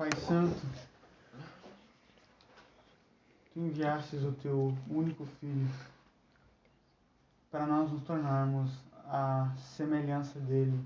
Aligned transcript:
Pai 0.00 0.08
Santo, 0.26 0.56
Tu 3.52 3.60
enviastes 3.60 4.24
o 4.24 4.32
Teu 4.32 4.74
único 4.88 5.26
Filho 5.38 5.68
para 7.50 7.66
nós 7.66 7.92
nos 7.92 8.02
tornarmos 8.04 8.72
a 9.06 9.52
semelhança 9.58 10.40
dele. 10.40 10.80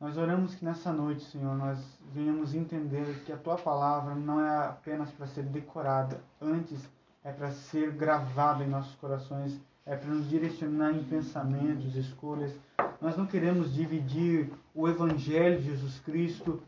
Nós 0.00 0.16
oramos 0.16 0.56
que 0.56 0.64
nessa 0.64 0.92
noite, 0.92 1.22
Senhor, 1.26 1.56
nós 1.56 1.78
venhamos 2.12 2.52
entender 2.52 3.22
que 3.24 3.32
a 3.32 3.36
Tua 3.36 3.56
palavra 3.56 4.16
não 4.16 4.44
é 4.44 4.66
apenas 4.66 5.12
para 5.12 5.28
ser 5.28 5.44
decorada, 5.44 6.20
antes 6.42 6.80
é 7.22 7.30
para 7.30 7.52
ser 7.52 7.92
gravada 7.92 8.64
em 8.64 8.68
nossos 8.68 8.96
corações, 8.96 9.60
é 9.86 9.94
para 9.94 10.10
nos 10.10 10.28
direcionar 10.28 10.90
em 10.90 11.04
pensamentos, 11.04 11.94
escolhas. 11.94 12.52
Nós 13.00 13.16
não 13.16 13.26
queremos 13.26 13.72
dividir 13.72 14.52
o 14.74 14.88
Evangelho 14.88 15.60
de 15.60 15.66
Jesus 15.66 16.00
Cristo 16.00 16.60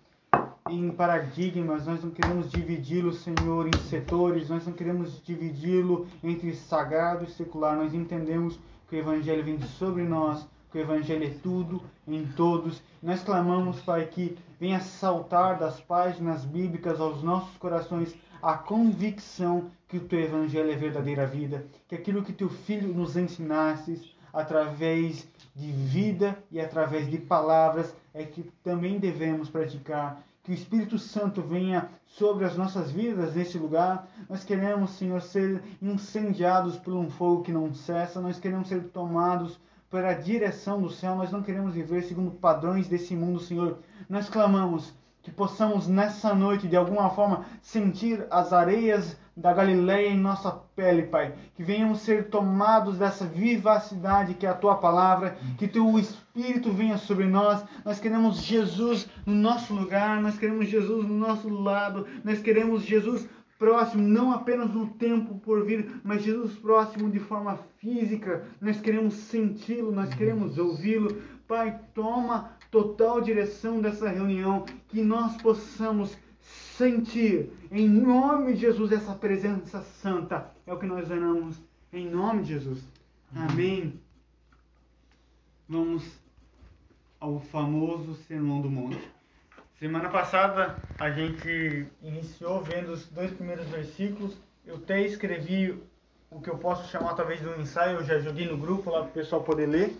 em 0.72 0.90
paradigmas, 0.90 1.86
nós 1.86 2.02
não 2.02 2.10
queremos 2.10 2.50
dividi-lo, 2.50 3.12
Senhor, 3.12 3.68
em 3.68 3.78
setores, 3.88 4.48
nós 4.48 4.66
não 4.66 4.72
queremos 4.72 5.22
dividi-lo 5.22 6.06
entre 6.24 6.54
sagrado 6.54 7.24
e 7.24 7.30
secular. 7.30 7.76
Nós 7.76 7.92
entendemos 7.92 8.58
que 8.88 8.96
o 8.96 8.98
Evangelho 8.98 9.44
vem 9.44 9.60
sobre 9.60 10.02
nós, 10.02 10.46
que 10.70 10.78
o 10.78 10.80
Evangelho 10.80 11.24
é 11.24 11.30
tudo, 11.42 11.82
em 12.08 12.26
todos. 12.26 12.82
Nós 13.02 13.22
clamamos, 13.22 13.80
Pai, 13.80 14.06
que 14.06 14.38
venha 14.58 14.80
saltar 14.80 15.58
das 15.58 15.80
páginas 15.80 16.44
bíblicas 16.44 17.00
aos 17.00 17.22
nossos 17.22 17.56
corações 17.58 18.14
a 18.42 18.54
convicção 18.54 19.70
que 19.86 19.98
o 19.98 20.00
teu 20.00 20.20
Evangelho 20.20 20.72
é 20.72 20.76
verdadeira 20.76 21.26
vida, 21.26 21.66
que 21.86 21.94
aquilo 21.94 22.22
que 22.22 22.32
teu 22.32 22.48
Filho 22.48 22.92
nos 22.92 23.16
ensinaste 23.16 24.16
através 24.32 25.28
de 25.54 25.70
vida 25.70 26.42
e 26.50 26.58
através 26.58 27.08
de 27.10 27.18
palavras 27.18 27.94
é 28.14 28.24
que 28.24 28.42
também 28.64 28.98
devemos 28.98 29.50
praticar. 29.50 30.22
Que 30.42 30.50
o 30.50 30.54
Espírito 30.54 30.98
Santo 30.98 31.40
venha 31.40 31.88
sobre 32.04 32.44
as 32.44 32.56
nossas 32.56 32.90
vidas 32.90 33.34
neste 33.34 33.56
lugar. 33.58 34.08
Nós 34.28 34.42
queremos, 34.42 34.90
Senhor, 34.90 35.22
ser 35.22 35.62
incendiados 35.80 36.76
por 36.76 36.94
um 36.94 37.08
fogo 37.08 37.42
que 37.42 37.52
não 37.52 37.72
cessa. 37.72 38.20
Nós 38.20 38.40
queremos 38.40 38.68
ser 38.68 38.88
tomados 38.88 39.60
pela 39.88 40.14
direção 40.14 40.80
do 40.80 40.90
céu. 40.90 41.14
Nós 41.14 41.30
não 41.30 41.42
queremos 41.42 41.74
viver 41.74 42.02
segundo 42.02 42.32
padrões 42.32 42.88
desse 42.88 43.14
mundo, 43.14 43.38
Senhor. 43.38 43.78
Nós 44.08 44.28
clamamos 44.28 44.92
que 45.22 45.30
possamos 45.30 45.86
nessa 45.86 46.34
noite, 46.34 46.66
de 46.66 46.76
alguma 46.76 47.10
forma, 47.10 47.46
sentir 47.62 48.26
as 48.28 48.52
areias 48.52 49.16
da 49.36 49.52
Galileia 49.52 50.08
em 50.08 50.18
nossa 50.18 50.50
pele, 50.76 51.04
Pai. 51.04 51.34
Que 51.54 51.62
venhamos 51.62 52.00
ser 52.00 52.28
tomados 52.28 52.98
dessa 52.98 53.24
vivacidade 53.24 54.34
que 54.34 54.46
é 54.46 54.48
a 54.48 54.54
tua 54.54 54.76
palavra, 54.76 55.36
que 55.58 55.66
teu 55.66 55.98
Espírito 55.98 56.70
venha 56.70 56.98
sobre 56.98 57.26
nós. 57.26 57.64
Nós 57.84 57.98
queremos 57.98 58.42
Jesus 58.42 59.08
no 59.24 59.34
nosso 59.34 59.74
lugar, 59.74 60.20
nós 60.20 60.38
queremos 60.38 60.68
Jesus 60.68 61.06
no 61.06 61.14
nosso 61.14 61.48
lado, 61.48 62.06
nós 62.24 62.40
queremos 62.40 62.82
Jesus 62.82 63.28
próximo, 63.58 64.02
não 64.02 64.32
apenas 64.32 64.70
no 64.70 64.88
tempo 64.88 65.38
por 65.38 65.64
vir, 65.64 66.00
mas 66.02 66.24
Jesus 66.24 66.52
próximo 66.54 67.08
de 67.08 67.20
forma 67.20 67.60
física. 67.78 68.44
Nós 68.60 68.80
queremos 68.80 69.14
senti-lo, 69.14 69.92
nós 69.92 70.12
queremos 70.12 70.58
ouvi-lo. 70.58 71.22
Pai, 71.46 71.78
toma 71.94 72.50
total 72.72 73.20
direção 73.20 73.80
dessa 73.80 74.08
reunião, 74.08 74.64
que 74.88 75.00
nós 75.00 75.36
possamos 75.36 76.16
sentir, 76.76 77.50
em 77.70 77.88
nome 77.88 78.54
de 78.54 78.60
Jesus, 78.60 78.92
essa 78.92 79.14
presença 79.14 79.82
santa. 79.82 80.50
É 80.66 80.72
o 80.72 80.78
que 80.78 80.86
nós 80.86 81.10
oramos, 81.10 81.60
em 81.92 82.08
nome 82.08 82.42
de 82.42 82.54
Jesus. 82.54 82.82
Amém. 83.34 84.00
Vamos 85.68 86.04
ao 87.18 87.40
famoso 87.40 88.14
Sermão 88.26 88.60
do 88.60 88.70
Monte. 88.70 89.10
Semana 89.78 90.08
passada 90.08 90.76
a 90.98 91.10
gente 91.10 91.86
iniciou 92.02 92.62
vendo 92.62 92.92
os 92.92 93.06
dois 93.08 93.32
primeiros 93.32 93.66
versículos. 93.68 94.36
Eu 94.66 94.76
até 94.76 95.02
escrevi 95.02 95.82
o 96.30 96.40
que 96.40 96.48
eu 96.48 96.58
posso 96.58 96.88
chamar 96.90 97.14
talvez 97.14 97.40
de 97.40 97.48
um 97.48 97.60
ensaio, 97.60 97.98
eu 97.98 98.04
já 98.04 98.18
joguei 98.18 98.48
no 98.48 98.56
grupo 98.56 98.90
lá 98.90 99.00
para 99.00 99.10
o 99.10 99.12
pessoal 99.12 99.42
poder 99.42 99.66
ler. 99.66 99.96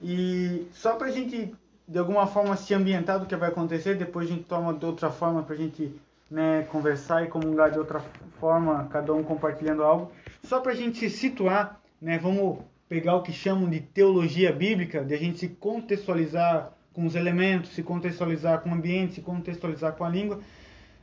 E 0.00 0.66
só 0.72 0.96
para 0.96 1.08
a 1.08 1.10
gente 1.10 1.54
de 1.90 1.98
alguma 1.98 2.24
forma 2.24 2.56
se 2.56 2.72
ambientar 2.72 3.18
do 3.18 3.26
que 3.26 3.34
vai 3.34 3.48
acontecer, 3.48 3.96
depois 3.96 4.28
a 4.28 4.30
gente 4.30 4.44
toma 4.44 4.72
de 4.72 4.86
outra 4.86 5.10
forma 5.10 5.42
para 5.42 5.56
a 5.56 5.58
gente 5.58 5.92
né, 6.30 6.64
conversar 6.70 7.24
e 7.24 7.26
comungar 7.26 7.72
de 7.72 7.80
outra 7.80 8.00
forma, 8.38 8.88
cada 8.92 9.12
um 9.12 9.24
compartilhando 9.24 9.82
algo. 9.82 10.12
Só 10.44 10.60
para 10.60 10.70
a 10.70 10.74
gente 10.76 10.98
se 10.98 11.10
situar, 11.10 11.80
né, 12.00 12.16
vamos 12.16 12.60
pegar 12.88 13.16
o 13.16 13.22
que 13.22 13.32
chamam 13.32 13.68
de 13.68 13.80
teologia 13.80 14.52
bíblica, 14.52 15.04
de 15.04 15.12
a 15.12 15.18
gente 15.18 15.40
se 15.40 15.48
contextualizar 15.48 16.72
com 16.92 17.06
os 17.06 17.16
elementos, 17.16 17.72
se 17.72 17.82
contextualizar 17.82 18.60
com 18.60 18.70
o 18.70 18.74
ambiente, 18.74 19.14
se 19.14 19.20
contextualizar 19.20 19.94
com 19.94 20.04
a 20.04 20.08
língua. 20.08 20.38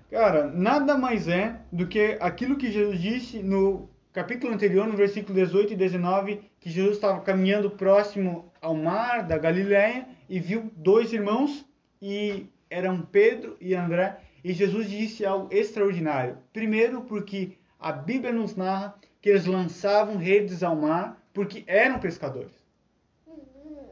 Cara, 0.09 0.47
nada 0.47 0.97
mais 0.97 1.27
é 1.27 1.59
do 1.69 1.85
que 1.85 2.17
aquilo 2.21 2.55
que 2.55 2.71
Jesus 2.71 2.97
disse 2.97 3.43
no 3.43 3.89
capítulo 4.13 4.53
anterior, 4.53 4.87
no 4.87 4.95
versículo 4.95 5.35
18 5.35 5.73
e 5.73 5.75
19, 5.75 6.49
que 6.61 6.69
Jesus 6.69 6.95
estava 6.95 7.19
caminhando 7.19 7.71
próximo 7.71 8.49
ao 8.61 8.73
mar 8.73 9.23
da 9.23 9.37
Galileia 9.37 10.15
e 10.29 10.39
viu 10.39 10.71
dois 10.75 11.13
irmãos 11.13 11.65
e 12.01 12.45
eram 12.69 13.01
Pedro 13.01 13.57
e 13.59 13.73
André, 13.73 14.17
e 14.43 14.53
Jesus 14.53 14.89
disse 14.89 15.25
algo 15.25 15.53
extraordinário. 15.53 16.37
Primeiro, 16.53 17.01
porque 17.01 17.57
a 17.79 17.91
Bíblia 17.91 18.33
nos 18.33 18.55
narra 18.55 18.95
que 19.21 19.29
eles 19.29 19.45
lançavam 19.45 20.17
redes 20.17 20.63
ao 20.63 20.75
mar 20.75 21.21
porque 21.33 21.63
eram 21.67 21.99
pescadores. 21.99 22.51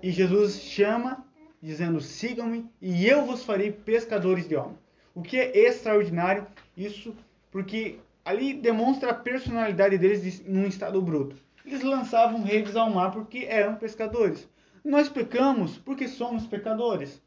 E 0.02 0.12
Jesus 0.12 0.62
chama, 0.62 1.26
dizendo: 1.62 2.00
sigam-me 2.00 2.70
e 2.82 3.08
eu 3.08 3.26
vos 3.26 3.44
farei 3.44 3.72
pescadores 3.72 4.48
de 4.48 4.56
homens. 4.56 4.80
O 5.14 5.22
que 5.22 5.38
é 5.38 5.58
extraordinário, 5.58 6.46
isso 6.76 7.16
porque 7.52 8.00
ali 8.24 8.54
demonstra 8.54 9.12
a 9.12 9.16
personalidade 9.16 9.98
deles 9.98 10.44
num 10.46 10.68
estado 10.68 11.02
bruto. 11.02 11.36
Eles 11.66 11.82
lançavam 11.82 12.44
redes 12.44 12.76
ao 12.76 12.90
mar 12.90 13.12
porque 13.12 13.46
eram 13.50 13.76
pescadores. 13.76 14.48
Nós 14.86 15.10
pecamos 15.10 15.80
porque 15.80 16.08
somos 16.08 16.46
pecadores. 16.46 17.20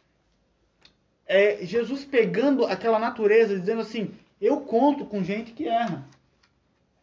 É 1.26 1.66
Jesus 1.66 2.04
pegando 2.04 2.64
aquela 2.64 3.00
natureza, 3.00 3.58
dizendo 3.58 3.80
assim: 3.80 4.14
eu 4.40 4.60
conto 4.60 5.04
com 5.04 5.24
gente 5.24 5.52
que 5.52 5.66
erra. 5.66 6.06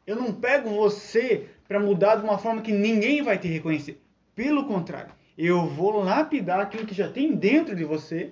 Eu 0.07 0.15
não 0.15 0.33
pego 0.33 0.69
você 0.69 1.49
para 1.67 1.77
mudar 1.77 2.15
de 2.15 2.23
uma 2.23 2.37
forma 2.37 2.61
que 2.61 2.71
ninguém 2.71 3.21
vai 3.21 3.37
te 3.37 3.49
reconhecer. 3.49 4.01
Pelo 4.33 4.65
contrário, 4.65 5.13
eu 5.37 5.67
vou 5.67 6.01
lapidar 6.01 6.61
aquilo 6.61 6.85
que 6.85 6.95
já 6.95 7.11
tem 7.11 7.35
dentro 7.35 7.75
de 7.75 7.83
você. 7.83 8.31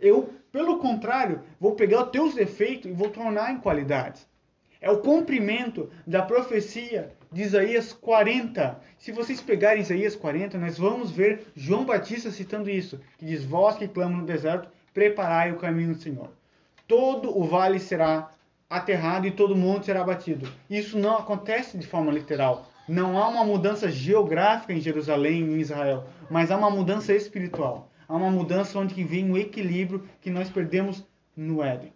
Eu, 0.00 0.32
pelo 0.50 0.78
contrário, 0.78 1.42
vou 1.60 1.74
pegar 1.74 2.04
os 2.04 2.10
teus 2.10 2.34
defeitos 2.34 2.90
e 2.90 2.94
vou 2.94 3.10
tornar 3.10 3.52
em 3.52 3.60
qualidades. 3.60 4.26
É 4.80 4.90
o 4.90 5.00
cumprimento 5.00 5.90
da 6.06 6.22
profecia 6.22 7.12
de 7.30 7.42
Isaías 7.42 7.92
40. 7.92 8.80
Se 8.98 9.12
vocês 9.12 9.40
pegarem 9.40 9.82
Isaías 9.82 10.16
40, 10.16 10.58
nós 10.58 10.78
vamos 10.78 11.10
ver 11.10 11.46
João 11.54 11.84
Batista 11.84 12.30
citando 12.30 12.70
isso, 12.70 13.00
que 13.18 13.24
diz: 13.24 13.44
Vós 13.44 13.76
que 13.76 13.88
clamam 13.88 14.18
no 14.18 14.26
deserto, 14.26 14.68
preparai 14.94 15.52
o 15.52 15.58
caminho 15.58 15.94
do 15.94 16.00
Senhor. 16.00 16.30
Todo 16.86 17.36
o 17.36 17.44
vale 17.44 17.78
será 17.78 18.30
aterrado 18.68 19.26
e 19.26 19.30
todo 19.30 19.56
mundo 19.56 19.84
será 19.84 20.02
batido. 20.02 20.50
Isso 20.68 20.98
não 20.98 21.16
acontece 21.16 21.76
de 21.78 21.86
forma 21.86 22.12
literal. 22.12 22.68
Não 22.88 23.18
há 23.18 23.28
uma 23.28 23.44
mudança 23.44 23.90
geográfica 23.90 24.72
em 24.72 24.80
Jerusalém, 24.80 25.42
em 25.42 25.60
Israel, 25.60 26.06
mas 26.30 26.50
há 26.50 26.56
uma 26.56 26.70
mudança 26.70 27.12
espiritual. 27.12 27.90
Há 28.08 28.16
uma 28.16 28.30
mudança 28.30 28.78
onde 28.78 29.04
vem 29.04 29.30
o 29.30 29.36
equilíbrio 29.36 30.08
que 30.22 30.30
nós 30.30 30.48
perdemos 30.48 31.04
no 31.36 31.62
Éden. 31.62 31.92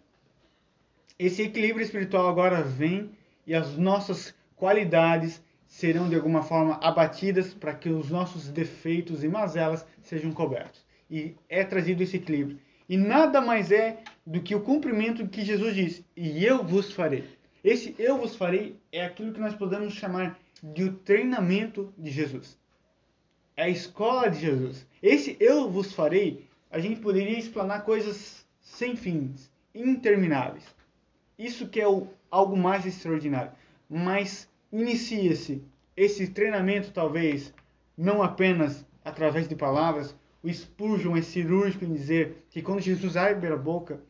Esse 1.17 1.41
equilíbrio 1.41 1.83
espiritual 1.83 2.27
agora 2.27 2.61
vem 2.61 3.09
e 3.45 3.55
as 3.55 3.75
nossas 3.75 4.33
qualidades 4.63 5.43
serão 5.67 6.07
de 6.07 6.15
alguma 6.15 6.41
forma 6.41 6.75
abatidas 6.75 7.53
para 7.53 7.75
que 7.75 7.89
os 7.89 8.09
nossos 8.09 8.47
defeitos 8.47 9.21
e 9.21 9.27
mazelas 9.27 9.85
sejam 10.01 10.31
cobertos. 10.31 10.85
E 11.11 11.35
é 11.49 11.65
trazido 11.65 12.01
esse 12.01 12.15
equilíbrio. 12.15 12.57
E 12.87 12.95
nada 12.95 13.41
mais 13.41 13.73
é 13.73 13.97
do 14.25 14.41
que 14.41 14.55
o 14.55 14.61
cumprimento 14.61 15.27
que 15.27 15.43
Jesus 15.43 15.75
disse: 15.75 16.05
E 16.15 16.45
eu 16.45 16.63
vos 16.63 16.93
farei. 16.93 17.25
Esse 17.61 17.93
eu 17.99 18.17
vos 18.17 18.37
farei 18.37 18.77
é 18.89 19.03
aquilo 19.03 19.33
que 19.33 19.39
nós 19.41 19.53
podemos 19.53 19.95
chamar 19.95 20.39
de 20.63 20.85
o 20.85 20.93
treinamento 20.93 21.93
de 21.97 22.09
Jesus. 22.09 22.57
É 23.57 23.63
a 23.63 23.69
escola 23.69 24.29
de 24.29 24.39
Jesus. 24.39 24.87
Esse 25.01 25.35
eu 25.41 25.69
vos 25.69 25.91
farei, 25.91 26.47
a 26.71 26.79
gente 26.79 27.01
poderia 27.01 27.37
explanar 27.37 27.83
coisas 27.83 28.47
sem 28.61 28.95
fins, 28.95 29.51
intermináveis. 29.75 30.63
Isso 31.37 31.67
que 31.67 31.81
é 31.81 31.87
o, 31.87 32.07
algo 32.31 32.55
mais 32.55 32.85
extraordinário. 32.85 33.51
Mas 33.89 34.47
inicia-se 34.81 35.63
esse 35.95 36.27
treinamento, 36.27 36.91
talvez, 36.91 37.53
não 37.95 38.23
apenas 38.23 38.85
através 39.05 39.47
de 39.47 39.55
palavras. 39.55 40.15
O 40.41 40.51
Spurgeon 40.51 41.15
é 41.15 41.21
cirúrgico 41.21 41.85
em 41.85 41.93
dizer 41.93 42.45
que 42.49 42.61
quando 42.61 42.81
Jesus 42.81 43.15
abre 43.15 43.47
a 43.47 43.55
boca, 43.55 44.01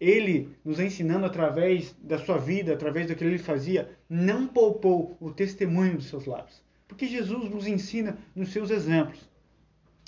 ele 0.00 0.56
nos 0.64 0.80
ensinando 0.80 1.26
através 1.26 1.94
da 2.02 2.18
sua 2.18 2.38
vida, 2.38 2.72
através 2.72 3.06
do 3.06 3.14
que 3.14 3.22
ele 3.22 3.38
fazia, 3.38 3.90
não 4.08 4.46
poupou 4.46 5.16
o 5.20 5.30
testemunho 5.30 5.96
dos 5.96 6.08
seus 6.08 6.26
lábios. 6.26 6.62
Porque 6.88 7.06
Jesus 7.06 7.48
nos 7.48 7.66
ensina 7.66 8.18
nos 8.34 8.50
seus 8.50 8.70
exemplos, 8.70 9.28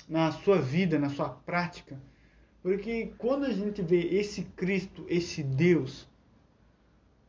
na 0.09 0.31
sua 0.31 0.59
vida, 0.59 0.99
na 0.99 1.09
sua 1.09 1.29
prática. 1.29 1.97
Porque 2.61 3.13
quando 3.17 3.45
a 3.45 3.53
gente 3.53 3.81
vê 3.81 3.99
esse 4.17 4.43
Cristo, 4.55 5.05
esse 5.07 5.41
Deus, 5.41 6.07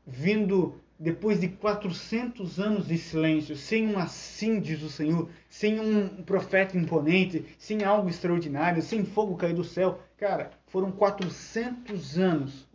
vindo 0.06 0.80
depois 0.98 1.40
de 1.40 1.48
400 1.48 2.60
anos 2.60 2.86
de 2.86 2.96
silêncio, 2.96 3.56
sem 3.56 3.86
um 3.86 3.98
assim, 3.98 4.60
diz 4.60 4.82
o 4.82 4.88
Senhor, 4.88 5.28
sem 5.48 5.80
um 5.80 6.22
profeta 6.22 6.78
imponente, 6.78 7.44
sem 7.58 7.82
algo 7.84 8.08
extraordinário, 8.08 8.80
sem 8.80 9.04
fogo 9.04 9.36
cair 9.36 9.54
do 9.54 9.64
céu. 9.64 10.00
Cara, 10.16 10.50
foram 10.66 10.92
400 10.92 12.18
anos 12.18 12.68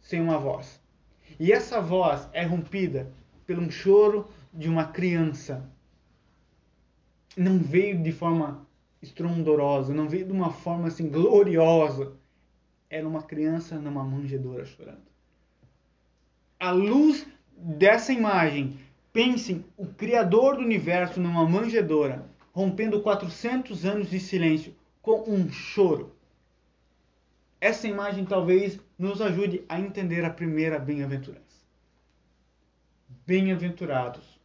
sem 0.00 0.20
uma 0.20 0.38
voz. 0.38 0.80
E 1.38 1.52
essa 1.52 1.80
voz 1.80 2.28
é 2.32 2.44
rompida 2.44 3.12
pelo 3.46 3.62
um 3.62 3.70
choro 3.70 4.28
de 4.52 4.68
uma 4.68 4.86
criança. 4.86 5.68
Não 7.36 7.58
veio 7.58 8.02
de 8.02 8.12
forma 8.12 8.66
estrondorosa, 9.02 9.92
não 9.92 10.08
veio 10.08 10.24
de 10.24 10.32
uma 10.32 10.50
forma 10.50 10.88
assim 10.88 11.08
gloriosa. 11.08 12.12
Era 12.88 13.06
uma 13.06 13.22
criança 13.22 13.78
numa 13.78 14.04
manjedoura 14.04 14.64
chorando. 14.64 15.13
A 16.64 16.70
luz 16.70 17.26
dessa 17.58 18.10
imagem, 18.10 18.78
pensem 19.12 19.62
o 19.76 19.86
Criador 19.86 20.56
do 20.56 20.62
universo 20.62 21.20
numa 21.20 21.46
manjedoura, 21.46 22.24
rompendo 22.54 23.02
400 23.02 23.84
anos 23.84 24.08
de 24.08 24.18
silêncio 24.18 24.74
com 25.02 25.30
um 25.30 25.52
choro. 25.52 26.16
Essa 27.60 27.86
imagem 27.86 28.24
talvez 28.24 28.80
nos 28.98 29.20
ajude 29.20 29.62
a 29.68 29.78
entender 29.78 30.24
a 30.24 30.30
primeira 30.30 30.78
bem-aventurança. 30.78 31.66
Bem-aventurados 33.26 34.40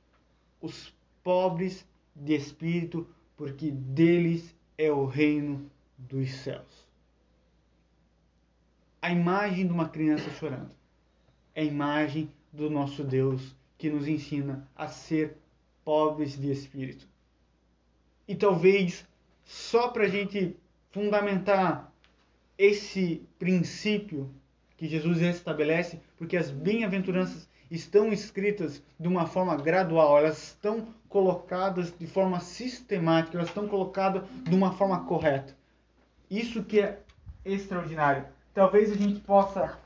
os 0.59 0.93
pobres 1.23 1.87
de 2.13 2.35
espírito, 2.35 3.07
porque 3.37 3.71
deles 3.71 4.53
é 4.77 4.91
o 4.91 5.05
reino 5.05 5.71
dos 5.97 6.29
céus. 6.33 6.85
A 9.01 9.09
imagem 9.09 9.65
de 9.65 9.71
uma 9.71 9.87
criança 9.87 10.29
chorando 10.31 10.78
é 11.59 11.61
a 11.61 11.65
imagem 11.65 12.31
do 12.53 12.69
nosso 12.69 13.03
Deus 13.03 13.53
que 13.77 13.89
nos 13.89 14.07
ensina 14.07 14.65
a 14.73 14.87
ser 14.87 15.35
pobres 15.83 16.39
de 16.39 16.49
espírito. 16.49 17.05
E 18.25 18.33
talvez 18.33 19.05
só 19.43 19.89
para 19.89 20.05
a 20.05 20.07
gente 20.07 20.55
fundamentar 20.89 21.91
esse 22.57 23.27
princípio 23.37 24.29
que 24.77 24.87
Jesus 24.87 25.21
estabelece, 25.21 25.99
porque 26.17 26.37
as 26.37 26.49
bem-aventuranças 26.49 27.49
estão 27.69 28.13
escritas 28.13 28.81
de 28.97 29.07
uma 29.09 29.27
forma 29.27 29.57
gradual, 29.57 30.17
elas 30.17 30.41
estão 30.41 30.87
colocadas 31.09 31.93
de 31.97 32.07
forma 32.07 32.39
sistemática, 32.39 33.37
elas 33.37 33.49
estão 33.49 33.67
colocadas 33.67 34.23
de 34.43 34.55
uma 34.55 34.71
forma 34.71 35.03
correta. 35.03 35.53
Isso 36.29 36.63
que 36.63 36.79
é 36.79 37.01
extraordinário. 37.43 38.25
Talvez 38.53 38.91
a 38.91 38.95
gente 38.95 39.19
possa 39.19 39.77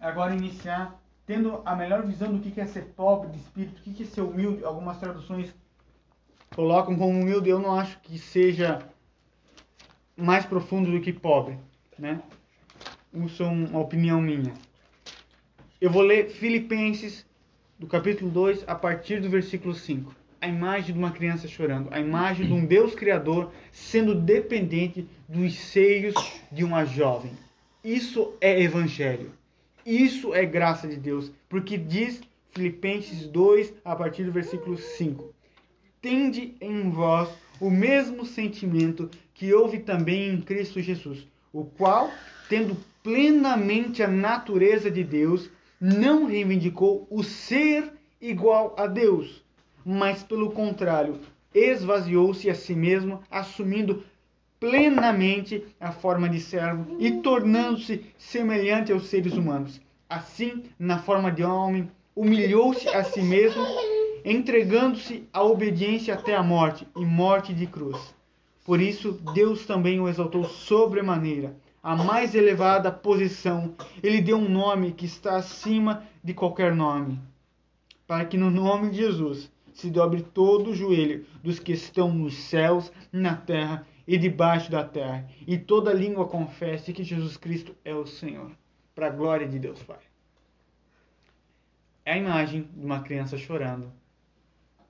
agora 0.00 0.34
iniciar 0.34 1.00
tendo 1.26 1.60
a 1.64 1.76
melhor 1.76 2.06
visão 2.06 2.34
do 2.34 2.40
que 2.40 2.58
é 2.58 2.66
ser 2.66 2.86
pobre 2.96 3.30
de 3.30 3.36
espírito, 3.36 3.78
o 3.78 3.82
que 3.82 4.02
é 4.02 4.06
ser 4.06 4.22
humilde. 4.22 4.64
Algumas 4.64 4.98
traduções 4.98 5.54
colocam 6.54 6.96
como 6.96 7.20
humilde, 7.20 7.50
eu 7.50 7.58
não 7.58 7.78
acho 7.78 8.00
que 8.00 8.18
seja 8.18 8.78
mais 10.16 10.46
profundo 10.46 10.90
do 10.90 11.00
que 11.00 11.12
pobre, 11.12 11.58
né? 11.98 12.22
Isso 13.12 13.42
é 13.42 13.46
uma 13.46 13.78
opinião 13.78 14.20
minha. 14.20 14.54
Eu 15.80 15.90
vou 15.90 16.02
ler 16.02 16.30
Filipenses, 16.30 17.26
do 17.78 17.86
capítulo 17.86 18.30
2, 18.30 18.64
a 18.66 18.74
partir 18.74 19.20
do 19.20 19.30
versículo 19.30 19.74
5. 19.74 20.14
A 20.40 20.48
imagem 20.48 20.94
de 20.94 20.98
uma 20.98 21.12
criança 21.12 21.46
chorando, 21.46 21.88
a 21.92 22.00
imagem 22.00 22.46
de 22.46 22.52
um 22.52 22.64
Deus 22.64 22.94
Criador 22.94 23.52
sendo 23.70 24.14
dependente 24.14 25.06
dos 25.28 25.54
seios 25.54 26.14
de 26.50 26.64
uma 26.64 26.84
jovem. 26.84 27.32
Isso 27.84 28.34
é 28.40 28.60
evangelho. 28.60 29.32
Isso 29.88 30.34
é 30.34 30.44
graça 30.44 30.86
de 30.86 30.96
Deus, 30.96 31.32
porque 31.48 31.78
diz 31.78 32.20
Filipenses 32.50 33.26
2, 33.26 33.72
a 33.82 33.96
partir 33.96 34.22
do 34.22 34.30
versículo 34.30 34.76
5: 34.76 35.32
Tende 36.02 36.54
em 36.60 36.90
vós 36.90 37.30
o 37.58 37.70
mesmo 37.70 38.26
sentimento 38.26 39.08
que 39.32 39.54
houve 39.54 39.78
também 39.78 40.28
em 40.28 40.42
Cristo 40.42 40.78
Jesus, 40.82 41.26
o 41.50 41.64
qual, 41.64 42.10
tendo 42.50 42.76
plenamente 43.02 44.02
a 44.02 44.08
natureza 44.08 44.90
de 44.90 45.02
Deus, 45.02 45.48
não 45.80 46.26
reivindicou 46.26 47.06
o 47.08 47.22
ser 47.24 47.90
igual 48.20 48.74
a 48.76 48.86
Deus, 48.86 49.42
mas 49.86 50.22
pelo 50.22 50.50
contrário, 50.50 51.18
esvaziou-se 51.54 52.50
a 52.50 52.54
si 52.54 52.74
mesmo, 52.74 53.22
assumindo 53.30 54.04
plenamente 54.60 55.64
a 55.78 55.92
forma 55.92 56.28
de 56.28 56.40
servo 56.40 56.96
e 56.98 57.12
tornando-se 57.20 58.04
semelhante 58.16 58.92
aos 58.92 59.06
seres 59.06 59.34
humanos. 59.34 59.80
Assim, 60.08 60.64
na 60.78 60.98
forma 60.98 61.30
de 61.30 61.44
homem, 61.44 61.90
humilhou-se 62.14 62.88
a 62.88 63.04
si 63.04 63.22
mesmo, 63.22 63.64
entregando-se 64.24 65.28
à 65.32 65.42
obediência 65.42 66.14
até 66.14 66.34
a 66.34 66.42
morte 66.42 66.86
e 66.96 67.04
morte 67.04 67.54
de 67.54 67.66
cruz. 67.66 68.14
Por 68.64 68.80
isso, 68.80 69.12
Deus 69.32 69.64
também 69.64 70.00
o 70.00 70.08
exaltou 70.08 70.44
sobremaneira, 70.44 71.54
a 71.82 71.94
mais 71.94 72.34
elevada 72.34 72.90
posição. 72.90 73.74
Ele 74.02 74.20
deu 74.20 74.36
um 74.36 74.48
nome 74.48 74.92
que 74.92 75.06
está 75.06 75.36
acima 75.36 76.02
de 76.22 76.34
qualquer 76.34 76.74
nome, 76.74 77.18
para 78.06 78.24
que 78.24 78.36
no 78.36 78.50
nome 78.50 78.90
de 78.90 78.98
Jesus 78.98 79.50
se 79.72 79.88
dobre 79.88 80.22
todo 80.22 80.70
o 80.70 80.74
joelho 80.74 81.24
dos 81.42 81.60
que 81.60 81.72
estão 81.72 82.12
nos 82.12 82.34
céus, 82.34 82.90
na 83.12 83.36
terra 83.36 83.86
e 84.08 84.16
debaixo 84.16 84.70
da 84.70 84.82
terra, 84.82 85.28
e 85.46 85.58
toda 85.58 85.92
língua 85.92 86.26
confesse 86.26 86.94
que 86.94 87.04
Jesus 87.04 87.36
Cristo 87.36 87.76
é 87.84 87.94
o 87.94 88.06
Senhor, 88.06 88.50
para 88.94 89.08
a 89.08 89.10
glória 89.10 89.46
de 89.46 89.58
Deus 89.58 89.82
Pai. 89.82 90.00
É 92.06 92.14
a 92.14 92.16
imagem 92.16 92.62
de 92.74 92.86
uma 92.86 93.02
criança 93.02 93.36
chorando. 93.36 93.92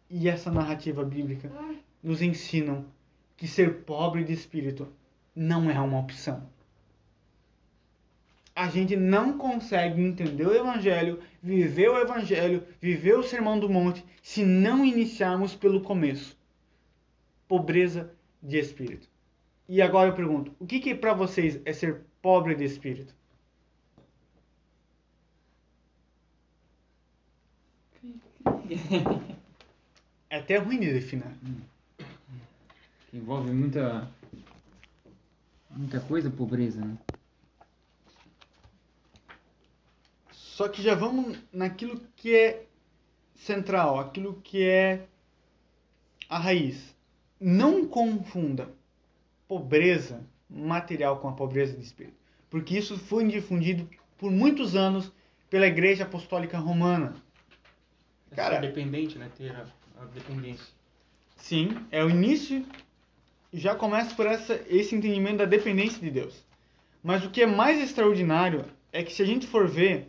E 0.08 0.28
essa 0.28 0.52
narrativa 0.52 1.02
bíblica 1.04 1.50
nos 2.00 2.22
ensinam 2.22 2.84
que 3.36 3.48
ser 3.48 3.82
pobre 3.82 4.22
de 4.22 4.32
espírito 4.32 4.86
não 5.34 5.68
é 5.68 5.80
uma 5.80 5.98
opção. 5.98 6.48
A 8.54 8.68
gente 8.68 8.94
não 8.94 9.36
consegue 9.36 10.00
entender 10.00 10.46
o 10.46 10.54
Evangelho, 10.54 11.18
viver 11.42 11.88
o 11.90 11.98
Evangelho, 11.98 12.62
viver 12.80 13.18
o 13.18 13.24
Sermão 13.24 13.58
do 13.58 13.68
Monte, 13.68 14.04
se 14.22 14.44
não 14.44 14.84
iniciarmos 14.84 15.56
pelo 15.56 15.80
começo. 15.80 16.38
Pobreza 17.48 18.16
de 18.42 18.58
espírito. 18.58 19.08
E 19.68 19.82
agora 19.82 20.08
eu 20.10 20.14
pergunto: 20.14 20.54
o 20.58 20.66
que, 20.66 20.80
que 20.80 20.94
para 20.94 21.12
vocês 21.14 21.60
é 21.64 21.72
ser 21.72 22.02
pobre 22.22 22.54
de 22.54 22.64
espírito? 22.64 23.14
É 30.30 30.36
até 30.40 30.58
ruim 30.58 30.78
de 30.78 30.92
definir. 30.92 31.24
Envolve 33.12 33.50
muita. 33.50 34.10
muita 35.70 36.00
coisa, 36.00 36.30
pobreza, 36.30 36.84
né? 36.84 36.98
Só 40.30 40.68
que 40.68 40.82
já 40.82 40.94
vamos 40.94 41.38
naquilo 41.50 41.98
que 42.14 42.34
é 42.34 42.66
central, 43.36 43.98
aquilo 43.98 44.40
que 44.42 44.62
é 44.62 45.06
a 46.28 46.38
raiz. 46.38 46.94
Não 47.40 47.86
confunda 47.86 48.68
pobreza 49.46 50.20
material 50.48 51.18
com 51.18 51.28
a 51.28 51.32
pobreza 51.32 51.76
de 51.76 51.82
espírito, 51.82 52.16
porque 52.50 52.76
isso 52.76 52.98
foi 52.98 53.26
difundido 53.26 53.88
por 54.16 54.30
muitos 54.30 54.74
anos 54.74 55.12
pela 55.48 55.66
Igreja 55.66 56.04
Apostólica 56.04 56.58
Romana. 56.58 57.14
Cara, 58.34 58.56
é 58.56 58.60
dependente, 58.60 59.18
né? 59.18 59.30
Ter 59.36 59.50
a, 59.50 59.66
a, 60.00 60.04
dependência. 60.06 60.66
Sim, 61.36 61.70
é 61.90 62.04
o 62.04 62.10
início. 62.10 62.64
Já 63.52 63.74
começa 63.74 64.14
por 64.14 64.26
essa, 64.26 64.60
esse 64.68 64.94
entendimento 64.94 65.38
da 65.38 65.44
dependência 65.46 66.00
de 66.00 66.10
Deus. 66.10 66.44
Mas 67.02 67.24
o 67.24 67.30
que 67.30 67.42
é 67.42 67.46
mais 67.46 67.80
extraordinário 67.80 68.64
é 68.92 69.02
que 69.02 69.12
se 69.12 69.22
a 69.22 69.24
gente 69.24 69.46
for 69.46 69.66
ver, 69.66 70.08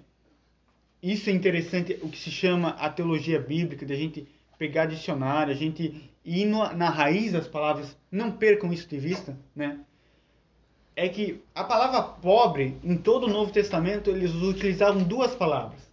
isso 1.01 1.29
é 1.29 1.33
interessante, 1.33 1.97
o 2.01 2.09
que 2.09 2.17
se 2.17 2.31
chama 2.31 2.69
a 2.71 2.89
teologia 2.89 3.39
bíblica, 3.39 3.85
da 3.85 3.95
gente 3.95 4.27
pegar 4.57 4.85
dicionário, 4.85 5.53
a 5.53 5.55
gente 5.55 6.11
ir 6.29 6.45
no, 6.45 6.71
na 6.73 6.89
raiz 6.89 7.31
das 7.31 7.47
palavras, 7.47 7.97
não 8.11 8.31
percam 8.31 8.71
isso 8.71 8.87
de 8.87 8.99
vista, 8.99 9.35
né? 9.55 9.79
É 10.95 11.09
que 11.09 11.41
a 11.55 11.63
palavra 11.63 12.03
pobre, 12.03 12.77
em 12.83 12.95
todo 12.95 13.25
o 13.25 13.29
Novo 13.29 13.51
Testamento, 13.51 14.11
eles 14.11 14.33
utilizavam 14.35 15.01
duas 15.01 15.33
palavras. 15.33 15.89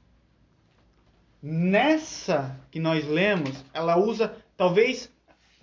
Nessa 1.43 2.59
que 2.71 2.79
nós 2.79 3.07
lemos, 3.07 3.65
ela 3.73 3.97
usa 3.97 4.37
talvez 4.57 5.11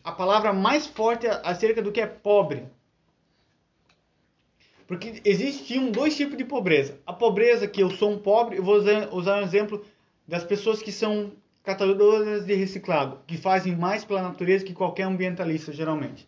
a 0.04 0.12
palavra 0.12 0.52
mais 0.54 0.88
forte 0.88 1.28
acerca 1.28 1.82
do 1.82 1.92
que 1.92 2.02
é 2.02 2.08
pobre. 2.08 2.66
Porque 4.88 5.22
existiam 5.24 5.92
dois 5.92 6.16
tipos 6.16 6.38
de 6.38 6.46
pobreza. 6.46 7.00
A 7.06 7.14
pobreza 7.14 7.68
que 7.68 7.82
eu 7.82 7.92
sou 7.92 8.12
um 8.12 8.20
pobre, 8.20 8.58
eu 8.58 8.64
vou 8.64 8.78
usar 9.12 9.40
um 9.40 9.44
exemplo 9.44 9.86
das 10.28 10.44
pessoas 10.44 10.82
que 10.82 10.92
são 10.92 11.32
catadoras 11.64 12.46
de 12.46 12.54
reciclado, 12.54 13.20
que 13.26 13.38
fazem 13.38 13.76
mais 13.76 14.04
pela 14.04 14.22
natureza 14.22 14.66
que 14.66 14.74
qualquer 14.74 15.04
ambientalista, 15.04 15.72
geralmente. 15.72 16.28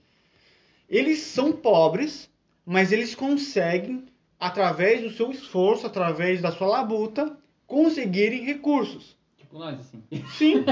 Eles 0.90 1.20
são 1.20 1.52
pobres, 1.52 2.30
mas 2.66 2.92
eles 2.92 3.14
conseguem, 3.14 4.06
através 4.40 5.02
do 5.02 5.12
seu 5.12 5.32
esforço, 5.32 5.86
através 5.86 6.42
da 6.42 6.52
sua 6.52 6.68
labuta, 6.68 7.38
conseguirem 7.68 8.46
recursos. 8.46 9.18
Tipo 9.38 9.60
nós, 9.60 9.80
assim. 9.80 10.02
Sim. 10.38 10.64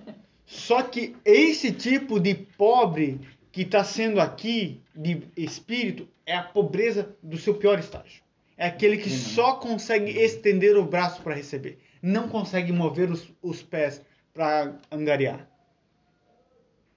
Só 0.44 0.82
que 0.82 1.16
esse 1.24 1.72
tipo 1.72 2.18
de 2.18 2.34
pobre 2.34 3.20
que 3.52 3.62
está 3.62 3.84
sendo 3.84 4.20
aqui, 4.20 4.80
de 4.94 5.22
espírito, 5.36 6.08
é 6.26 6.36
a 6.36 6.42
pobreza 6.42 7.16
do 7.22 7.38
seu 7.38 7.54
pior 7.54 7.78
estágio. 7.78 8.22
É 8.56 8.66
aquele 8.66 8.98
que 8.98 9.08
só 9.08 9.54
consegue 9.54 10.10
estender 10.10 10.76
o 10.76 10.84
braço 10.84 11.22
para 11.22 11.34
receber. 11.34 11.78
Não 12.02 12.28
consegue 12.28 12.72
mover 12.72 13.10
os, 13.10 13.32
os 13.40 13.62
pés 13.62 14.02
para 14.32 14.78
angariar. 14.90 15.48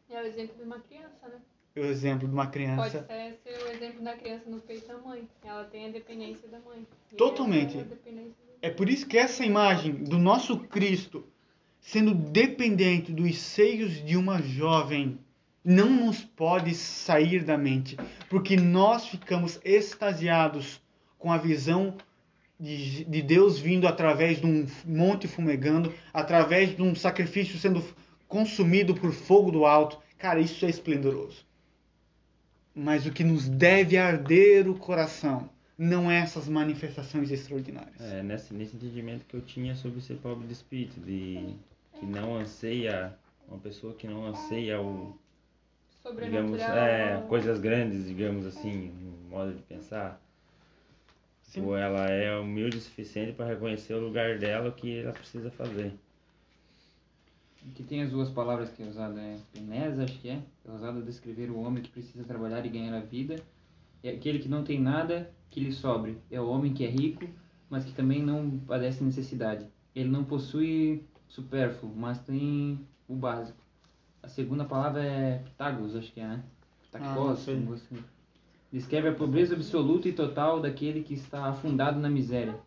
É 0.10 0.22
o 0.22 0.26
exemplo 0.26 0.56
de 0.58 0.64
uma 0.64 0.80
criança, 0.80 1.28
né? 1.28 1.42
É 1.76 1.82
o 1.82 1.86
exemplo 1.86 2.28
de 2.28 2.34
uma 2.34 2.46
Pode 2.46 2.54
criança. 2.54 3.06
ser, 3.08 3.40
ser 3.44 3.64
o 3.64 3.72
exemplo 3.72 4.04
da 4.04 4.16
criança 4.16 4.48
no 4.48 4.60
peito 4.60 4.88
da 4.88 4.98
mãe. 4.98 5.28
Ela 5.44 5.64
tem 5.66 5.88
a 5.88 5.90
dependência 5.90 6.48
da 6.48 6.60
mãe. 6.60 6.86
Totalmente. 7.18 7.80
é 7.80 7.84
dependência 7.84 8.36
É 8.62 8.70
por 8.70 8.88
isso 8.90 9.08
que 9.08 9.18
essa 9.18 9.44
imagem 9.44 9.92
do 10.04 10.20
nosso 10.20 10.60
Cristo 10.60 11.26
sendo 11.84 12.14
dependente 12.14 13.12
dos 13.12 13.38
seios 13.40 14.04
de 14.06 14.16
uma 14.16 14.42
jovem 14.42 15.20
não 15.64 15.90
nos 15.90 16.24
pode 16.24 16.74
sair 16.74 17.44
da 17.44 17.58
mente, 17.58 17.98
porque 18.30 18.56
nós 18.56 19.08
ficamos 19.08 19.60
extasiados 19.64 20.82
com 21.18 21.32
a 21.32 21.38
visão 21.38 21.96
de, 22.64 23.04
de 23.04 23.22
Deus 23.22 23.60
vindo 23.60 23.86
através 23.86 24.40
de 24.40 24.46
um 24.46 24.66
monte 24.86 25.28
fumegando, 25.28 25.94
através 26.14 26.74
de 26.74 26.82
um 26.82 26.96
sacrifício 26.96 27.60
sendo 27.60 27.84
consumido 28.26 28.96
por 28.96 29.12
fogo 29.12 29.52
do 29.52 29.66
alto. 29.66 30.00
Cara, 30.18 30.40
isso 30.40 30.66
é 30.66 30.70
esplendoroso. 30.70 31.46
Mas 32.74 33.06
o 33.06 33.12
que 33.12 33.24
nos 33.24 33.50
deve 33.50 33.98
arder 33.98 34.70
o 34.70 34.76
coração 34.76 35.50
não 35.78 36.10
é 36.10 36.20
essas 36.20 36.48
manifestações 36.48 37.30
extraordinárias. 37.32 38.00
É, 38.00 38.24
nesse, 38.24 38.54
nesse 38.54 38.78
entendimento 38.78 39.26
que 39.26 39.36
eu 39.36 39.42
tinha 39.42 39.76
sobre 39.76 40.00
ser 40.00 40.16
pobre 40.16 40.48
de 40.48 40.54
espírito, 40.54 41.02
de 41.02 41.56
que 42.00 42.06
não 42.06 42.38
anseia, 42.38 43.14
uma 43.46 43.58
pessoa 43.60 43.94
que 43.94 44.08
não 44.08 44.26
anseia 44.26 44.82
o, 44.82 45.18
digamos, 46.24 46.62
é, 46.62 47.22
coisas 47.28 47.60
grandes, 47.60 48.08
digamos 48.08 48.46
assim, 48.46 48.90
no 49.02 49.30
modo 49.30 49.54
de 49.54 49.62
pensar. 49.64 50.23
Sim. 51.54 51.66
Ou 51.66 51.78
ela 51.78 52.10
é 52.10 52.36
humilde 52.36 52.78
o 52.78 52.82
suficiente 52.82 53.34
para 53.34 53.46
reconhecer 53.46 53.94
o 53.94 54.00
lugar 54.00 54.40
dela, 54.40 54.70
o 54.70 54.72
que 54.72 55.02
ela 55.02 55.14
precisa 55.14 55.52
fazer. 55.52 55.94
Aqui 57.70 57.84
tem 57.84 58.02
as 58.02 58.10
duas 58.10 58.32
palavras 58.32 58.72
que 58.72 58.82
é 58.82 58.88
usada, 58.88 59.22
é 59.22 59.38
penés, 59.54 60.00
acho 60.00 60.20
que 60.20 60.30
é, 60.30 60.42
é 60.66 60.72
usada 60.72 60.98
a 60.98 61.04
descrever 61.04 61.52
o 61.52 61.60
homem 61.60 61.84
que 61.84 61.92
precisa 61.92 62.24
trabalhar 62.24 62.66
e 62.66 62.70
ganhar 62.70 62.98
a 62.98 63.02
vida. 63.02 63.36
É 64.04 64.10
aquele 64.10 64.40
que 64.40 64.50
não 64.50 64.64
tem 64.64 64.82
nada 64.82 65.32
que 65.52 65.60
lhe 65.60 65.72
sobre. 65.72 66.18
É 66.32 66.42
o 66.42 66.50
homem 66.50 66.74
que 66.74 66.84
é 66.84 66.90
rico, 66.90 67.24
mas 67.70 67.86
que 67.86 67.94
também 67.94 68.24
não 68.24 68.60
padece 68.60 69.04
necessidade. 69.04 69.68
Ele 69.96 70.10
não 70.10 70.24
possui 70.24 71.06
supérfluo, 71.28 71.94
mas 71.96 72.18
tem 72.20 72.80
o 73.08 73.16
básico. 73.16 73.62
A 74.24 74.28
segunda 74.28 74.66
palavra 74.66 75.04
é 75.04 75.38
pitagos, 75.38 75.96
acho 75.96 76.12
que 76.12 76.20
é, 76.20 76.28
né? 76.28 76.44
Ah, 76.96 77.14
Tacos, 77.14 77.40
sei. 77.40 77.56
como 77.56 77.68
você... 77.68 77.96
Descreve 78.74 79.10
a 79.10 79.14
pobreza 79.14 79.54
absoluta 79.54 80.10
e 80.10 80.14
total 80.14 80.60
daquele 80.60 81.04
que 81.04 81.14
está 81.14 81.46
afundado 81.46 82.00
na 82.00 82.10
miséria. 82.10 82.60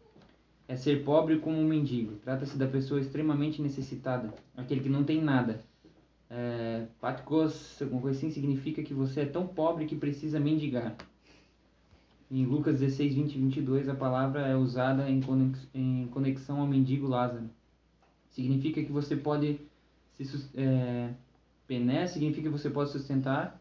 É 0.68 0.76
ser 0.76 1.02
pobre 1.02 1.40
como 1.40 1.58
um 1.58 1.66
mendigo. 1.66 2.12
Trata-se 2.22 2.56
da 2.56 2.68
pessoa 2.68 3.00
extremamente 3.00 3.60
necessitada, 3.60 4.32
aquele 4.56 4.82
que 4.82 4.88
não 4.88 5.02
tem 5.02 5.20
nada. 5.20 5.58
É, 6.30 6.86
patkos, 7.00 7.82
alguma 7.82 8.02
coisa 8.02 8.18
assim, 8.18 8.30
significa 8.30 8.84
que 8.84 8.94
você 8.94 9.22
é 9.22 9.26
tão 9.26 9.48
pobre 9.48 9.84
que 9.86 9.96
precisa 9.96 10.38
mendigar. 10.38 10.96
Em 12.30 12.46
Lucas 12.46 12.78
16, 12.78 13.12
20 13.12 13.34
e 13.34 13.38
22, 13.38 13.88
a 13.88 13.94
palavra 13.94 14.46
é 14.46 14.54
usada 14.54 15.10
em 15.10 15.20
conex- 15.20 15.68
em 15.74 16.06
conexão 16.12 16.60
ao 16.60 16.68
mendigo 16.68 17.08
Lázaro. 17.08 17.50
Significa 18.30 18.80
que 18.80 18.92
você 18.92 19.16
pode 19.16 19.60
se 20.12 20.50
é, 20.56 21.10
pené 21.66 22.06
significa 22.06 22.48
que 22.48 22.56
você 22.58 22.70
pode 22.70 22.90
sustentar. 22.90 23.60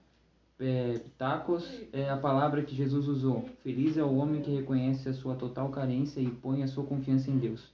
É, 0.59 0.99
pitacos 0.99 1.69
é 1.91 2.09
a 2.09 2.15
palavra 2.15 2.63
que 2.63 2.73
Jesus 2.73 3.07
usou. 3.07 3.49
Feliz 3.61 3.97
é 3.97 4.03
o 4.03 4.15
homem 4.15 4.41
que 4.41 4.55
reconhece 4.55 5.09
a 5.09 5.13
sua 5.13 5.35
total 5.35 5.69
carência 5.69 6.21
e 6.21 6.29
põe 6.29 6.63
a 6.63 6.67
sua 6.67 6.85
confiança 6.85 7.29
em 7.29 7.37
Deus. 7.37 7.73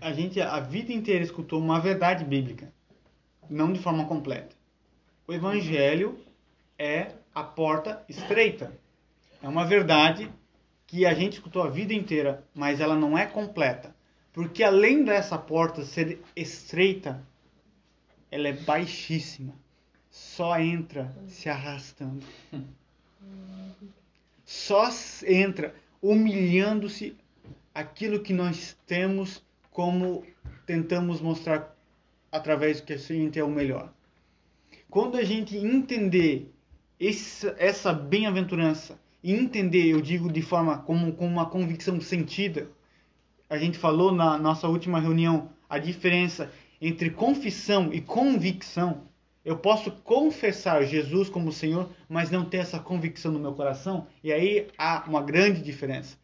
A 0.00 0.12
gente 0.12 0.40
a 0.40 0.60
vida 0.60 0.92
inteira 0.92 1.24
escutou 1.24 1.58
uma 1.58 1.80
verdade 1.80 2.24
bíblica, 2.24 2.70
não 3.48 3.72
de 3.72 3.80
forma 3.80 4.04
completa. 4.04 4.54
O 5.26 5.32
evangelho 5.32 6.18
é 6.78 7.12
a 7.34 7.42
porta 7.42 8.04
estreita. 8.08 8.72
É 9.42 9.48
uma 9.48 9.64
verdade 9.64 10.30
que 10.86 11.04
a 11.04 11.14
gente 11.14 11.34
escutou 11.34 11.62
a 11.62 11.70
vida 11.70 11.92
inteira, 11.94 12.44
mas 12.54 12.80
ela 12.80 12.94
não 12.94 13.16
é 13.16 13.26
completa. 13.26 13.94
Porque 14.32 14.62
além 14.62 15.02
dessa 15.02 15.38
porta 15.38 15.82
ser 15.82 16.22
estreita, 16.36 17.26
ela 18.30 18.48
é 18.48 18.52
baixíssima. 18.52 19.54
Só 20.16 20.58
entra 20.58 21.14
se 21.28 21.46
arrastando. 21.46 22.24
Só 24.46 24.88
entra 25.26 25.74
humilhando-se 26.00 27.14
aquilo 27.74 28.20
que 28.20 28.32
nós 28.32 28.74
temos 28.86 29.44
como 29.70 30.24
tentamos 30.64 31.20
mostrar 31.20 31.76
através 32.32 32.80
do 32.80 32.86
que 32.86 32.94
a 32.94 32.96
gente 32.96 33.38
é 33.38 33.44
o 33.44 33.50
melhor. 33.50 33.92
Quando 34.88 35.18
a 35.18 35.22
gente 35.22 35.54
entender 35.54 36.50
essa, 36.98 37.92
bem-aventurança 37.92 38.98
e 39.22 39.34
entender, 39.34 39.86
eu 39.86 40.00
digo 40.00 40.32
de 40.32 40.40
forma 40.40 40.78
como 40.78 41.12
com 41.12 41.26
uma 41.26 41.44
convicção 41.44 42.00
sentida, 42.00 42.70
a 43.50 43.58
gente 43.58 43.76
falou 43.76 44.12
na 44.12 44.38
nossa 44.38 44.66
última 44.66 44.98
reunião 44.98 45.50
a 45.68 45.78
diferença 45.78 46.50
entre 46.80 47.10
confissão 47.10 47.92
e 47.92 48.00
convicção. 48.00 49.14
Eu 49.46 49.56
posso 49.56 49.92
confessar 49.92 50.82
Jesus 50.82 51.30
como 51.30 51.52
Senhor, 51.52 51.88
mas 52.08 52.32
não 52.32 52.44
ter 52.44 52.56
essa 52.56 52.80
convicção 52.80 53.30
no 53.30 53.38
meu 53.38 53.52
coração, 53.52 54.08
e 54.24 54.32
aí 54.32 54.66
há 54.76 55.04
uma 55.06 55.22
grande 55.22 55.62
diferença. 55.62 56.18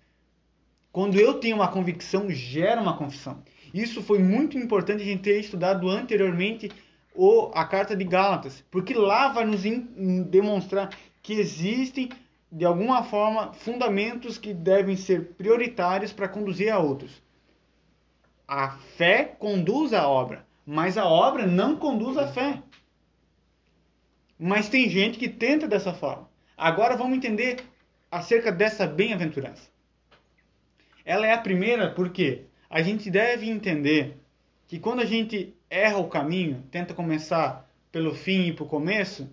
Quando 0.91 1.21
eu 1.21 1.35
tenho 1.35 1.55
uma 1.55 1.69
convicção, 1.69 2.29
gera 2.29 2.81
uma 2.81 2.97
confissão. 2.97 3.41
Isso 3.73 4.03
foi 4.03 4.19
muito 4.19 4.59
importante 4.59 5.03
a 5.03 5.07
gente 5.07 5.23
ter 5.23 5.39
estudado 5.39 5.89
anteriormente 5.89 6.69
o, 7.15 7.53
a 7.55 7.65
carta 7.65 7.95
de 7.95 8.03
Gálatas, 8.03 8.65
porque 8.73 8.93
lá 8.93 9.29
vai 9.29 9.45
nos 9.45 9.65
in- 9.65 10.25
demonstrar 10.25 10.91
que 11.23 11.35
existem, 11.35 12.09
de 12.51 12.65
alguma 12.65 13.05
forma, 13.05 13.53
fundamentos 13.53 14.37
que 14.37 14.53
devem 14.53 14.97
ser 14.97 15.35
prioritários 15.35 16.13
para 16.13 16.29
conduzir 16.29 16.73
a 16.73 16.81
outros. 16.81 17.23
A 18.49 18.71
fé 18.97 19.37
conduz 19.39 19.93
a 19.93 20.09
obra, 20.09 20.45
mas 20.67 20.99
a 20.99 21.07
obra 21.07 21.47
não 21.47 21.77
conduz 21.77 22.19
à 22.19 22.27
fé. 22.27 22.61
Mas 24.45 24.69
tem 24.69 24.91
gente 24.91 25.21
que 25.21 25.29
tenta 25.29 25.69
dessa 25.69 25.95
forma. 25.95 26.29
Agora 26.57 26.97
vamos 26.97 27.17
entender 27.17 27.61
acerca 28.11 28.51
dessa 28.51 28.89
bem-aventurança. 28.89 29.71
Ela 31.05 31.29
é 31.29 31.33
a 31.33 31.39
primeira 31.39 31.93
porque 31.93 32.47
a 32.69 32.83
gente 32.83 33.09
deve 33.09 33.49
entender 33.49 34.17
que 34.67 34.81
quando 34.81 34.99
a 34.99 35.05
gente 35.05 35.55
erra 35.71 35.99
o 35.99 36.09
caminho, 36.09 36.65
tenta 36.73 36.93
começar 36.93 37.71
pelo 37.93 38.17
fim 38.17 38.49
e 38.49 38.53
para 38.53 38.65
o 38.65 38.69
começo, 38.69 39.31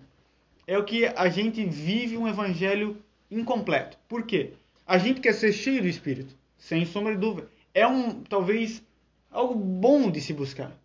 é 0.64 0.78
o 0.78 0.84
que 0.84 1.04
a 1.04 1.28
gente 1.28 1.64
vive 1.64 2.16
um 2.16 2.28
evangelho 2.28 3.02
incompleto. 3.28 3.98
Por 4.06 4.24
quê? 4.24 4.52
A 4.86 4.96
gente 4.96 5.20
quer 5.20 5.34
ser 5.34 5.52
cheio 5.52 5.82
do 5.82 5.88
Espírito, 5.88 6.36
sem 6.56 6.86
sombra 6.86 7.14
de 7.14 7.20
dúvida. 7.20 7.48
É 7.74 7.84
um, 7.84 8.22
talvez, 8.22 8.80
algo 9.28 9.56
bom 9.56 10.08
de 10.08 10.20
se 10.20 10.32
buscar. 10.32 10.79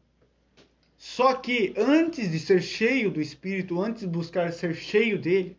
Só 1.07 1.35
que 1.35 1.71
antes 1.77 2.31
de 2.31 2.39
ser 2.39 2.63
cheio 2.63 3.12
do 3.12 3.21
Espírito, 3.21 3.79
antes 3.79 4.01
de 4.01 4.07
buscar 4.07 4.51
ser 4.51 4.74
cheio 4.74 5.21
dele, 5.21 5.55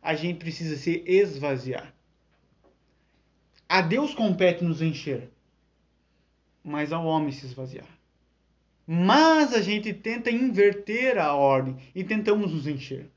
a 0.00 0.14
gente 0.14 0.38
precisa 0.38 0.76
se 0.76 1.02
esvaziar. 1.04 1.92
A 3.68 3.82
Deus 3.82 4.14
compete 4.14 4.62
nos 4.62 4.80
encher, 4.80 5.28
mas 6.62 6.92
ao 6.92 7.04
homem 7.04 7.32
se 7.32 7.44
esvaziar. 7.44 7.88
Mas 8.86 9.52
a 9.52 9.60
gente 9.60 9.92
tenta 9.92 10.30
inverter 10.30 11.18
a 11.18 11.34
ordem 11.34 11.76
e 11.92 12.04
tentamos 12.04 12.52
nos 12.52 12.68
encher. 12.68 13.10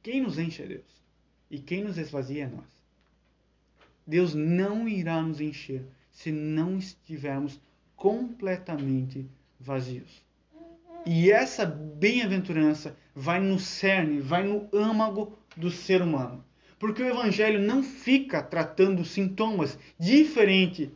Quem 0.00 0.22
nos 0.22 0.38
enche 0.38 0.62
é 0.62 0.66
Deus. 0.66 1.02
E 1.50 1.58
quem 1.58 1.82
nos 1.82 1.98
esvazia 1.98 2.44
é 2.44 2.46
nós. 2.46 2.80
Deus 4.06 4.34
não 4.34 4.88
irá 4.88 5.20
nos 5.20 5.40
encher 5.40 5.84
se 6.12 6.30
não 6.30 6.78
estivermos 6.78 7.60
completamente 7.96 9.28
vazios. 9.58 10.27
E 11.10 11.32
essa 11.32 11.64
bem-aventurança 11.64 12.94
vai 13.14 13.40
no 13.40 13.58
cerne, 13.58 14.20
vai 14.20 14.44
no 14.44 14.68
âmago 14.74 15.38
do 15.56 15.70
ser 15.70 16.02
humano. 16.02 16.44
Porque 16.78 17.02
o 17.02 17.08
evangelho 17.08 17.58
não 17.58 17.82
fica 17.82 18.42
tratando 18.42 19.02
sintomas 19.06 19.78
diferente 19.98 20.92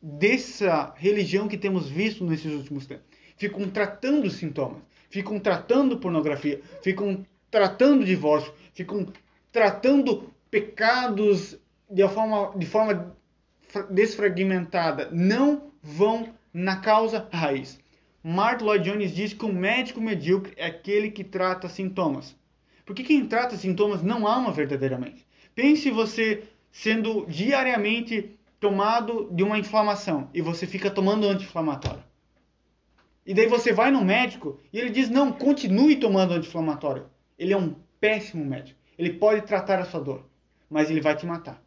dessa 0.00 0.94
religião 0.96 1.48
que 1.48 1.58
temos 1.58 1.88
visto 1.88 2.24
nesses 2.24 2.52
últimos 2.52 2.86
tempos. 2.86 3.06
Ficam 3.36 3.68
tratando 3.68 4.30
sintomas, 4.30 4.84
ficam 5.10 5.40
tratando 5.40 5.98
pornografia, 5.98 6.62
ficam 6.80 7.26
tratando 7.50 8.04
divórcio, 8.04 8.54
ficam 8.72 9.04
tratando 9.50 10.32
pecados 10.48 11.58
de 11.90 12.08
forma, 12.08 12.56
de 12.56 12.66
forma 12.66 13.16
fra- 13.66 13.82
desfragmentada. 13.90 15.08
Não 15.10 15.72
vão 15.82 16.32
na 16.54 16.76
causa 16.76 17.26
raiz. 17.32 17.80
Martin 18.28 18.64
Lloyd 18.64 18.90
Jones 18.90 19.14
diz 19.14 19.32
que 19.32 19.44
o 19.44 19.52
médico 19.52 20.00
medíocre 20.00 20.52
é 20.56 20.66
aquele 20.66 21.12
que 21.12 21.22
trata 21.22 21.68
sintomas. 21.68 22.34
Porque 22.84 23.04
quem 23.04 23.24
trata 23.24 23.56
sintomas 23.56 24.02
não 24.02 24.26
ama 24.26 24.50
verdadeiramente. 24.50 25.24
Pense 25.54 25.88
você 25.92 26.42
sendo 26.72 27.24
diariamente 27.26 28.36
tomado 28.58 29.28
de 29.30 29.44
uma 29.44 29.56
inflamação 29.56 30.28
e 30.34 30.42
você 30.42 30.66
fica 30.66 30.90
tomando 30.90 31.28
anti-inflamatório. 31.28 32.02
E 33.24 33.32
daí 33.32 33.46
você 33.46 33.72
vai 33.72 33.92
no 33.92 34.04
médico 34.04 34.58
e 34.72 34.80
ele 34.80 34.90
diz: 34.90 35.08
não, 35.08 35.30
continue 35.30 35.94
tomando 35.94 36.34
anti-inflamatório. 36.34 37.06
Ele 37.38 37.52
é 37.52 37.56
um 37.56 37.76
péssimo 38.00 38.44
médico. 38.44 38.76
Ele 38.98 39.12
pode 39.12 39.42
tratar 39.42 39.78
a 39.78 39.84
sua 39.84 40.00
dor, 40.00 40.28
mas 40.68 40.90
ele 40.90 41.00
vai 41.00 41.14
te 41.14 41.24
matar. 41.24 41.62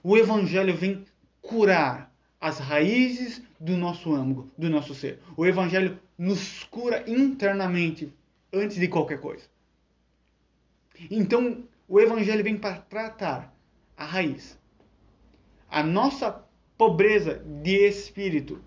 O 0.00 0.16
evangelho 0.16 0.76
vem 0.76 1.04
curar 1.42 2.07
as 2.40 2.58
raízes 2.58 3.42
do 3.58 3.76
nosso 3.76 4.14
âmago, 4.14 4.50
do 4.56 4.70
nosso 4.70 4.94
ser. 4.94 5.20
O 5.36 5.44
evangelho 5.44 5.98
nos 6.16 6.64
cura 6.64 7.04
internamente 7.10 8.12
antes 8.52 8.76
de 8.76 8.88
qualquer 8.88 9.20
coisa. 9.20 9.44
Então, 11.10 11.64
o 11.86 12.00
evangelho 12.00 12.44
vem 12.44 12.56
para 12.56 12.80
tratar 12.80 13.54
a 13.96 14.04
raiz. 14.04 14.58
A 15.68 15.82
nossa 15.82 16.44
pobreza 16.76 17.42
de 17.62 17.86
espírito 17.86 18.62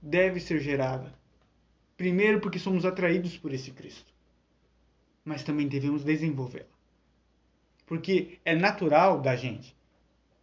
deve 0.00 0.38
ser 0.40 0.60
gerada. 0.60 1.12
Primeiro, 1.96 2.40
porque 2.40 2.58
somos 2.58 2.84
atraídos 2.84 3.38
por 3.38 3.52
esse 3.52 3.70
Cristo. 3.70 4.12
Mas 5.24 5.42
também 5.42 5.66
devemos 5.66 6.04
desenvolvê-la. 6.04 6.66
Porque 7.86 8.38
é 8.44 8.54
natural 8.54 9.20
da 9.20 9.36
gente 9.36 9.74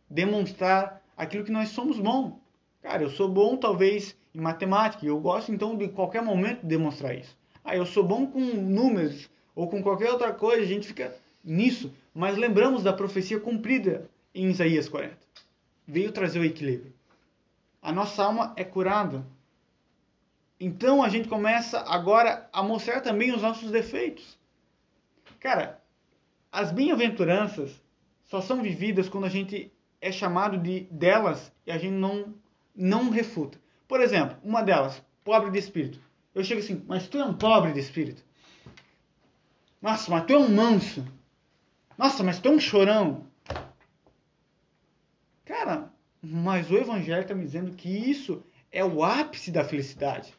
demonstrar 0.10 1.02
aquilo 1.16 1.46
que 1.46 1.52
nós 1.52 1.70
somos 1.70 2.00
bom. 2.00 2.42
Cara, 2.82 3.04
eu 3.04 3.10
sou 3.10 3.30
bom 3.30 3.56
talvez 3.58 4.16
em 4.34 4.40
matemática, 4.40 5.06
e 5.06 5.10
eu 5.10 5.20
gosto 5.20 5.52
então 5.52 5.78
de 5.78 5.88
qualquer 5.90 6.22
momento 6.22 6.66
demonstrar 6.66 7.16
isso. 7.16 7.38
Ah, 7.64 7.76
eu 7.76 7.86
sou 7.86 8.04
bom 8.04 8.26
com 8.26 8.40
números 8.40 9.30
ou 9.54 9.70
com 9.70 9.84
qualquer 9.84 10.10
outra 10.12 10.34
coisa, 10.34 10.64
a 10.64 10.68
gente 10.68 10.88
fica 10.88 11.16
nisso, 11.44 11.94
mas 12.14 12.38
lembramos 12.38 12.84
da 12.84 12.94
profecia 12.94 13.40
cumprida 13.40 14.10
em 14.34 14.50
Isaías 14.50 14.90
40. 14.90 15.18
Veio 15.88 16.12
trazer 16.12 16.40
o 16.40 16.46
equilíbrio. 16.46 16.94
A 17.82 17.92
nossa 17.92 18.24
alma 18.24 18.54
é 18.56 18.64
curada. 18.64 19.26
Então 20.60 21.04
a 21.04 21.10
gente 21.10 21.28
começa 21.28 21.80
agora 21.82 22.48
a 22.54 22.64
mostrar 22.64 23.02
também 23.02 23.34
os 23.34 23.42
nossos 23.42 23.72
defeitos. 23.72 24.38
Cara, 25.40 25.82
as 26.52 26.72
bem-aventuranças 26.72 27.82
só 28.26 28.40
são 28.42 28.62
vividas 28.62 29.10
quando 29.10 29.26
a 29.26 29.30
gente 29.30 29.72
é 30.00 30.12
chamado 30.12 30.58
de 30.58 30.82
delas 30.92 31.52
e 31.66 31.72
a 31.72 31.78
gente 31.78 31.94
não 31.94 32.34
não 32.76 33.10
refuta. 33.10 33.60
Por 33.88 34.02
exemplo, 34.02 34.38
uma 34.44 34.62
delas, 34.62 35.02
pobre 35.24 35.52
de 35.52 35.60
espírito. 35.60 36.00
Eu 36.34 36.44
chego 36.44 36.62
assim, 36.62 36.84
mas 36.88 37.08
tu 37.08 37.18
é 37.18 37.26
um 37.26 37.34
pobre 37.34 37.74
de 37.74 37.80
espírito. 37.80 38.24
Nossa, 39.82 40.10
mas 40.12 40.26
tu 40.26 40.34
é 40.34 40.38
um 40.38 40.50
manso. 40.50 41.06
Nossa, 41.98 42.24
mas 42.24 42.40
tu 42.40 42.48
é 42.48 42.52
um 42.52 42.60
chorão. 42.60 43.26
Cara, 45.44 45.92
mas 46.22 46.70
o 46.72 46.78
Evangelho 46.78 47.22
está 47.22 47.34
me 47.34 47.44
dizendo 47.44 47.72
que 47.76 47.90
isso 47.90 48.44
é 48.72 48.86
o 48.86 49.04
ápice 49.04 49.52
da 49.52 49.64
felicidade. 49.64 50.34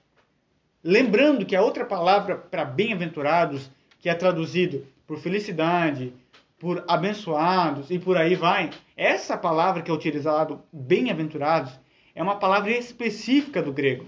Lembrando 0.82 1.44
que 1.44 1.54
a 1.54 1.62
outra 1.62 1.84
palavra 1.84 2.36
para 2.36 2.64
bem-aventurados, 2.64 3.70
que 3.98 4.08
é 4.08 4.14
traduzido 4.14 4.86
por 5.06 5.18
felicidade, 5.18 6.14
por 6.58 6.84
abençoados 6.88 7.90
e 7.90 7.98
por 7.98 8.16
aí 8.16 8.34
vai, 8.34 8.70
essa 8.96 9.36
palavra 9.36 9.82
que 9.82 9.90
é 9.90 9.94
utilizada, 9.94 10.58
bem-aventurados, 10.72 11.72
é 12.14 12.22
uma 12.22 12.36
palavra 12.36 12.70
específica 12.70 13.62
do 13.62 13.72
grego. 13.72 14.06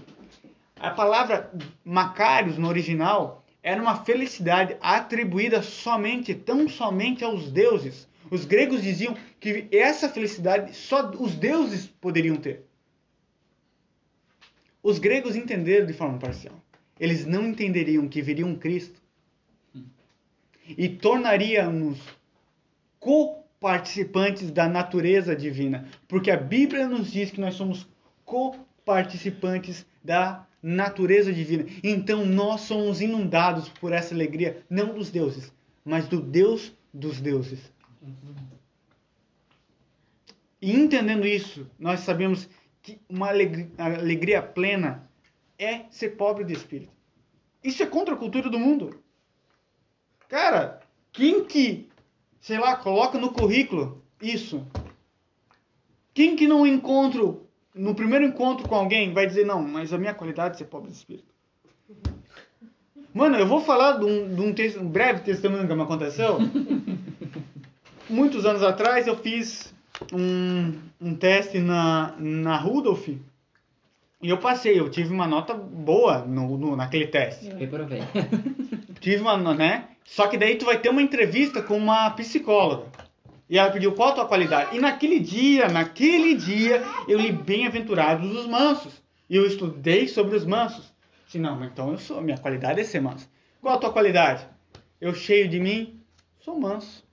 A 0.75 0.91
palavra 0.91 1.51
Macarios 1.83 2.57
no 2.57 2.67
original 2.67 3.43
era 3.63 3.81
uma 3.81 4.03
felicidade 4.03 4.77
atribuída 4.79 5.61
somente, 5.61 6.35
tão 6.35 6.69
somente 6.69 7.23
aos 7.23 7.51
deuses. 7.51 8.07
Os 8.29 8.45
gregos 8.45 8.81
diziam 8.81 9.15
que 9.39 9.67
essa 9.71 10.09
felicidade 10.09 10.75
só 10.75 11.09
os 11.11 11.35
deuses 11.35 11.87
poderiam 11.87 12.35
ter. 12.35 12.65
Os 14.83 14.99
gregos 14.99 15.35
entenderam 15.35 15.87
de 15.87 15.93
forma 15.93 16.19
parcial. 16.19 16.53
Eles 16.99 17.25
não 17.25 17.47
entenderiam 17.47 18.07
que 18.07 18.21
viria 18.21 18.45
um 18.45 18.55
Cristo 18.55 19.01
e 20.67 20.87
tornaria-nos 20.89 21.99
co-participantes 22.99 24.51
da 24.51 24.67
natureza 24.67 25.35
divina, 25.35 25.87
porque 26.07 26.31
a 26.31 26.37
Bíblia 26.37 26.87
nos 26.87 27.11
diz 27.11 27.31
que 27.31 27.41
nós 27.41 27.55
somos 27.55 27.87
co-participantes 28.25 29.85
da 30.03 30.45
natureza 30.61 31.31
divina. 31.31 31.65
Então 31.83 32.25
nós 32.25 32.61
somos 32.61 32.99
inundados 32.99 33.69
por 33.69 33.91
essa 33.91 34.13
alegria, 34.13 34.65
não 34.69 34.93
dos 34.93 35.11
deuses, 35.11 35.53
mas 35.83 36.07
do 36.07 36.19
Deus 36.19 36.73
dos 36.91 37.21
deuses. 37.21 37.71
E 40.61 40.73
entendendo 40.73 41.27
isso, 41.27 41.69
nós 41.77 41.99
sabemos 41.99 42.49
que 42.81 42.99
uma 43.07 43.29
alegria, 43.29 43.69
alegria 43.77 44.41
plena 44.41 45.07
é 45.57 45.85
ser 45.91 46.09
pobre 46.17 46.43
de 46.43 46.53
espírito. 46.53 46.91
Isso 47.63 47.83
é 47.83 47.85
contra 47.85 48.15
a 48.15 48.17
cultura 48.17 48.49
do 48.49 48.59
mundo. 48.59 49.03
Cara, 50.27 50.81
quem 51.11 51.45
que, 51.45 51.89
sei 52.39 52.57
lá, 52.57 52.75
coloca 52.75 53.17
no 53.17 53.31
currículo 53.31 54.03
isso? 54.21 54.65
Quem 56.13 56.35
que 56.35 56.47
não 56.47 56.65
encontra 56.65 57.21
no 57.75 57.93
primeiro 57.93 58.25
encontro 58.25 58.67
com 58.67 58.75
alguém, 58.75 59.13
vai 59.13 59.27
dizer, 59.27 59.45
não, 59.45 59.61
mas 59.61 59.91
a 59.91 59.97
minha 59.97 60.13
qualidade 60.13 60.55
é 60.55 60.57
ser 60.57 60.65
pobre 60.65 60.89
de 60.89 60.97
espírito. 60.97 61.27
Mano, 63.13 63.37
eu 63.37 63.47
vou 63.47 63.61
falar 63.61 63.93
de 63.93 64.05
um, 64.05 64.33
de 64.33 64.41
um, 64.41 64.53
te 64.53 64.77
um 64.77 64.87
breve 64.87 65.21
testemunho 65.21 65.67
que 65.67 65.73
me 65.73 65.81
aconteceu. 65.81 66.37
Muitos 68.09 68.45
anos 68.45 68.61
atrás 68.61 69.07
eu 69.07 69.15
fiz 69.15 69.73
um, 70.13 70.73
um 71.01 71.15
teste 71.15 71.59
na, 71.59 72.13
na 72.19 72.57
Rudolph 72.57 73.07
e 73.07 74.29
eu 74.29 74.37
passei, 74.37 74.79
eu 74.79 74.89
tive 74.89 75.13
uma 75.13 75.27
nota 75.27 75.53
boa 75.53 76.19
no, 76.19 76.57
no 76.57 76.75
naquele 76.75 77.07
teste. 77.07 77.47
Reprovei. 77.49 78.01
tive 78.99 79.21
uma, 79.21 79.37
né? 79.53 79.87
Só 80.03 80.27
que 80.27 80.37
daí 80.37 80.55
tu 80.55 80.65
vai 80.65 80.79
ter 80.79 80.89
uma 80.89 81.01
entrevista 81.01 81.61
com 81.61 81.77
uma 81.77 82.09
psicóloga. 82.11 82.85
E 83.49 83.57
ela 83.57 83.71
pediu 83.71 83.93
qual 83.93 84.09
a 84.09 84.13
tua 84.13 84.27
qualidade? 84.27 84.75
E 84.75 84.79
naquele 84.79 85.19
dia, 85.19 85.67
naquele 85.67 86.35
dia, 86.35 86.83
eu 87.07 87.19
li 87.19 87.31
bem-aventurados 87.31 88.35
os 88.35 88.47
mansos. 88.47 89.01
E 89.29 89.35
eu 89.35 89.45
estudei 89.45 90.07
sobre 90.07 90.35
os 90.35 90.45
mansos. 90.45 90.93
Disse, 91.25 91.37
não, 91.39 91.63
então 91.63 91.91
eu 91.91 91.97
sou, 91.97 92.21
minha 92.21 92.37
qualidade 92.37 92.79
é 92.79 92.83
ser 92.83 93.01
manso. 93.01 93.29
Qual 93.61 93.75
a 93.75 93.79
tua 93.79 93.93
qualidade? 93.93 94.47
Eu 94.99 95.13
cheio 95.13 95.47
de 95.47 95.59
mim, 95.59 96.01
sou 96.39 96.59
manso. 96.59 97.05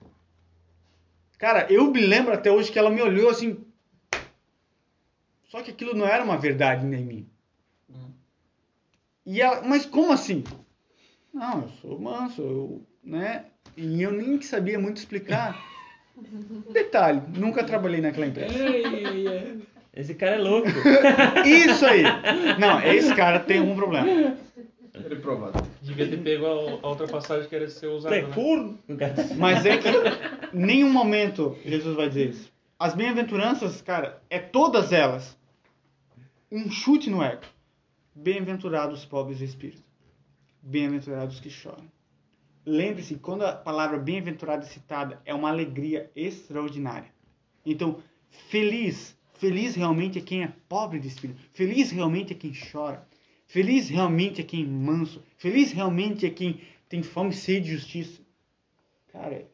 Cara, 1.37 1.67
eu 1.71 1.91
me 1.91 2.01
lembro 2.01 2.33
até 2.33 2.51
hoje 2.51 2.71
que 2.71 2.79
ela 2.79 2.89
me 2.89 3.01
olhou 3.01 3.29
assim. 3.29 3.63
Só 5.49 5.61
que 5.61 5.71
aquilo 5.71 5.93
não 5.93 6.07
era 6.07 6.23
uma 6.23 6.37
verdade 6.37 6.85
em 6.85 7.05
mim. 7.05 7.29
E 9.25 9.39
ela, 9.39 9.61
mas 9.61 9.85
como 9.85 10.11
assim? 10.11 10.43
Não, 11.33 11.63
eu 11.63 11.69
sou 11.81 11.99
manso, 11.99 12.41
eu, 12.41 12.87
né? 13.03 13.45
E 13.75 14.01
eu 14.01 14.11
nem 14.11 14.41
sabia 14.41 14.79
muito 14.79 14.97
explicar. 14.97 15.72
Detalhe, 16.71 17.21
nunca 17.37 17.63
trabalhei 17.63 18.01
naquela 18.01 18.27
empresa. 18.27 18.53
Esse 19.95 20.15
cara 20.15 20.35
é 20.35 20.39
louco. 20.39 20.67
Isso 21.45 21.85
aí. 21.85 22.03
Não, 22.59 22.81
esse 22.81 23.13
cara 23.15 23.39
tem 23.39 23.61
um 23.61 23.75
problema. 23.75 24.35
Reprovado. 25.09 25.67
Devia 25.81 26.07
ter 26.07 26.17
pego 26.17 26.45
a, 26.45 26.49
a 26.49 26.87
outra 26.87 27.07
passagem 27.07 27.47
que 27.49 27.55
era 27.55 27.67
ser 27.67 27.87
usada. 27.87 28.15
É 28.15 28.21
Né? 28.87 29.35
Mas 29.37 29.65
é 29.65 29.77
que 29.77 29.89
nenhum 30.53 30.91
momento 30.91 31.57
Jesus 31.65 31.95
vai 31.95 32.07
dizer 32.07 32.29
isso. 32.29 32.51
As 32.77 32.93
bem-aventuranças, 32.93 33.81
cara, 33.81 34.21
é 34.29 34.39
todas 34.39 34.91
elas 34.91 35.37
um 36.51 36.69
chute 36.69 37.09
no 37.09 37.23
ego. 37.23 37.41
Bem-aventurados 38.15 38.99
os 38.99 39.05
pobres 39.05 39.39
de 39.39 39.45
espírito. 39.45 39.83
Bem-aventurados 40.61 41.39
que 41.39 41.49
choram. 41.49 41.92
Lembre-se, 42.65 43.15
quando 43.15 43.43
a 43.45 43.53
palavra 43.53 43.97
bem-aventurado 43.97 44.63
é 44.63 44.67
citada, 44.67 45.21
é 45.25 45.33
uma 45.33 45.49
alegria 45.49 46.09
extraordinária. 46.15 47.11
Então, 47.65 47.97
feliz, 48.49 49.17
feliz 49.33 49.75
realmente 49.75 50.17
é 50.17 50.21
quem 50.21 50.43
é 50.43 50.53
pobre 50.69 50.99
de 50.99 51.07
espírito. 51.07 51.41
Feliz 51.53 51.91
realmente 51.91 52.31
é 52.33 52.35
quem 52.35 52.53
chora. 52.71 53.05
Feliz 53.47 53.89
realmente 53.89 54.39
é 54.41 54.43
quem 54.43 54.63
é 54.63 54.67
manso. 54.67 55.21
Feliz 55.37 55.71
realmente 55.71 56.25
é 56.25 56.29
quem 56.29 56.61
tem 56.87 57.03
fome 57.03 57.31
e 57.31 57.33
sede 57.33 57.65
de 57.65 57.71
justiça. 57.73 58.21
Cara, 59.11 59.45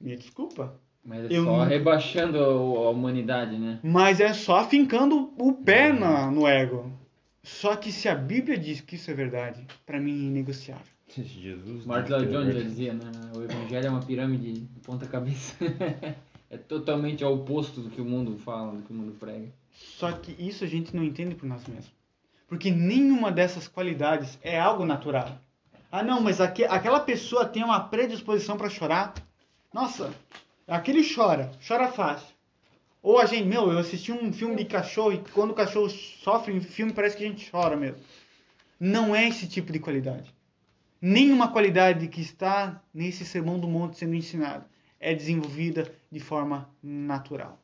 me 0.00 0.16
desculpa. 0.16 0.78
Mas 1.04 1.30
é 1.30 1.36
Eu 1.36 1.44
só 1.44 1.58
não- 1.58 1.64
rebaixando 1.64 2.38
a, 2.38 2.44
a 2.46 2.90
humanidade, 2.90 3.56
né? 3.58 3.80
Mas 3.82 4.20
é 4.20 4.32
só 4.34 4.68
fincando 4.68 5.32
o 5.38 5.52
pé 5.54 5.92
na- 5.92 6.30
no 6.30 6.46
ego. 6.46 6.92
Só 7.42 7.74
que 7.76 7.90
se 7.90 8.08
a 8.08 8.14
Bíblia 8.14 8.58
diz 8.58 8.82
que 8.82 8.96
isso 8.96 9.10
é 9.10 9.14
verdade, 9.14 9.66
para 9.86 9.98
mim 9.98 10.12
é 10.12 10.28
inegociável. 10.28 10.84
Jesus. 11.16 11.84
Martin 11.86 12.10
não 12.10 12.18
Lloyd 12.18 12.32
Jones 12.32 12.54
já 12.54 12.62
dizia, 12.62 12.92
né? 12.92 13.10
O 13.34 13.42
evangelho 13.42 13.86
é 13.86 13.90
uma 13.90 14.02
pirâmide 14.02 14.52
de 14.52 14.80
ponta 14.80 15.06
cabeça. 15.06 15.56
é 16.50 16.56
totalmente 16.56 17.24
ao 17.24 17.34
oposto 17.34 17.80
do 17.80 17.90
que 17.90 18.00
o 18.00 18.04
mundo 18.04 18.38
fala, 18.38 18.72
do 18.72 18.82
que 18.82 18.92
o 18.92 18.94
mundo 18.94 19.16
prega. 19.18 19.48
Só 19.72 20.12
que 20.12 20.32
isso 20.38 20.64
a 20.64 20.66
gente 20.66 20.94
não 20.94 21.02
entende 21.02 21.34
por 21.34 21.46
nós 21.46 21.66
mesmos. 21.66 21.92
Porque 22.46 22.70
nenhuma 22.70 23.30
dessas 23.30 23.68
qualidades 23.68 24.38
é 24.42 24.58
algo 24.58 24.84
natural. 24.84 25.38
Ah, 25.90 26.02
não, 26.02 26.20
mas 26.20 26.40
aque, 26.40 26.64
aquela 26.64 27.00
pessoa 27.00 27.46
tem 27.46 27.62
uma 27.62 27.80
predisposição 27.80 28.56
para 28.56 28.68
chorar. 28.68 29.14
Nossa, 29.72 30.12
aquele 30.66 31.02
chora, 31.02 31.50
chora 31.66 31.88
fácil. 31.88 32.34
Ou 33.02 33.18
a 33.18 33.26
gente, 33.26 33.46
meu, 33.46 33.70
eu 33.70 33.78
assisti 33.78 34.12
um 34.12 34.32
filme 34.32 34.56
de 34.56 34.64
cachorro 34.64 35.12
e 35.12 35.18
quando 35.32 35.52
o 35.52 35.54
cachorro 35.54 35.88
sofre 35.88 36.54
em 36.54 36.60
filme 36.60 36.92
parece 36.92 37.16
que 37.16 37.24
a 37.24 37.28
gente 37.28 37.50
chora 37.50 37.76
mesmo. 37.76 37.98
Não 38.78 39.14
é 39.14 39.28
esse 39.28 39.48
tipo 39.48 39.72
de 39.72 39.78
qualidade. 39.78 40.34
Nenhuma 41.00 41.52
qualidade 41.52 42.08
que 42.08 42.20
está 42.20 42.82
nesse 42.92 43.24
sermão 43.24 43.58
do 43.58 43.68
monte 43.68 43.98
sendo 43.98 44.16
ensinado 44.16 44.64
é 44.98 45.14
desenvolvida 45.14 45.94
de 46.10 46.18
forma 46.18 46.68
natural. 46.82 47.60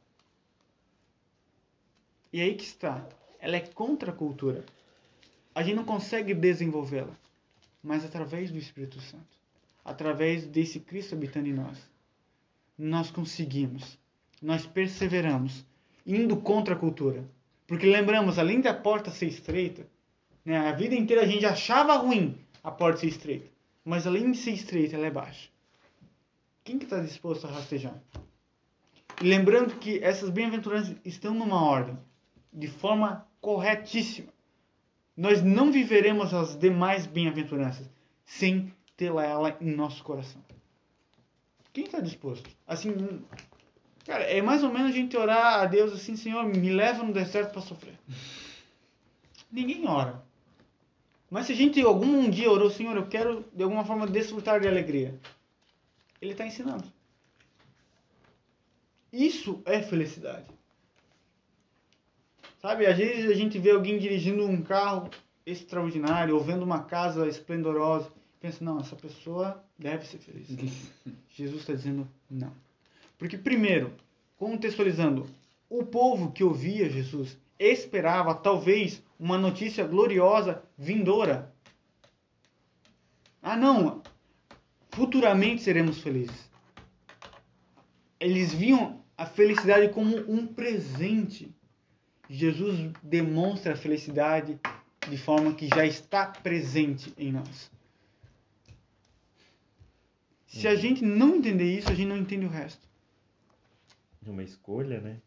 E 2.33 2.40
aí 2.40 2.55
que 2.55 2.62
está. 2.62 3.05
Ela 3.40 3.57
é 3.57 3.61
contra 3.61 4.12
a 4.12 4.14
cultura. 4.14 4.64
A 5.53 5.62
gente 5.62 5.75
não 5.75 5.85
consegue 5.85 6.33
desenvolvê-la, 6.33 7.12
mas 7.83 8.05
através 8.05 8.51
do 8.51 8.59
Espírito 8.59 9.01
Santo, 9.01 9.38
através 9.85 10.47
desse 10.47 10.79
Cristo 10.79 11.14
habitando 11.14 11.49
em 11.49 11.53
nós, 11.53 11.79
nós 12.79 13.11
conseguimos, 13.11 13.99
nós 14.40 14.64
perseveramos, 14.64 15.64
indo 16.07 16.37
contra 16.37 16.75
a 16.75 16.79
cultura. 16.79 17.25
Porque 17.66 17.87
lembramos, 17.87 18.38
além 18.38 18.61
da 18.61 18.75
porta 18.75 19.11
ser 19.11 19.27
estreita, 19.27 19.87
né, 20.44 20.57
a 20.57 20.73
vida 20.73 20.94
inteira 20.94 21.23
a 21.23 21.27
gente 21.27 21.47
achava 21.47 21.97
ruim 21.97 22.44
a 22.64 22.70
porta 22.70 23.00
ser 23.00 23.09
estreita, 23.09 23.50
mas 23.85 24.07
além 24.07 24.33
de 24.33 24.38
ser 24.38 24.53
estreita, 24.53 24.96
ela 24.96 25.07
é 25.07 25.11
baixa. 25.11 25.50
Quem 26.64 26.79
que 26.79 26.85
está 26.85 26.98
disposto 26.98 27.46
a 27.46 27.50
rastejar? 27.50 28.03
E 29.20 29.29
lembrando 29.29 29.79
que 29.79 30.03
essas 30.03 30.31
bem-aventuranças 30.31 30.96
estão 31.05 31.35
numa 31.35 31.62
ordem, 31.62 31.98
de 32.50 32.66
forma 32.66 33.29
corretíssima. 33.40 34.33
Nós 35.14 35.42
não 35.42 35.70
viveremos 35.70 36.33
as 36.33 36.59
demais 36.59 37.07
bem-aventuranças 37.07 37.88
sem 38.24 38.74
tê-la 38.96 39.24
ela 39.24 39.57
em 39.61 39.70
nosso 39.70 40.03
coração. 40.03 40.42
Quem 41.72 41.85
está 41.85 42.00
disposto? 42.00 42.48
Assim, 42.66 43.22
cara, 44.07 44.24
é 44.24 44.40
mais 44.40 44.64
ou 44.64 44.72
menos 44.72 44.90
a 44.90 44.94
gente 44.94 45.16
orar 45.16 45.61
a 45.61 45.66
Deus 45.66 45.92
assim, 45.92 46.16
Senhor, 46.16 46.44
me 46.44 46.70
leva 46.70 47.03
no 47.03 47.12
deserto 47.12 47.53
para 47.53 47.61
sofrer. 47.61 47.98
Ninguém 49.53 49.87
ora. 49.87 50.24
Mas 51.35 51.47
se 51.47 51.53
a 51.53 51.57
gente 51.57 51.81
algum 51.81 52.31
dia 52.31 52.49
orou, 52.49 52.70
Senhor, 52.70 52.97
eu 52.97 53.09
quero 53.09 53.44
de 53.53 53.64
alguma 53.64 53.85
forma 53.85 54.07
desfrutar 54.07 54.61
de 54.61 54.68
alegria. 54.68 55.18
Ele 56.23 56.31
está 56.31 56.47
ensinando. 56.47 56.85
Isso 59.12 59.61
é 59.64 59.83
felicidade. 59.83 60.47
Sabe, 62.62 62.87
às 62.87 62.97
vezes 62.97 63.29
a 63.29 63.35
gente 63.35 63.59
vê 63.59 63.73
alguém 63.73 63.99
dirigindo 63.99 64.47
um 64.47 64.62
carro 64.62 65.11
extraordinário 65.44 66.37
ou 66.37 66.40
vendo 66.40 66.62
uma 66.62 66.85
casa 66.85 67.27
esplendorosa. 67.27 68.09
Pensa, 68.40 68.64
não, 68.64 68.79
essa 68.79 68.94
pessoa 68.94 69.61
deve 69.77 70.07
ser 70.07 70.18
feliz. 70.18 70.47
Jesus 71.35 71.62
está 71.62 71.73
dizendo 71.73 72.09
não. 72.31 72.53
Porque, 73.18 73.37
primeiro, 73.37 73.92
contextualizando, 74.37 75.27
o 75.68 75.83
povo 75.83 76.31
que 76.31 76.44
ouvia 76.44 76.88
Jesus 76.88 77.37
esperava 77.59 78.35
talvez 78.35 79.03
uma 79.19 79.38
notícia 79.38 79.87
gloriosa 79.87 80.62
vindoura. 80.77 81.53
Ah, 83.43 83.57
não, 83.57 84.03
futuramente 84.90 85.62
seremos 85.62 86.01
felizes. 86.01 86.51
Eles 88.19 88.53
viam 88.53 89.05
a 89.17 89.27
felicidade 89.27 89.93
como 89.93 90.17
um 90.31 90.47
presente. 90.47 91.55
Jesus 92.29 92.93
demonstra 93.03 93.75
a 93.75 93.77
felicidade 93.77 94.59
de 95.09 95.19
forma 95.19 95.55
que 95.55 95.69
já 95.69 95.85
está 95.85 96.27
presente 96.27 97.12
em 97.19 97.33
nós. 97.33 97.71
Se 100.47 100.69
a 100.69 100.75
gente 100.75 101.05
não 101.05 101.37
entender 101.37 101.77
isso, 101.77 101.90
a 101.90 101.95
gente 101.95 102.09
não 102.09 102.17
entende 102.17 102.47
o 102.47 102.49
resto. 102.49 102.88
Uma 104.25 104.43
escolha, 104.43 105.01
né? 105.01 105.21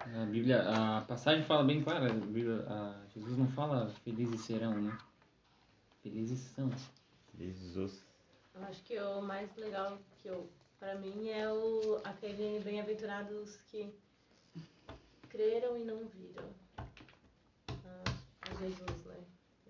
A 0.00 0.24
Bíblia, 0.24 0.62
a 0.62 1.02
passagem 1.02 1.44
fala 1.44 1.62
bem 1.62 1.82
clara, 1.82 2.10
a 2.10 2.14
Bíblia, 2.14 2.64
a 2.68 3.06
Jesus 3.14 3.36
não 3.36 3.46
fala 3.48 3.90
felizes 4.02 4.40
serão, 4.40 4.80
né? 4.80 4.96
Felizes 6.02 6.38
são. 6.38 6.70
Jesus. 7.40 8.04
Eu 8.54 8.62
acho 8.64 8.82
que 8.82 8.98
o 8.98 9.22
mais 9.22 9.54
legal 9.56 9.98
que 10.18 10.28
eu, 10.28 10.48
para 10.78 10.94
mim 10.96 11.28
é 11.30 11.50
o 11.50 12.00
aquele 12.04 12.60
bem-aventurados 12.60 13.56
que 13.70 13.94
creram 15.28 15.78
e 15.78 15.84
não 15.84 16.06
viram 16.06 16.44
ah, 17.68 18.04
a 18.42 18.54
Jesus, 18.54 19.04
né? 19.06 19.16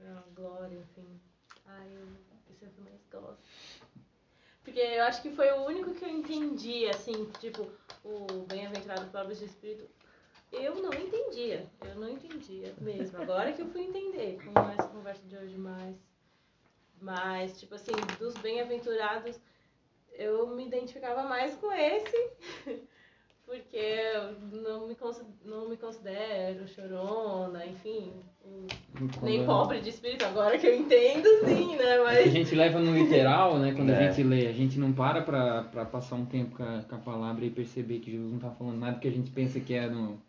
A 0.02 0.22
glória, 0.34 0.78
enfim. 0.78 1.20
Ai, 1.66 1.88
eu, 1.94 2.08
esse 2.50 2.64
é 2.64 2.68
o 2.68 2.70
que 2.70 2.78
eu 2.78 2.84
mais 2.84 3.00
gosto. 3.10 3.38
Porque 4.64 4.80
eu 4.80 5.04
acho 5.04 5.22
que 5.22 5.30
foi 5.30 5.50
o 5.52 5.66
único 5.66 5.94
que 5.94 6.04
eu 6.04 6.08
entendi, 6.08 6.86
assim, 6.88 7.30
tipo, 7.38 7.70
o 8.04 8.46
bem-aventurado 8.46 9.10
pobres 9.10 9.38
de 9.38 9.44
espírito. 9.44 9.99
Eu 10.52 10.76
não 10.76 10.92
entendia, 10.92 11.66
eu 11.84 11.94
não 11.94 12.08
entendia 12.08 12.74
mesmo. 12.80 13.22
Agora 13.22 13.52
que 13.52 13.62
eu 13.62 13.68
fui 13.68 13.82
entender 13.82 14.38
com 14.44 14.58
essa 14.70 14.88
conversa 14.88 15.26
de 15.26 15.36
hoje 15.36 15.56
mais. 15.56 15.96
Mas, 17.00 17.58
tipo 17.58 17.74
assim, 17.74 17.92
dos 18.18 18.34
bem-aventurados, 18.38 19.40
eu 20.12 20.46
me 20.48 20.66
identificava 20.66 21.22
mais 21.22 21.54
com 21.56 21.72
esse, 21.72 22.30
porque 23.46 23.76
eu 23.76 24.32
não 24.52 24.86
me, 24.86 24.96
não 25.44 25.68
me 25.68 25.76
considero 25.76 26.68
chorona, 26.68 27.64
enfim, 27.64 28.12
nem 29.22 29.46
pobre 29.46 29.80
de 29.80 29.88
espírito, 29.88 30.24
agora 30.26 30.58
que 30.58 30.66
eu 30.66 30.76
entendo, 30.76 31.26
sim, 31.46 31.76
né? 31.76 31.98
Mas... 32.04 32.18
É 32.18 32.22
a 32.24 32.28
gente 32.28 32.54
leva 32.54 32.78
no 32.78 32.94
literal, 32.94 33.58
né? 33.58 33.72
Quando 33.74 33.90
é. 33.90 33.96
a 33.96 34.10
gente 34.10 34.22
lê, 34.26 34.46
a 34.46 34.52
gente 34.52 34.78
não 34.78 34.92
para 34.92 35.22
pra, 35.22 35.62
pra 35.64 35.84
passar 35.86 36.16
um 36.16 36.26
tempo 36.26 36.56
com 36.56 36.62
a, 36.62 36.82
com 36.82 36.94
a 36.96 36.98
palavra 36.98 37.44
e 37.44 37.50
perceber 37.50 38.00
que 38.00 38.10
Jesus 38.10 38.30
não 38.30 38.38
tá 38.38 38.50
falando 38.50 38.78
nada 38.78 38.98
que 38.98 39.08
a 39.08 39.12
gente 39.12 39.30
pensa 39.30 39.58
que 39.58 39.74
é 39.74 39.88
no... 39.88 40.20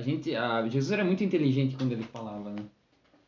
A 0.00 0.02
gente, 0.02 0.34
a, 0.34 0.66
Jesus 0.66 0.90
era 0.90 1.04
muito 1.04 1.22
inteligente 1.22 1.76
quando 1.76 1.92
ele 1.92 2.02
falava, 2.02 2.48
né? 2.50 2.62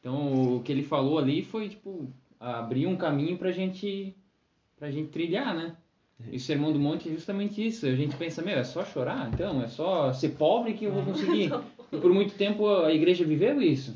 Então, 0.01 0.57
o 0.57 0.63
que 0.63 0.73
ele 0.73 0.83
falou 0.83 1.19
ali 1.19 1.43
foi, 1.43 1.69
tipo, 1.69 2.09
abrir 2.41 2.87
um 2.87 2.97
caminho 2.97 3.37
pra 3.37 3.53
gente, 3.53 4.17
pra 4.79 4.91
gente 4.91 5.11
trilhar, 5.11 5.55
né? 5.55 5.77
E 6.31 6.37
o 6.37 6.41
Sermão 6.41 6.73
do 6.73 6.79
Monte 6.79 7.11
é 7.11 7.13
justamente 7.13 7.65
isso. 7.65 7.85
A 7.85 7.95
gente 7.95 8.17
pensa, 8.17 8.41
meu, 8.41 8.57
é 8.57 8.65
só 8.65 8.85
chorar? 8.87 9.31
Então, 9.35 9.63
é 9.63 9.69
só 9.69 10.15
ser 10.15 10.31
pobre 10.31 10.73
que 10.73 10.87
eu 10.87 10.93
vou 10.93 11.05
conseguir. 11.05 11.53
E 11.93 11.99
por 11.99 12.11
muito 12.11 12.33
tempo 12.33 12.67
a 12.67 12.91
igreja 12.91 13.23
viveu 13.23 13.61
isso. 13.61 13.95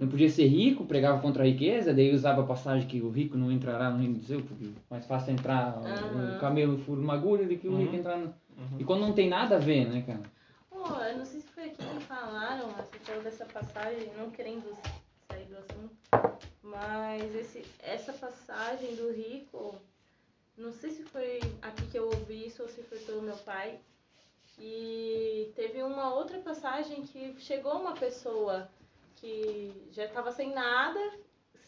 Não 0.00 0.08
podia 0.08 0.28
ser 0.28 0.48
rico, 0.48 0.84
pregava 0.84 1.20
contra 1.20 1.44
a 1.44 1.46
riqueza, 1.46 1.94
daí 1.94 2.12
usava 2.12 2.42
a 2.42 2.44
passagem 2.44 2.88
que 2.88 3.00
o 3.00 3.10
rico 3.10 3.38
não 3.38 3.52
entrará 3.52 3.88
no 3.90 3.98
reino 3.98 4.14
de 4.14 4.26
Deus, 4.26 4.42
porque 4.42 4.64
é 4.64 4.68
mais 4.90 5.06
fácil 5.06 5.34
entrar 5.34 5.78
uhum. 5.78 6.34
um 6.34 6.38
camelo 6.40 6.78
furo 6.78 7.00
uma 7.00 7.14
agulha 7.14 7.46
do 7.46 7.56
que 7.56 7.68
o 7.68 7.76
rico 7.76 7.92
uhum. 7.92 7.98
entrar 8.00 8.16
no... 8.18 8.24
Uhum. 8.24 8.80
E 8.80 8.82
quando 8.82 9.02
não 9.02 9.12
tem 9.12 9.28
nada 9.28 9.54
a 9.54 9.60
ver, 9.60 9.86
né, 9.86 10.02
cara? 10.04 10.22
Oh, 10.80 11.02
eu 11.02 11.18
não 11.18 11.24
sei 11.24 11.40
se 11.40 11.48
foi 11.48 11.64
aqui 11.64 11.76
que 11.76 12.04
falaram, 12.04 12.68
você 12.70 12.98
falou 13.00 13.22
dessa 13.22 13.44
passagem, 13.46 14.12
não 14.16 14.30
querendo 14.30 14.76
sair 15.26 15.44
do 15.46 15.58
assunto, 15.58 15.96
mas 16.62 17.34
esse, 17.34 17.66
essa 17.80 18.12
passagem 18.12 18.94
do 18.94 19.10
rico, 19.10 19.74
não 20.56 20.72
sei 20.72 20.90
se 20.90 21.02
foi 21.02 21.40
aqui 21.62 21.84
que 21.88 21.98
eu 21.98 22.06
ouvi 22.06 22.46
isso 22.46 22.62
ou 22.62 22.68
se 22.68 22.82
foi 22.84 22.98
pelo 23.00 23.22
meu 23.22 23.36
pai. 23.38 23.80
E 24.56 25.52
teve 25.56 25.82
uma 25.82 26.14
outra 26.14 26.38
passagem 26.38 27.02
que 27.02 27.34
chegou 27.40 27.80
uma 27.80 27.94
pessoa 27.94 28.70
que 29.16 29.72
já 29.90 30.04
estava 30.04 30.30
sem 30.30 30.52
nada, 30.54 31.00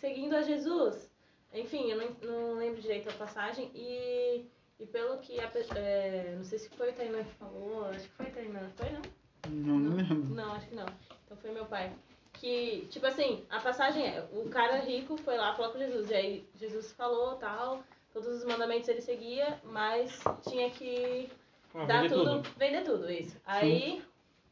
seguindo 0.01 0.37
a 0.37 0.43
Jesus. 0.43 1.11
Enfim, 1.53 1.91
eu 1.91 1.97
não, 1.97 2.11
não 2.23 2.59
lembro 2.59 2.81
direito 2.81 3.09
a 3.09 3.13
passagem. 3.13 3.71
E, 3.75 4.45
e 4.81 4.87
pelo 4.87 5.19
que 5.19 5.39
a 5.39 5.51
é, 5.77 6.35
não 6.37 6.45
sei 6.45 6.59
se 6.59 6.69
foi 6.71 6.91
o 6.91 6.95
Tainan 6.95 7.23
que 7.25 7.35
falou, 7.35 7.85
acho 7.87 8.09
que 8.09 8.15
foi 8.15 8.27
o 8.27 8.33
Tainan, 8.33 8.71
foi 8.77 8.91
não? 8.91 9.03
Não, 9.49 9.79
não 9.79 9.97
lembro. 9.97 10.35
Não, 10.35 10.53
acho 10.53 10.69
que 10.69 10.75
não. 10.75 10.87
Então 11.25 11.37
foi 11.37 11.51
meu 11.53 11.67
pai 11.67 11.93
que, 12.41 12.87
tipo 12.91 13.07
assim, 13.07 13.45
a 13.51 13.61
passagem 13.61 14.07
é, 14.07 14.25
o 14.33 14.49
cara 14.49 14.77
rico 14.79 15.17
foi 15.19 15.37
lá 15.37 15.55
falar 15.55 15.71
com 15.71 15.79
Jesus, 15.79 16.11
e 16.11 16.15
aí 16.15 16.49
Jesus 16.57 16.93
falou 16.93 17.35
tal, 17.37 17.83
todos 18.13 18.29
os 18.29 18.45
mandamentos 18.45 18.89
ele 18.89 19.03
seguia, 19.03 19.61
mas 19.65 20.19
tinha 20.49 20.71
que 20.71 21.29
ah, 21.75 21.85
dar 21.85 22.09
tudo, 22.09 22.43
tudo, 22.43 22.51
vender 22.57 22.83
tudo, 22.83 23.11
isso. 23.11 23.37
Aí, 23.45 24.03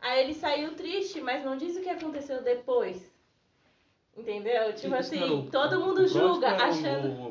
aí 0.01 0.23
ele 0.23 0.35
saiu 0.35 0.75
triste, 0.75 1.21
mas 1.21 1.45
não 1.45 1.57
diz 1.57 1.77
o 1.77 1.81
que 1.81 1.89
aconteceu 1.89 2.43
depois. 2.43 3.11
Entendeu? 4.17 4.75
Tipo 4.75 4.97
assim, 4.97 5.49
todo 5.51 5.81
mundo 5.81 6.07
julga 6.07 6.49
achando. 6.57 7.28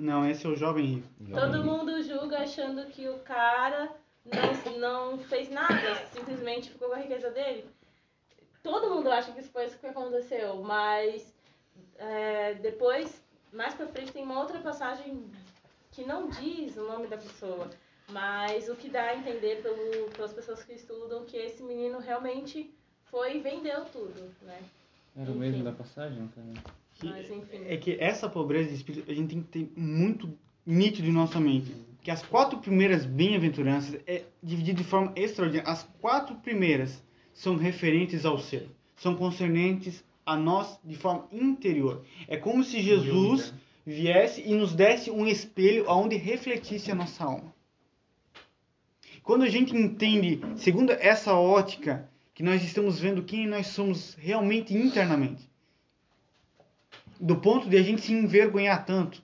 Rico. 0.00 0.12
Não, 0.12 0.28
esse 0.28 0.46
é 0.46 0.48
o 0.48 0.56
jovem 0.56 0.86
rico. 0.86 1.08
Todo 1.32 1.64
mundo 1.64 2.02
julga 2.02 2.38
achando 2.38 2.86
que 2.86 3.08
o 3.08 3.18
cara 3.20 3.90
não, 4.24 4.78
não 4.78 5.18
fez 5.18 5.50
nada, 5.50 5.94
simplesmente 6.12 6.70
ficou 6.70 6.88
com 6.88 6.94
a 6.94 6.98
riqueza 6.98 7.30
dele 7.30 7.64
todo 8.62 8.90
mundo 8.90 9.10
acha 9.10 9.32
que 9.32 9.40
isso 9.40 9.50
foi 9.50 9.66
isso 9.66 9.78
que 9.78 9.86
aconteceu, 9.86 10.62
mas 10.62 11.34
é, 11.96 12.54
depois, 12.54 13.22
mais 13.52 13.74
pra 13.74 13.86
frente, 13.86 14.12
tem 14.12 14.22
uma 14.22 14.40
outra 14.40 14.58
passagem 14.60 15.30
que 15.90 16.04
não 16.04 16.28
diz 16.28 16.76
o 16.76 16.86
nome 16.86 17.06
da 17.06 17.16
pessoa, 17.16 17.68
mas 18.10 18.68
o 18.68 18.76
que 18.76 18.88
dá 18.88 19.02
a 19.02 19.16
entender 19.16 19.62
pelo, 19.62 20.10
pelas 20.10 20.32
pessoas 20.32 20.62
que 20.62 20.72
estudam 20.72 21.24
que 21.24 21.36
esse 21.36 21.62
menino 21.62 21.98
realmente 21.98 22.72
foi 23.04 23.36
e 23.36 23.40
vendeu 23.40 23.84
tudo, 23.86 24.32
né? 24.42 24.62
Era 25.16 25.30
o 25.30 25.34
mesmo 25.34 25.64
da 25.64 25.72
passagem, 25.72 26.28
cara? 26.28 26.79
Mas 27.08 27.30
enfim. 27.30 27.64
É 27.66 27.76
que 27.76 27.96
essa 28.00 28.28
pobreza 28.28 28.68
de 28.68 28.74
espírito 28.74 29.10
a 29.10 29.14
gente 29.14 29.28
tem 29.28 29.42
que 29.42 29.48
ter 29.48 29.72
muito 29.76 30.32
nítido 30.66 31.08
em 31.08 31.12
nossa 31.12 31.40
mente. 31.40 31.74
Que 32.02 32.10
as 32.10 32.22
quatro 32.22 32.58
primeiras 32.58 33.04
bem-aventuranças 33.04 34.00
é 34.06 34.24
dividido 34.42 34.82
de 34.82 34.88
forma 34.88 35.12
extraordinária. 35.16 35.70
As 35.70 35.82
quatro 36.00 36.34
primeiras 36.36 37.02
são 37.32 37.56
referentes 37.56 38.24
ao 38.24 38.38
ser, 38.38 38.68
são 38.96 39.14
concernentes 39.14 40.04
a 40.24 40.36
nós 40.36 40.78
de 40.84 40.96
forma 40.96 41.26
interior. 41.32 42.04
É 42.28 42.36
como 42.36 42.62
se 42.62 42.80
Jesus 42.80 43.52
viesse 43.84 44.42
e 44.46 44.54
nos 44.54 44.74
desse 44.74 45.10
um 45.10 45.26
espelho 45.26 45.88
aonde 45.88 46.16
refletisse 46.16 46.90
a 46.90 46.94
nossa 46.94 47.24
alma. 47.24 47.52
Quando 49.22 49.42
a 49.42 49.48
gente 49.48 49.76
entende, 49.76 50.40
segundo 50.56 50.92
essa 50.92 51.34
ótica, 51.34 52.08
que 52.34 52.42
nós 52.42 52.62
estamos 52.62 52.98
vendo 52.98 53.22
quem 53.22 53.46
nós 53.46 53.66
somos 53.66 54.14
realmente 54.14 54.74
internamente, 54.74 55.49
do 57.20 57.36
ponto 57.36 57.68
de 57.68 57.76
a 57.76 57.82
gente 57.82 58.00
se 58.00 58.12
envergonhar 58.12 58.84
tanto. 58.86 59.22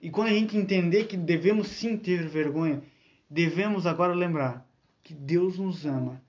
E 0.00 0.10
quando 0.10 0.28
a 0.28 0.32
gente 0.32 0.56
entender 0.56 1.04
que 1.04 1.16
devemos 1.16 1.68
sim 1.68 1.96
ter 1.96 2.28
vergonha, 2.28 2.82
devemos 3.30 3.86
agora 3.86 4.12
lembrar 4.12 4.66
que 5.02 5.14
Deus 5.14 5.58
nos 5.58 5.86
ama 5.86 6.20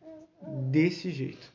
desse 0.71 1.11
jeito. 1.11 1.53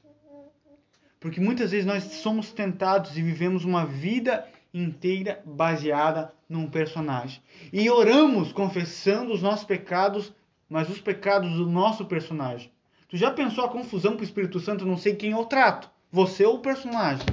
Porque 1.18 1.40
muitas 1.40 1.70
vezes 1.70 1.86
nós 1.86 2.04
somos 2.04 2.52
tentados 2.52 3.16
e 3.16 3.22
vivemos 3.22 3.64
uma 3.64 3.86
vida 3.86 4.46
inteira 4.74 5.40
baseada 5.44 6.32
num 6.48 6.68
personagem. 6.68 7.40
E 7.72 7.88
oramos 7.88 8.52
confessando 8.52 9.32
os 9.32 9.40
nossos 9.40 9.64
pecados, 9.64 10.32
mas 10.68 10.90
os 10.90 11.00
pecados 11.00 11.50
do 11.54 11.66
nosso 11.66 12.04
personagem. 12.04 12.70
Tu 13.08 13.16
já 13.16 13.30
pensou 13.30 13.64
a 13.64 13.68
confusão 13.68 14.16
que 14.16 14.22
o 14.22 14.24
Espírito 14.24 14.58
Santo 14.58 14.84
não 14.84 14.96
sei 14.96 15.14
quem 15.14 15.30
eu 15.30 15.44
trato? 15.44 15.90
Você 16.10 16.44
ou 16.44 16.56
o 16.56 16.60
personagem? 16.60 17.26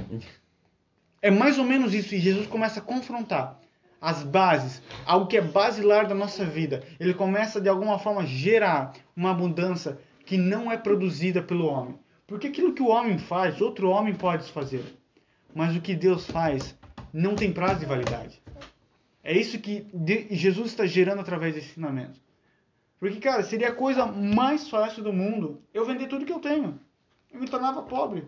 É 1.22 1.30
mais 1.30 1.58
ou 1.58 1.64
menos 1.64 1.94
isso. 1.94 2.14
E 2.14 2.18
Jesus 2.18 2.46
começa 2.46 2.80
a 2.80 2.82
confrontar 2.82 3.60
as 4.00 4.22
bases, 4.22 4.80
algo 5.04 5.26
que 5.26 5.36
é 5.36 5.42
basilar 5.42 6.08
da 6.08 6.14
nossa 6.14 6.44
vida. 6.44 6.82
Ele 6.98 7.12
começa 7.12 7.60
de 7.60 7.68
alguma 7.68 7.98
forma 7.98 8.22
a 8.22 8.26
gerar 8.26 8.94
uma 9.14 9.34
mudança 9.34 10.00
que 10.24 10.38
não 10.38 10.72
é 10.72 10.76
produzida 10.76 11.42
pelo 11.42 11.66
homem. 11.66 11.98
Porque 12.26 12.46
aquilo 12.46 12.72
que 12.72 12.82
o 12.82 12.88
homem 12.88 13.18
faz, 13.18 13.60
outro 13.60 13.90
homem 13.90 14.14
pode 14.14 14.50
fazer. 14.50 14.84
Mas 15.54 15.76
o 15.76 15.80
que 15.80 15.94
Deus 15.94 16.26
faz 16.26 16.78
não 17.12 17.34
tem 17.34 17.52
prazo 17.52 17.80
de 17.80 17.86
validade. 17.86 18.40
É 19.22 19.36
isso 19.36 19.58
que 19.58 19.86
Jesus 20.30 20.68
está 20.68 20.86
gerando 20.86 21.20
através 21.20 21.54
desse 21.54 21.70
ensinamento. 21.70 22.18
Porque, 22.98 23.18
cara, 23.18 23.42
seria 23.42 23.68
a 23.68 23.74
coisa 23.74 24.06
mais 24.06 24.68
fácil 24.68 25.02
do 25.02 25.12
mundo 25.12 25.62
eu 25.74 25.84
vender 25.84 26.06
tudo 26.06 26.24
que 26.24 26.32
eu 26.32 26.38
tenho. 26.38 26.78
Eu 27.32 27.40
me 27.40 27.48
tornava 27.48 27.82
pobre 27.82 28.24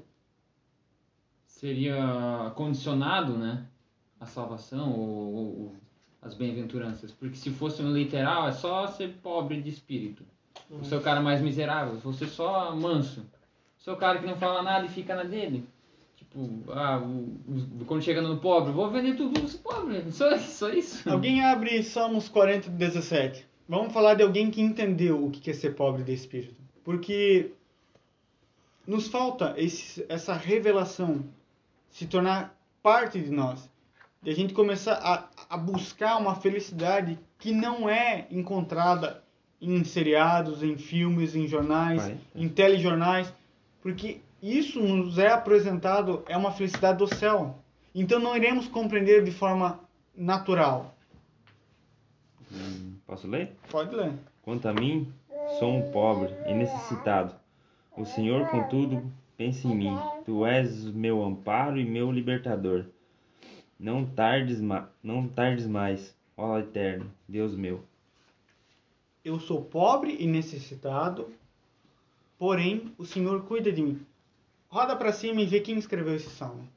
seria 1.63 2.51
condicionado, 2.57 3.39
né? 3.39 3.65
A 4.21 4.27
salvação 4.27 4.93
ou, 4.93 5.35
ou 5.35 5.77
as 6.21 6.35
bem-aventuranças. 6.35 7.13
Porque 7.13 7.37
se 7.37 7.51
fosse 7.51 7.81
no 7.83 7.97
literal, 7.97 8.49
é 8.49 8.53
só 8.53 8.89
ser 8.89 9.15
pobre 9.23 9.63
de 9.63 9.71
espírito. 9.71 10.25
O 10.69 10.85
seu 10.85 11.01
cara 11.01 11.21
mais 11.21 11.41
miserável, 11.41 11.95
você 12.01 12.27
só 12.27 12.75
manso. 12.75 13.21
O 13.81 13.85
seu 13.85 13.97
cara 13.97 14.19
que 14.19 14.27
não 14.27 14.37
fala 14.37 14.63
nada 14.63 14.87
e 14.87 14.89
fica 14.89 15.15
na 15.15 15.23
dele. 15.23 15.65
Tipo, 16.17 16.49
ah, 16.73 16.99
o, 16.99 17.81
o, 17.81 17.85
quando 17.87 18.03
chega 18.03 18.21
no 18.21 18.39
pobre, 18.39 18.73
vou 18.73 18.91
vender 18.91 19.17
tudo 19.17 19.41
os 19.45 19.55
pobre. 19.55 20.03
Só, 20.11 20.37
só 20.39 20.69
isso. 20.69 21.09
Alguém 21.09 21.45
abre 21.45 21.83
Salmos 21.85 22.29
40, 22.29 22.71
17. 22.71 23.47
Vamos 23.69 23.93
falar 23.93 24.15
de 24.15 24.23
alguém 24.25 24.51
que 24.51 24.61
entendeu 24.61 25.25
o 25.25 25.31
que 25.31 25.49
é 25.51 25.55
ser 25.55 25.77
pobre 25.77 26.03
de 26.03 26.13
espírito. 26.13 26.57
Porque 26.83 27.53
nos 28.87 29.07
falta 29.07 29.55
esse, 29.57 30.05
essa 30.09 30.35
revelação 30.35 31.25
se 31.93 32.07
tornar 32.07 32.59
parte 32.83 33.21
de 33.21 33.31
nós. 33.31 33.71
E 34.25 34.31
a 34.31 34.35
gente 34.35 34.55
começar 34.55 34.95
a, 34.95 35.29
a 35.49 35.57
buscar 35.57 36.17
uma 36.17 36.35
felicidade 36.35 37.19
que 37.39 37.53
não 37.53 37.89
é 37.89 38.27
encontrada 38.31 39.23
em 39.61 39.85
seriados, 39.85 40.63
em 40.63 40.77
filmes, 40.77 41.37
em 41.37 41.47
jornais, 41.47 42.03
Vai. 42.03 42.19
em 42.35 42.49
telejornais, 42.49 43.33
porque 43.81 44.21
isso 44.43 44.81
nos 44.81 45.19
é 45.19 45.29
apresentado, 45.29 46.25
é 46.29 46.37
uma 46.37 46.51
felicidade 46.51 46.99
do 46.99 47.07
céu. 47.07 47.59
Então 47.95 48.19
não 48.19 48.37
iremos 48.37 48.67
compreender 48.67 49.23
de 49.23 49.31
forma 49.31 49.79
natural. 50.17 50.95
Hum, 52.51 52.95
posso 53.07 53.29
ler? 53.29 53.53
Pode 53.71 53.95
ler. 53.95 54.13
Quanto 54.43 54.67
a 54.67 54.73
mim, 54.73 55.13
sou 55.59 55.77
um 55.77 55.91
pobre 55.93 56.35
e 56.47 56.55
necessitado. 56.55 57.35
O 57.97 58.05
Senhor, 58.05 58.49
contudo, 58.49 59.03
Pense 59.43 59.67
em 59.67 59.75
mim, 59.75 59.97
tu 60.25 60.47
és 60.47 60.85
meu 60.85 61.21
amparo 61.21 61.77
e 61.77 61.85
meu 61.85 62.13
libertador. 62.13 62.85
Não 63.77 64.07
tardes, 64.07 64.61
ma 64.61 64.89
não 65.03 65.27
tardes 65.27 65.67
mais, 65.67 66.17
ó 66.37 66.61
Eterno, 66.61 67.13
Deus 67.27 67.57
meu. 67.57 67.83
Eu 69.25 69.41
sou 69.41 69.61
pobre 69.65 70.17
e 70.21 70.29
necessitado, 70.29 71.29
porém 72.39 72.95
o 72.97 73.05
Senhor 73.05 73.45
cuida 73.45 73.73
de 73.73 73.83
mim. 73.83 74.07
Roda 74.69 74.95
para 74.95 75.13
cima 75.13 75.41
e 75.41 75.47
vê 75.47 75.59
quem 75.59 75.77
escreveu 75.77 76.15
esse 76.15 76.31
salmo. 76.31 76.69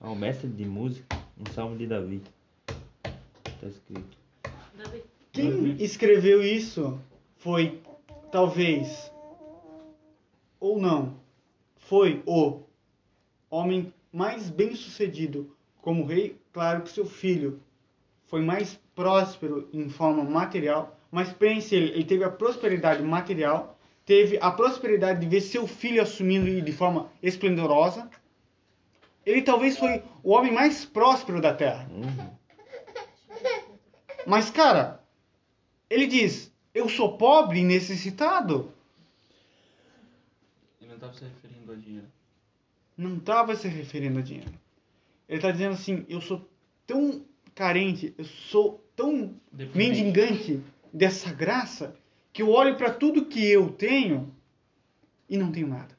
Ao 0.00 0.16
mestre 0.16 0.48
de 0.48 0.64
música, 0.64 1.16
um 1.38 1.48
salmo 1.52 1.78
de 1.78 1.86
Davi. 1.86 2.22
Está 3.46 3.68
escrito. 3.68 4.18
Davi. 4.76 5.04
Quem 5.30 5.76
escreveu 5.80 6.42
isso 6.42 7.00
foi 7.42 7.82
talvez 8.30 9.12
ou 10.60 10.80
não 10.80 11.16
foi 11.76 12.22
o 12.24 12.60
homem 13.50 13.92
mais 14.12 14.48
bem-sucedido 14.48 15.56
como 15.80 16.06
rei, 16.06 16.38
claro 16.52 16.82
que 16.82 16.90
seu 16.90 17.04
filho 17.04 17.60
foi 18.26 18.40
mais 18.40 18.80
próspero 18.94 19.68
em 19.72 19.88
forma 19.88 20.22
material, 20.22 20.96
mas 21.10 21.32
pense 21.32 21.74
ele, 21.74 21.90
ele 21.90 22.04
teve 22.04 22.22
a 22.22 22.30
prosperidade 22.30 23.02
material, 23.02 23.76
teve 24.06 24.38
a 24.40 24.50
prosperidade 24.52 25.20
de 25.20 25.26
ver 25.26 25.40
seu 25.40 25.66
filho 25.66 26.00
assumindo 26.00 26.62
de 26.62 26.72
forma 26.72 27.10
esplendorosa. 27.20 28.08
Ele 29.26 29.42
talvez 29.42 29.76
foi 29.76 30.02
o 30.22 30.30
homem 30.30 30.52
mais 30.52 30.84
próspero 30.84 31.40
da 31.40 31.52
terra. 31.52 31.88
Uhum. 31.90 32.30
Mas 34.26 34.48
cara, 34.48 35.02
ele 35.90 36.06
diz: 36.06 36.51
eu 36.74 36.88
sou 36.88 37.16
pobre 37.16 37.60
e 37.60 37.64
necessitado. 37.64 38.72
Ele 40.80 40.88
não 40.88 40.94
estava 40.96 41.12
se 41.14 41.24
referindo 41.24 41.72
a 41.72 41.76
dinheiro. 41.76 42.06
Não 42.96 43.16
estava 43.16 43.56
se 43.56 43.68
referindo 43.68 44.18
a 44.18 44.22
dinheiro. 44.22 44.52
Ele 45.28 45.38
está 45.38 45.50
dizendo 45.50 45.74
assim: 45.74 46.04
eu 46.08 46.20
sou 46.20 46.48
tão 46.86 47.24
carente, 47.54 48.14
eu 48.16 48.24
sou 48.24 48.84
tão 48.96 49.34
mendigante 49.74 50.62
dessa 50.92 51.32
graça 51.32 51.96
que 52.32 52.42
eu 52.42 52.50
olho 52.50 52.76
para 52.76 52.92
tudo 52.92 53.26
que 53.26 53.44
eu 53.44 53.70
tenho 53.72 54.34
e 55.28 55.36
não 55.36 55.52
tenho 55.52 55.68
nada. 55.68 55.96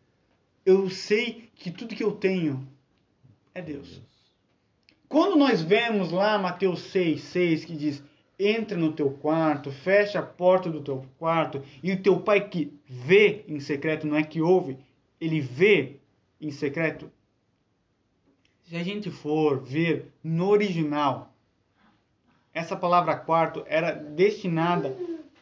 Eu 0.65 0.89
sei 0.89 1.49
que 1.55 1.71
tudo 1.71 1.95
que 1.95 2.03
eu 2.03 2.11
tenho 2.13 2.67
é 3.53 3.61
Deus. 3.61 4.01
Quando 5.07 5.35
nós 5.35 5.61
vemos 5.61 6.11
lá 6.11 6.39
Mateus 6.39 6.81
6, 6.83 7.21
6, 7.21 7.65
que 7.65 7.75
diz: 7.75 8.03
entra 8.39 8.77
no 8.77 8.93
teu 8.93 9.11
quarto, 9.11 9.71
fecha 9.71 10.19
a 10.19 10.23
porta 10.23 10.69
do 10.69 10.81
teu 10.81 11.05
quarto, 11.17 11.61
e 11.81 11.91
o 11.91 12.01
teu 12.01 12.19
pai 12.19 12.47
que 12.47 12.73
vê 12.85 13.43
em 13.47 13.59
secreto, 13.59 14.07
não 14.07 14.17
é 14.17 14.23
que 14.23 14.41
ouve, 14.41 14.77
ele 15.19 15.39
vê 15.39 15.97
em 16.41 16.51
secreto. 16.51 17.11
Se 18.63 18.75
a 18.75 18.83
gente 18.83 19.11
for 19.11 19.61
ver 19.61 20.11
no 20.23 20.49
original, 20.49 21.33
essa 22.53 22.75
palavra 22.75 23.15
quarto 23.15 23.63
era 23.67 23.91
destinada 23.91 24.95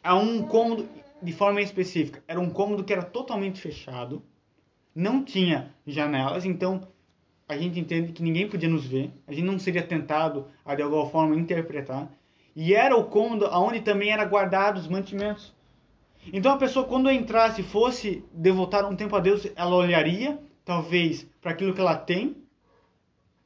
a 0.04 0.16
um 0.16 0.44
cômodo 0.44 0.88
de 1.22 1.32
forma 1.32 1.62
específica. 1.62 2.24
Era 2.28 2.40
um 2.40 2.50
cômodo 2.50 2.84
que 2.84 2.94
era 2.94 3.04
totalmente 3.04 3.62
fechado, 3.62 4.24
não 4.94 5.24
tinha 5.24 5.74
janelas, 5.86 6.46
então 6.46 6.88
a 7.48 7.58
gente 7.58 7.80
entende 7.80 8.14
que 8.14 8.24
ninguém 8.24 8.48
podia 8.48 8.70
nos 8.70 8.86
ver, 8.86 9.12
a 9.28 9.34
gente 9.34 9.46
não 9.46 9.60
seria 9.60 9.84
tentado 9.84 10.48
a 10.64 10.74
de 10.74 10.82
alguma 10.82 11.10
forma 11.10 11.36
interpretar. 11.36 12.10
E 12.56 12.74
era 12.74 12.96
o 12.98 13.06
cômodo 13.06 13.50
onde 13.52 13.82
também 13.82 14.12
era 14.12 14.26
guardado 14.26 14.78
os 14.78 14.88
mantimentos. 14.88 15.54
Então 16.34 16.52
a 16.52 16.58
pessoa 16.58 16.86
quando 16.86 17.10
entrasse 17.10 17.64
fosse 17.64 18.24
devotar 18.34 18.88
um 18.88 18.96
tempo 18.96 19.16
a 19.16 19.20
Deus, 19.20 19.48
ela 19.56 19.76
olharia 19.76 20.38
talvez 20.66 21.26
para 21.42 21.52
aquilo 21.52 21.74
que 21.74 21.82
ela 21.82 21.96
tem, 21.96 22.36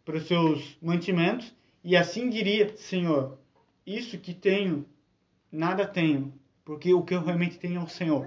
para 0.04 0.18
os 0.18 0.28
seus 0.28 0.78
mantimentos, 0.82 1.54
e 1.84 1.96
assim 1.96 2.30
diria: 2.30 2.76
Senhor, 2.76 3.38
isso 3.86 4.18
que 4.18 4.34
tenho, 4.34 4.86
nada 5.52 5.86
tenho, 5.86 6.34
porque 6.66 6.94
o 6.94 7.04
que 7.04 7.14
eu 7.14 7.24
realmente 7.24 7.58
tenho 7.58 7.80
é 7.80 7.84
o 7.84 7.88
Senhor. 7.88 8.26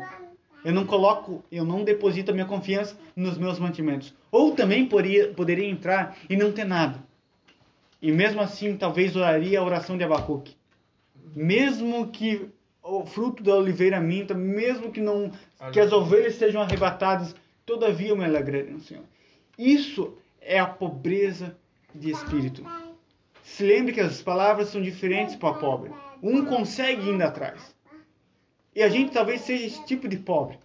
Eu 0.65 0.73
não 0.73 0.87
coloco, 0.87 1.45
eu 1.53 1.65
não 1.65 1.85
deposito 1.85 2.31
a 2.31 2.35
minha 2.35 2.47
confiança 2.47 2.99
nos 3.15 3.39
meus 3.39 3.59
mantimentos. 3.59 4.15
Ou 4.31 4.53
também 4.53 4.87
poderia, 4.87 5.33
poderia 5.33 5.69
entrar 5.69 6.17
e 6.29 6.37
não 6.37 6.51
ter 6.51 6.65
nada. 6.65 7.03
E 8.03 8.11
mesmo 8.11 8.41
assim, 8.41 8.77
talvez 8.77 9.15
oraria 9.15 9.61
a 9.61 9.65
oração 9.65 9.97
de 9.97 10.05
Abacuque 10.05 10.58
mesmo 11.35 12.09
que 12.09 12.51
o 12.83 13.05
fruto 13.05 13.43
da 13.43 13.55
oliveira 13.55 14.01
minta, 14.01 14.35
mesmo 14.35 14.91
que 14.91 15.01
não 15.01 15.31
que 15.73 15.81
as 15.81 15.93
ovelhas 15.93 16.37
sejam 16.37 16.63
arrebatadas, 16.63 17.35
todavia 17.67 18.09
eu 18.09 18.17
me 18.17 18.25
alegrarei 18.25 18.71
no 18.71 18.81
Senhor. 18.81 19.05
Isso 19.59 20.17
é 20.41 20.59
a 20.59 20.67
pobreza 20.67 21.57
de 21.95 22.11
espírito. 22.11 22.65
Se 23.43 23.65
lembre 23.65 23.93
que 23.93 24.01
as 24.01 24.23
palavras 24.23 24.69
são 24.69 24.81
diferentes 24.81 25.37
para 25.37 25.51
o 25.51 25.59
pobre. 25.59 25.91
Um 26.23 26.45
consegue 26.45 27.11
ir 27.11 27.23
atrás. 27.23 27.75
E 28.75 28.83
a 28.83 28.89
gente 28.89 29.13
talvez 29.13 29.41
seja 29.41 29.67
esse 29.67 29.85
tipo 29.85 30.07
de 30.09 30.17
pobre. 30.17 30.59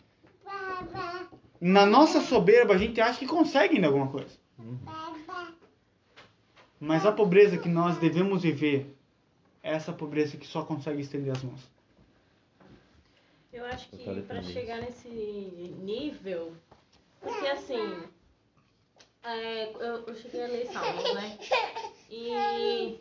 Na 1.60 1.86
nossa 1.86 2.21
soberba, 2.21 2.73
a 2.73 2.78
gente 2.78 2.99
acha 3.02 3.19
que 3.19 3.26
consegue 3.26 3.76
ainda 3.76 3.88
alguma 3.88 4.08
coisa. 4.08 4.38
Mas 6.80 7.06
a 7.06 7.12
pobreza 7.12 7.58
que 7.58 7.69
nós 7.69 7.97
devemos 7.97 8.43
viver 8.43 8.92
essa 9.63 9.93
pobreza 9.93 10.38
que 10.38 10.45
só 10.45 10.63
consegue 10.65 11.02
estender 11.02 11.32
as 11.32 11.41
mãos. 11.41 11.71
Eu 13.52 13.65
acho 13.65 13.89
que 13.89 14.21
para 14.23 14.43
chegar 14.43 14.82
nesse 14.82 15.08
nível, 15.08 16.54
porque 17.21 17.47
assim, 17.47 18.04
é, 19.23 19.71
eu, 19.71 20.06
eu, 20.06 20.15
cheguei 20.15 20.43
a 20.43 20.47
ler 20.47 20.67
Salmos, 20.67 21.13
né? 21.13 21.39
E, 22.10 22.99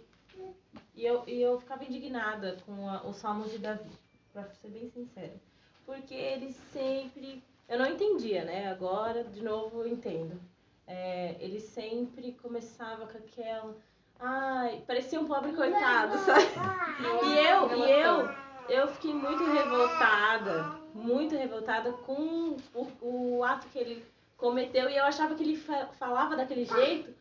e, 0.94 1.04
eu, 1.04 1.24
e 1.26 1.42
eu 1.42 1.58
ficava 1.58 1.84
indignada 1.84 2.56
com 2.64 2.88
a, 2.88 3.06
os 3.06 3.16
Salmos 3.16 3.50
de 3.50 3.58
Davi, 3.58 3.90
pra 4.32 4.44
ser 4.44 4.68
bem 4.68 4.88
sincero. 4.88 5.32
Porque 5.84 6.14
ele 6.14 6.52
sempre. 6.72 7.42
Eu 7.68 7.78
não 7.78 7.86
entendia, 7.86 8.44
né? 8.44 8.68
Agora, 8.68 9.24
de 9.24 9.42
novo, 9.42 9.80
eu 9.80 9.88
entendo. 9.88 10.40
É, 10.86 11.36
ele 11.40 11.60
sempre 11.60 12.32
começava 12.40 13.06
com 13.06 13.18
aquela. 13.18 13.76
Ai, 14.22 14.82
parecia 14.86 15.20
um 15.20 15.26
pobre 15.26 15.52
coitado, 15.52 16.16
sabe? 16.18 16.46
E 17.24 17.38
eu, 17.38 17.76
e 17.76 17.90
eu, 17.90 18.30
eu 18.68 18.88
fiquei 18.88 19.12
muito 19.12 19.44
revoltada, 19.44 20.78
muito 20.94 21.36
revoltada 21.36 21.92
com 21.92 22.56
o, 22.72 22.86
o 23.00 23.44
ato 23.44 23.66
que 23.68 23.78
ele 23.78 24.04
cometeu 24.36 24.88
e 24.88 24.96
eu 24.96 25.04
achava 25.04 25.34
que 25.34 25.42
ele 25.42 25.56
fa 25.56 25.88
falava 25.98 26.36
daquele 26.36 26.64
jeito 26.64 27.12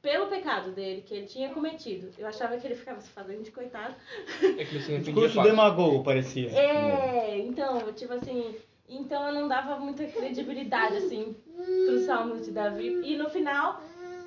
pelo 0.00 0.28
pecado 0.28 0.70
dele 0.72 1.02
que 1.02 1.14
ele 1.14 1.26
tinha 1.26 1.50
cometido. 1.50 2.10
Eu 2.16 2.26
achava 2.26 2.56
que 2.56 2.66
ele 2.66 2.74
ficava 2.74 3.00
se 3.00 3.10
fazendo 3.10 3.42
de 3.42 3.50
coitado. 3.50 3.94
É 4.42 4.64
que 4.64 4.76
ele 4.76 4.98
Discurso 5.00 5.42
demagogo, 5.42 6.02
parecia. 6.02 6.50
É, 6.50 7.38
então, 7.38 7.92
tipo 7.92 8.14
assim, 8.14 8.56
então 8.88 9.28
eu 9.28 9.34
não 9.34 9.48
dava 9.48 9.76
muita 9.76 10.06
credibilidade, 10.06 10.96
assim, 10.96 11.36
pro 11.84 11.98
Salmo 12.06 12.40
de 12.40 12.50
Davi. 12.50 13.00
E 13.04 13.16
no 13.16 13.28
final, 13.28 13.82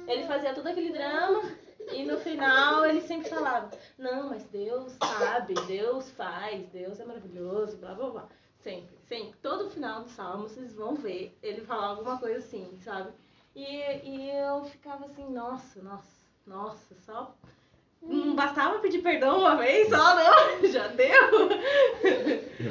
ele 0.07 0.23
fazia 0.25 0.53
todo 0.53 0.67
aquele 0.67 0.91
drama, 0.91 1.41
e 1.93 2.03
no 2.03 2.17
final 2.19 2.85
ele 2.85 3.01
sempre 3.01 3.29
falava, 3.29 3.69
não, 3.97 4.29
mas 4.29 4.43
Deus 4.45 4.93
sabe, 4.93 5.53
Deus 5.67 6.09
faz, 6.11 6.65
Deus 6.67 6.99
é 6.99 7.05
maravilhoso, 7.05 7.77
blá 7.77 7.93
blá 7.93 8.09
blá. 8.09 8.27
Sempre, 8.59 8.95
sempre. 9.07 9.33
Todo 9.41 9.69
final 9.71 10.03
do 10.03 10.09
salmo 10.09 10.43
vocês 10.43 10.73
vão 10.75 10.95
ver 10.95 11.35
ele 11.41 11.61
falar 11.61 11.87
alguma 11.87 12.17
coisa 12.19 12.37
assim, 12.37 12.77
sabe? 12.83 13.11
E, 13.55 13.65
e 13.65 14.29
eu 14.29 14.63
ficava 14.65 15.05
assim, 15.05 15.27
nossa, 15.29 15.81
nossa, 15.81 16.25
nossa, 16.45 16.95
só. 17.05 17.35
Não 18.01 18.35
bastava 18.35 18.79
pedir 18.79 18.99
perdão 18.99 19.39
uma 19.39 19.55
vez 19.55 19.89
só, 19.89 20.15
não? 20.15 20.65
Já 20.71 20.87
deu? 20.87 21.49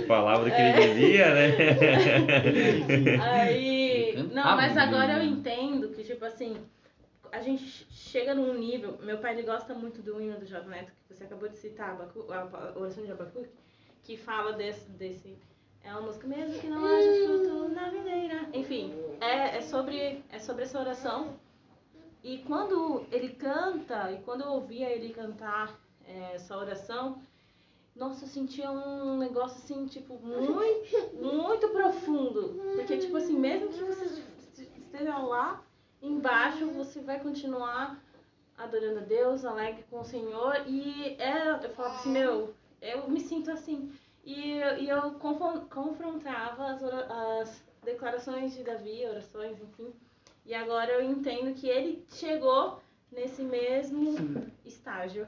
A 0.02 0.06
palavra 0.08 0.50
que 0.50 0.60
ele 0.60 0.94
dizia, 0.94 1.34
né? 1.34 1.50
Aí. 3.22 4.28
Não, 4.32 4.56
mas 4.56 4.76
agora 4.76 5.18
eu 5.18 5.22
entendo 5.22 5.90
que, 5.90 6.02
tipo 6.02 6.24
assim, 6.24 6.56
a 7.32 7.40
gente 7.40 7.86
chega 7.90 8.34
num 8.34 8.54
nível. 8.54 8.98
Meu 9.02 9.18
pai 9.18 9.34
ele 9.34 9.42
gosta 9.42 9.74
muito 9.74 10.02
do 10.02 10.20
hino 10.20 10.38
do 10.38 10.46
Jovem 10.46 10.70
Neto, 10.70 10.92
que 11.06 11.14
você 11.14 11.24
acabou 11.24 11.48
de 11.48 11.56
citar, 11.56 11.98
a 12.00 12.78
oração 12.78 13.04
de 13.04 13.12
Abacuque, 13.12 13.50
que 14.02 14.16
fala 14.16 14.52
desse, 14.52 14.88
desse 14.90 15.36
é 15.82 15.90
uma 15.92 16.02
música 16.02 16.26
mesmo 16.26 16.58
que 16.60 16.66
não 16.66 16.84
haja 16.84 17.26
fruto 17.26 17.68
na 17.68 17.88
videira. 17.88 18.48
Enfim, 18.52 18.94
é, 19.20 19.56
é, 19.56 19.60
sobre, 19.62 20.22
é 20.30 20.38
sobre 20.38 20.64
essa 20.64 20.78
oração. 20.78 21.38
E 22.22 22.38
quando 22.38 23.06
ele 23.10 23.30
canta, 23.30 24.12
e 24.12 24.20
quando 24.22 24.42
eu 24.42 24.48
ouvia 24.48 24.90
ele 24.90 25.10
cantar 25.10 25.80
é, 26.06 26.34
essa 26.34 26.56
oração, 26.56 27.22
nossa, 27.96 28.24
eu 28.24 28.28
sentia 28.28 28.70
um 28.70 29.16
negócio 29.18 29.56
assim, 29.58 29.86
tipo, 29.86 30.18
muito, 30.18 30.52
muito 31.14 31.68
profundo. 31.68 32.60
Porque, 32.76 32.98
tipo 32.98 33.16
assim, 33.16 33.38
mesmo 33.38 33.68
que 33.68 33.82
você 33.82 34.22
esteja 34.54 35.16
lá 35.16 35.64
embaixo, 36.02 36.66
você 36.66 37.00
vai 37.00 37.20
continuar 37.20 38.02
adorando 38.56 39.00
a 39.00 39.02
Deus, 39.02 39.44
alegre 39.44 39.84
com 39.90 40.00
o 40.00 40.04
Senhor. 40.04 40.64
E 40.66 41.16
é, 41.18 41.64
eu 41.64 41.70
falava 41.70 41.96
assim, 41.96 42.12
meu, 42.12 42.54
eu 42.80 43.08
me 43.08 43.20
sinto 43.20 43.50
assim. 43.50 43.90
E, 44.24 44.58
e 44.78 44.88
eu 44.88 45.12
confrontava 45.70 46.72
as, 46.72 46.82
as 46.82 47.64
declarações 47.82 48.54
de 48.54 48.62
Davi, 48.62 49.04
orações, 49.06 49.58
enfim. 49.60 49.92
E 50.44 50.54
agora 50.54 50.92
eu 50.92 51.02
entendo 51.02 51.54
que 51.54 51.68
ele 51.68 52.04
chegou 52.10 52.80
nesse 53.10 53.42
mesmo 53.42 54.16
Sim. 54.16 54.52
estágio. 54.64 55.26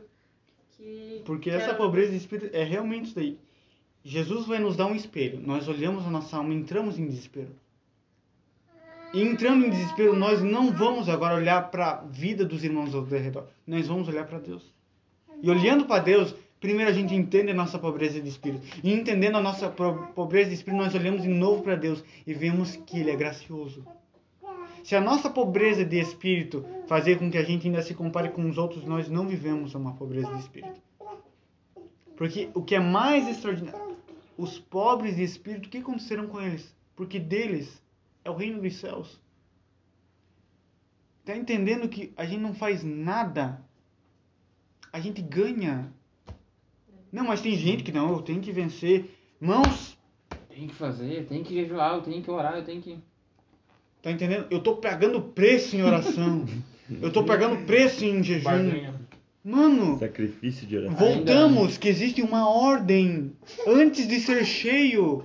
Que, 0.76 1.22
Porque 1.24 1.50
que 1.50 1.56
essa 1.56 1.74
pobreza 1.74 2.10
de 2.10 2.16
espírito 2.16 2.54
é 2.54 2.64
realmente 2.64 3.06
isso 3.06 3.14
daí. 3.14 3.38
Jesus 4.04 4.46
vai 4.46 4.58
nos 4.58 4.76
dar 4.76 4.86
um 4.86 4.94
espelho. 4.94 5.40
Nós 5.40 5.68
olhamos 5.68 6.06
a 6.06 6.10
nossa 6.10 6.36
alma 6.36 6.52
entramos 6.52 6.98
em 6.98 7.06
desespero. 7.06 7.54
E 9.12 9.22
entrando 9.22 9.66
em 9.66 9.70
desespero, 9.70 10.16
nós 10.16 10.42
não 10.42 10.72
vamos 10.72 11.08
agora 11.08 11.36
olhar 11.36 11.70
para 11.70 11.90
a 11.90 11.96
vida 12.02 12.44
dos 12.44 12.64
irmãos 12.64 12.94
ao 12.94 13.04
redor. 13.04 13.46
Nós 13.66 13.86
vamos 13.86 14.08
olhar 14.08 14.26
para 14.26 14.38
Deus. 14.38 14.62
E 15.42 15.50
olhando 15.50 15.84
para 15.84 16.02
Deus, 16.02 16.34
Primeiro 16.62 16.88
a 16.88 16.94
gente 16.94 17.12
entende 17.12 17.50
a 17.50 17.54
nossa 17.54 17.76
pobreza 17.76 18.20
de 18.20 18.28
espírito. 18.28 18.64
E 18.84 18.92
entendendo 18.92 19.36
a 19.36 19.40
nossa 19.40 19.68
pobreza 19.68 20.48
de 20.48 20.54
espírito, 20.54 20.80
nós 20.80 20.94
olhamos 20.94 21.22
de 21.22 21.28
novo 21.28 21.60
para 21.60 21.74
Deus 21.74 22.04
e 22.24 22.32
vemos 22.32 22.76
que 22.76 23.00
Ele 23.00 23.10
é 23.10 23.16
gracioso. 23.16 23.84
Se 24.84 24.94
a 24.94 25.00
nossa 25.00 25.28
pobreza 25.28 25.84
de 25.84 25.98
espírito 25.98 26.64
fazer 26.86 27.18
com 27.18 27.28
que 27.28 27.36
a 27.36 27.42
gente 27.42 27.66
ainda 27.66 27.82
se 27.82 27.94
compare 27.94 28.28
com 28.28 28.48
os 28.48 28.58
outros, 28.58 28.84
nós 28.84 29.08
não 29.08 29.26
vivemos 29.26 29.74
uma 29.74 29.94
pobreza 29.94 30.32
de 30.32 30.38
espírito. 30.38 30.80
Porque 32.16 32.48
o 32.54 32.62
que 32.62 32.76
é 32.76 32.80
mais 32.80 33.26
extraordinário, 33.26 33.96
os 34.38 34.60
pobres 34.60 35.16
de 35.16 35.24
espírito, 35.24 35.66
o 35.66 35.68
que 35.68 35.78
aconteceram 35.78 36.28
com 36.28 36.40
eles? 36.40 36.72
Porque 36.94 37.18
deles 37.18 37.81
é 38.24 38.30
o 38.30 38.34
reino 38.34 38.60
dos 38.60 38.76
céus. 38.76 39.20
Está 41.20 41.36
entendendo 41.36 41.88
que 41.88 42.12
a 42.16 42.24
gente 42.24 42.40
não 42.40 42.54
faz 42.54 42.82
nada, 42.82 43.64
a 44.92 44.98
gente 44.98 45.22
ganha 45.22 45.92
não, 47.12 47.26
mas 47.26 47.42
tem 47.42 47.54
gente 47.54 47.82
que 47.82 47.92
não, 47.92 48.10
eu 48.10 48.22
tenho 48.22 48.40
que 48.40 48.50
vencer. 48.50 49.10
Mãos. 49.38 49.98
Tem 50.48 50.66
que 50.66 50.74
fazer, 50.74 51.26
tem 51.26 51.42
que 51.44 51.52
jejuar, 51.54 51.94
eu 51.94 52.00
tenho 52.00 52.22
que 52.22 52.30
orar, 52.30 52.56
eu 52.56 52.64
tenho 52.64 52.80
que. 52.80 52.98
Tá 54.00 54.10
entendendo? 54.10 54.46
Eu 54.50 54.60
tô 54.60 54.76
pagando 54.76 55.20
preço 55.20 55.76
em 55.76 55.82
oração. 55.82 56.46
eu 57.02 57.12
tô 57.12 57.22
pagando 57.22 57.66
preço 57.66 58.04
em 58.04 58.22
jejum. 58.22 58.44
Barganha. 58.44 58.94
Mano, 59.44 59.98
sacrifício 59.98 60.66
de 60.66 60.78
oração. 60.78 60.96
Voltamos 60.96 61.76
que 61.76 61.88
existe 61.88 62.22
uma 62.22 62.48
ordem 62.48 63.32
antes 63.66 64.08
de 64.08 64.20
ser 64.20 64.44
cheio 64.44 65.24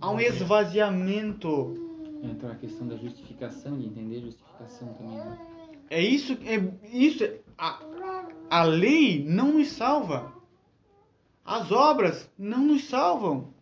há 0.00 0.10
um 0.10 0.20
esvaziamento. 0.20 1.89
Entra 2.22 2.52
a 2.52 2.54
questão 2.54 2.86
da 2.86 2.96
justificação, 2.96 3.78
de 3.78 3.86
entender 3.86 4.20
justificação 4.20 4.92
também. 4.94 5.16
Né? 5.16 5.38
É 5.88 6.00
isso, 6.00 6.38
é 6.44 6.96
isso. 6.96 7.24
A, 7.56 7.80
a 8.50 8.62
lei 8.62 9.24
não 9.24 9.52
nos 9.52 9.68
salva. 9.68 10.32
As 11.44 11.72
obras 11.72 12.30
não 12.38 12.64
nos 12.64 12.84
salvam. 12.84 13.52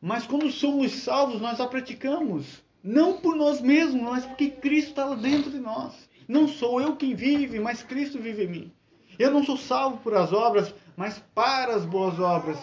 Mas 0.00 0.26
quando 0.26 0.50
somos 0.50 0.92
salvos, 0.92 1.40
nós 1.40 1.60
a 1.60 1.66
praticamos. 1.66 2.62
Não 2.82 3.18
por 3.18 3.34
nós 3.34 3.60
mesmos, 3.60 4.00
mas 4.00 4.24
porque 4.24 4.50
Cristo 4.50 4.90
está 4.90 5.04
lá 5.04 5.16
dentro 5.16 5.50
de 5.50 5.58
nós. 5.58 6.08
Não 6.28 6.46
sou 6.46 6.80
eu 6.80 6.94
quem 6.94 7.14
vive, 7.14 7.58
mas 7.58 7.82
Cristo 7.82 8.20
vive 8.20 8.44
em 8.44 8.48
mim. 8.48 8.72
Eu 9.18 9.32
não 9.32 9.42
sou 9.42 9.56
salvo 9.56 9.96
por 9.98 10.14
as 10.14 10.32
obras, 10.32 10.72
mas 10.96 11.18
para 11.34 11.74
as 11.74 11.84
boas 11.84 12.20
obras. 12.20 12.58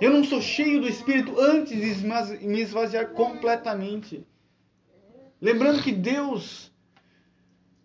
Eu 0.00 0.12
não 0.12 0.22
sou 0.22 0.40
cheio 0.40 0.80
do 0.80 0.88
Espírito 0.88 1.40
antes 1.40 1.76
de 1.76 2.46
me 2.46 2.60
esvaziar 2.60 3.08
completamente. 3.10 4.24
Lembrando 5.40 5.82
que 5.82 5.92
Deus, 5.92 6.72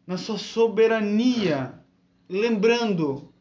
na 0.07 0.17
sua 0.17 0.37
soberania, 0.37 1.79
lembrando, 2.27 3.31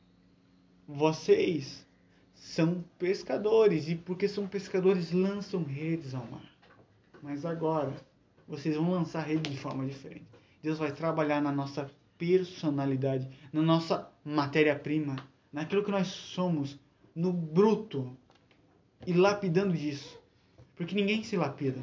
vocês 0.87 1.87
são 2.35 2.85
pescadores 2.99 3.89
e 3.89 3.95
porque 3.95 4.29
são 4.29 4.47
pescadores 4.47 5.13
lançam 5.13 5.63
redes 5.63 6.15
ao 6.15 6.27
mar. 6.27 6.45
Mas 7.23 7.47
agora 7.47 7.95
vocês 8.47 8.77
vão 8.77 8.91
lançar 8.91 9.23
redes 9.23 9.51
de 9.51 9.59
forma 9.59 9.87
diferente. 9.87 10.27
Deus 10.63 10.79
vai 10.79 10.93
trabalhar 10.93 11.41
na 11.41 11.51
nossa 11.51 11.91
personalidade, 12.19 13.29
na 13.53 13.63
nossa 13.63 14.11
matéria-prima, 14.25 15.17
naquilo 15.53 15.83
que 15.83 15.91
nós 15.91 16.09
somos, 16.09 16.79
no 17.15 17.33
bruto 17.33 18.15
e 19.07 19.13
lapidando 19.13 19.73
disso. 19.73 20.21
Porque 20.77 20.95
ninguém 20.95 21.25
se 21.25 21.37
lapida. 21.37 21.81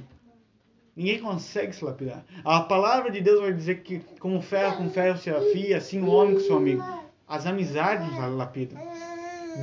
Ninguém 0.95 1.19
consegue 1.19 1.73
se 1.73 1.83
lapidar. 1.83 2.25
A 2.43 2.61
palavra 2.61 3.11
de 3.11 3.21
Deus 3.21 3.39
vai 3.39 3.53
dizer 3.53 3.83
que 3.83 3.99
como 4.19 4.41
ferro 4.41 4.77
com 4.77 4.89
ferro 4.89 5.17
se 5.17 5.29
afia, 5.29 5.77
assim 5.77 6.01
o 6.01 6.07
homem 6.07 6.35
com 6.35 6.41
seu 6.41 6.57
amigo. 6.57 6.83
As 7.27 7.45
amizades 7.45 8.09
lapidam. 8.35 8.81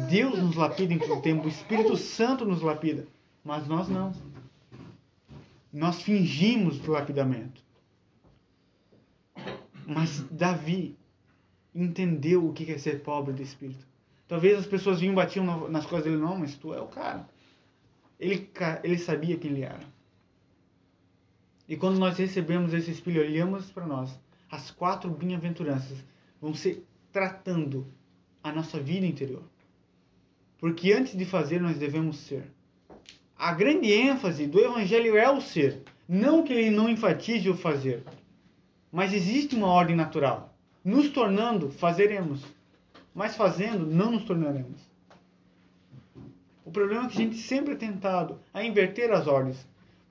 Deus 0.08 0.38
nos 0.38 0.56
lapida 0.56 0.94
em 0.94 0.98
todo 0.98 1.22
tempo, 1.22 1.44
o 1.44 1.48
Espírito 1.48 1.96
Santo 1.96 2.44
nos 2.44 2.62
lapida, 2.62 3.06
mas 3.44 3.66
nós 3.66 3.88
não. 3.88 4.12
Nós 5.72 6.00
fingimos 6.02 6.86
o 6.86 6.92
lapidamento. 6.92 7.62
Mas 9.86 10.20
Davi 10.30 10.96
entendeu 11.74 12.46
o 12.46 12.52
que 12.52 12.70
é 12.70 12.78
ser 12.78 13.02
pobre 13.02 13.34
de 13.34 13.42
espírito. 13.42 13.86
Talvez 14.26 14.58
as 14.58 14.66
pessoas 14.66 15.00
vinham 15.00 15.14
batiam 15.14 15.68
nas 15.68 15.86
coisas 15.86 16.04
dele, 16.04 16.20
não, 16.20 16.36
mas 16.36 16.56
tu 16.56 16.74
é 16.74 16.80
o 16.80 16.86
cara. 16.86 17.28
Ele, 18.18 18.50
ele 18.82 18.98
sabia 18.98 19.36
quem 19.36 19.52
ele 19.52 19.62
era. 19.62 19.95
E 21.68 21.76
quando 21.76 21.98
nós 21.98 22.16
recebemos 22.16 22.72
esse 22.72 22.90
espelho, 22.90 23.22
olhamos 23.22 23.70
para 23.70 23.86
nós, 23.86 24.18
as 24.50 24.70
quatro 24.70 25.10
bem-aventuranças 25.10 25.98
vão 26.40 26.54
ser 26.54 26.86
tratando 27.12 27.86
a 28.42 28.52
nossa 28.52 28.78
vida 28.78 29.06
interior. 29.06 29.42
Porque 30.58 30.92
antes 30.92 31.16
de 31.16 31.24
fazer, 31.24 31.60
nós 31.60 31.78
devemos 31.78 32.18
ser. 32.18 32.44
A 33.36 33.52
grande 33.52 33.92
ênfase 33.92 34.46
do 34.46 34.60
Evangelho 34.60 35.16
é 35.16 35.30
o 35.30 35.40
ser. 35.40 35.82
Não 36.08 36.42
que 36.42 36.52
ele 36.52 36.70
não 36.70 36.88
enfatize 36.88 37.50
o 37.50 37.56
fazer. 37.56 38.02
Mas 38.90 39.12
existe 39.12 39.56
uma 39.56 39.66
ordem 39.66 39.96
natural. 39.96 40.54
Nos 40.84 41.10
tornando, 41.10 41.70
fazeremos. 41.70 42.42
Mas 43.14 43.36
fazendo, 43.36 43.84
não 43.84 44.12
nos 44.12 44.24
tornaremos. 44.24 44.80
O 46.64 46.70
problema 46.70 47.04
é 47.04 47.08
que 47.08 47.18
a 47.18 47.20
gente 47.20 47.36
sempre 47.36 47.74
é 47.74 47.76
tentado 47.76 48.38
a 48.54 48.64
inverter 48.64 49.12
as 49.12 49.26
ordens. 49.26 49.66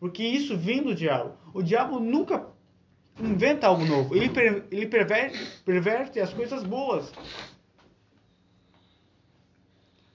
Porque 0.05 0.23
isso 0.23 0.55
vem 0.55 0.83
do 0.83 0.93
diabo. 0.93 1.33
O 1.51 1.63
diabo 1.63 1.99
nunca 1.99 2.45
inventa 3.19 3.65
algo 3.65 3.83
novo. 3.83 4.15
Ele, 4.15 4.29
per, 4.29 4.63
ele 4.69 4.85
perverte, 4.85 5.39
perverte 5.65 6.19
as 6.19 6.31
coisas 6.31 6.61
boas. 6.61 7.11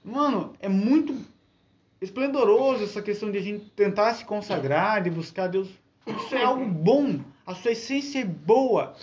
Mano, 0.01 0.53
é 0.61 0.69
muito 0.69 1.13
esplendoroso 1.99 2.85
essa 2.85 3.01
questão 3.01 3.29
de 3.29 3.37
a 3.37 3.41
gente 3.41 3.69
tentar 3.71 4.13
se 4.13 4.23
consagrar, 4.23 5.03
de 5.03 5.09
buscar 5.09 5.47
Deus. 5.47 5.67
Isso 6.07 6.35
é 6.35 6.41
algo 6.41 6.65
bom. 6.65 7.19
A 7.45 7.53
sua 7.53 7.73
essência 7.73 8.19
é 8.19 8.25
boa. 8.25 8.95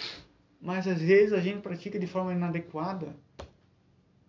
Mas 0.58 0.88
às 0.88 1.02
vezes 1.02 1.34
a 1.34 1.40
gente 1.40 1.60
pratica 1.60 1.98
de 1.98 2.06
forma 2.06 2.32
inadequada. 2.32 3.14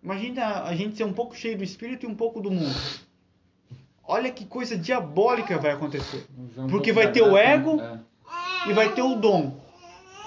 Imagina 0.03 0.64
a 0.64 0.76
gente 0.76 0.97
ser 0.97 1.05
um 1.05 1.14
pouco 1.14 1.38
cheio 1.38 1.57
do 1.57 1.64
espírito 1.64 2.05
e 2.05 2.10
um 2.10 2.16
pouco 2.16 2.41
do 2.41 2.51
mundo. 2.51 2.76
Olha 4.12 4.32
que 4.32 4.43
coisa 4.43 4.76
diabólica 4.76 5.60
vai 5.60 5.70
acontecer. 5.70 6.26
Porque 6.72 6.91
vai 6.91 7.12
ter 7.12 7.22
o 7.22 7.38
ego 7.38 7.80
é. 7.80 7.99
e 8.68 8.74
vai 8.74 8.91
ter 8.95 9.03
o 9.03 9.16
dom. 9.16 9.62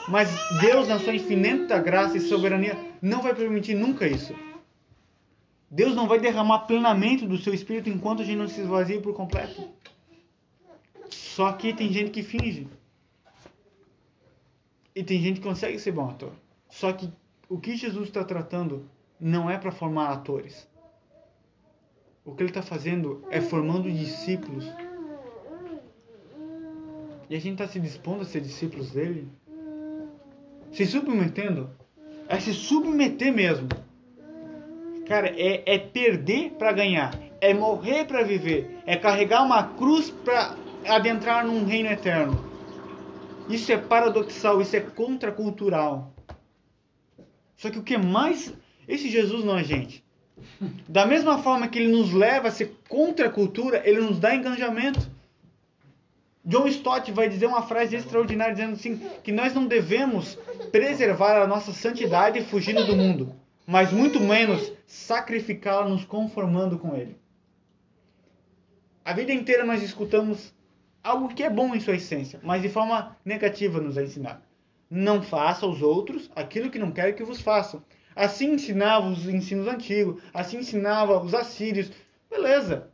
Mas 0.07 0.31
Deus, 0.61 0.87
na 0.87 1.01
sua 1.01 1.13
infinita 1.13 1.81
graça 1.81 2.17
e 2.17 2.21
soberania, 2.21 2.79
não 3.03 3.21
vai 3.21 3.35
permitir 3.35 3.75
nunca 3.75 4.07
isso. 4.07 4.33
Deus 5.69 5.97
não 5.97 6.07
vai 6.07 6.21
derramar 6.21 6.61
plenamente 6.61 7.27
do 7.27 7.37
seu 7.37 7.53
espírito 7.53 7.89
enquanto 7.89 8.23
a 8.23 8.25
gente 8.25 8.39
não 8.39 8.47
se 8.47 8.61
esvazia 8.61 9.01
por 9.01 9.15
completo. 9.15 9.69
Só 11.11 11.51
que 11.51 11.75
tem 11.75 11.93
gente 11.93 12.13
que 12.13 12.23
finge. 12.23 12.69
E 14.95 15.03
tem 15.03 15.21
gente 15.21 15.41
que 15.41 15.49
consegue 15.49 15.81
ser 15.81 15.91
bom 15.91 16.09
ator. 16.09 16.31
Só 16.71 16.93
que 16.93 17.11
o 17.49 17.59
que 17.59 17.75
Jesus 17.75 18.07
está 18.07 18.23
tratando 18.23 18.89
não 19.19 19.51
é 19.51 19.59
para 19.59 19.73
formar 19.73 20.11
atores. 20.11 20.71
O 22.25 22.33
que 22.33 22.43
ele 22.43 22.51
está 22.51 22.63
fazendo 22.63 23.25
é 23.31 23.41
formando 23.41 23.91
discípulos. 23.91 24.65
E 27.29 27.35
a 27.35 27.41
gente 27.41 27.55
está 27.55 27.67
se 27.67 27.81
dispondo 27.81 28.23
a 28.23 28.25
ser 28.25 28.41
discípulos 28.41 28.93
dele. 28.93 29.29
Se 30.71 30.87
submetendo. 30.87 31.71
É 32.29 32.39
se 32.39 32.53
submeter 32.53 33.33
mesmo. 33.33 33.69
Cara, 35.07 35.29
é, 35.29 35.63
é 35.67 35.79
perder 35.79 36.53
para 36.53 36.73
ganhar. 36.73 37.13
É 37.41 37.53
morrer 37.53 38.05
para 38.05 38.23
viver. 38.23 38.79
É 38.87 38.97
carregar 38.97 39.43
uma 39.43 39.75
cruz 39.75 40.11
para 40.11 40.57
adentrar 40.87 41.45
num 41.45 41.65
reino 41.65 41.89
eterno. 41.89 42.45
Isso 43.49 43.73
é 43.73 43.77
paradoxal, 43.77 44.63
isso 44.63 44.77
é 44.77 44.81
contracultural. 44.81 46.15
Só 47.57 47.69
que 47.69 47.79
o 47.79 47.83
que 47.83 47.99
mais. 47.99 48.55
Esse 48.87 49.09
Jesus 49.11 49.45
não 49.45 49.59
é 49.59 49.65
gente. 49.65 50.05
Da 50.89 51.07
mesma 51.07 51.39
forma 51.39 51.69
que 51.69 51.79
ele 51.79 51.93
nos 51.93 52.13
leva 52.13 52.49
a 52.49 52.51
ser 52.51 52.77
contra 52.89 53.27
a 53.27 53.31
cultura, 53.31 53.83
ele 53.85 54.01
nos 54.01 54.19
dá 54.19 54.35
engajamento. 54.35 55.11
John 56.45 56.67
Stott 56.67 57.13
vai 57.13 57.29
dizer 57.29 57.47
uma 57.47 57.63
frase 57.63 57.95
extraordinária 57.95 58.55
dizendo 58.55 58.73
assim 58.73 59.01
que 59.23 59.31
nós 59.31 59.55
não 59.55 59.67
devemos 59.67 60.37
preservar 60.73 61.41
a 61.41 61.47
nossa 61.47 61.73
santidade 61.73 62.43
fugindo 62.43 62.85
do 62.85 62.97
mundo, 62.97 63.35
mas 63.67 63.93
muito 63.93 64.19
menos 64.21 64.73
sacrificá-la 64.87 65.89
nos 65.89 66.05
conformando 66.05 66.79
com 66.79 66.97
ele. 66.97 67.17
A 69.05 69.13
vida 69.13 69.33
inteira 69.33 69.65
nós 69.65 69.83
escutamos 69.83 70.53
algo 71.03 71.29
que 71.29 71.43
é 71.43 71.51
bom 71.51 71.75
em 71.75 71.81
sua 71.81 71.95
essência, 71.95 72.41
mas 72.43 72.63
de 72.63 72.69
forma 72.69 73.17
negativa 73.25 73.81
nos 73.81 73.97
é 73.97 74.05
ensinado. 74.05 74.43
Não 74.91 75.23
faça 75.23 75.65
aos 75.65 75.81
outros 75.81 76.31
aquilo 76.35 76.71
que 76.71 76.79
não 76.79 76.91
quer 76.93 77.13
que 77.13 77.25
vos 77.25 77.41
façam. 77.41 77.83
Assim 78.15 78.53
ensinava 78.53 79.09
os 79.09 79.27
ensinos 79.27 79.67
antigos, 79.67 80.23
assim 80.33 80.59
ensinava 80.59 81.21
os 81.23 81.35
assírios. 81.35 81.91
Beleza, 82.31 82.91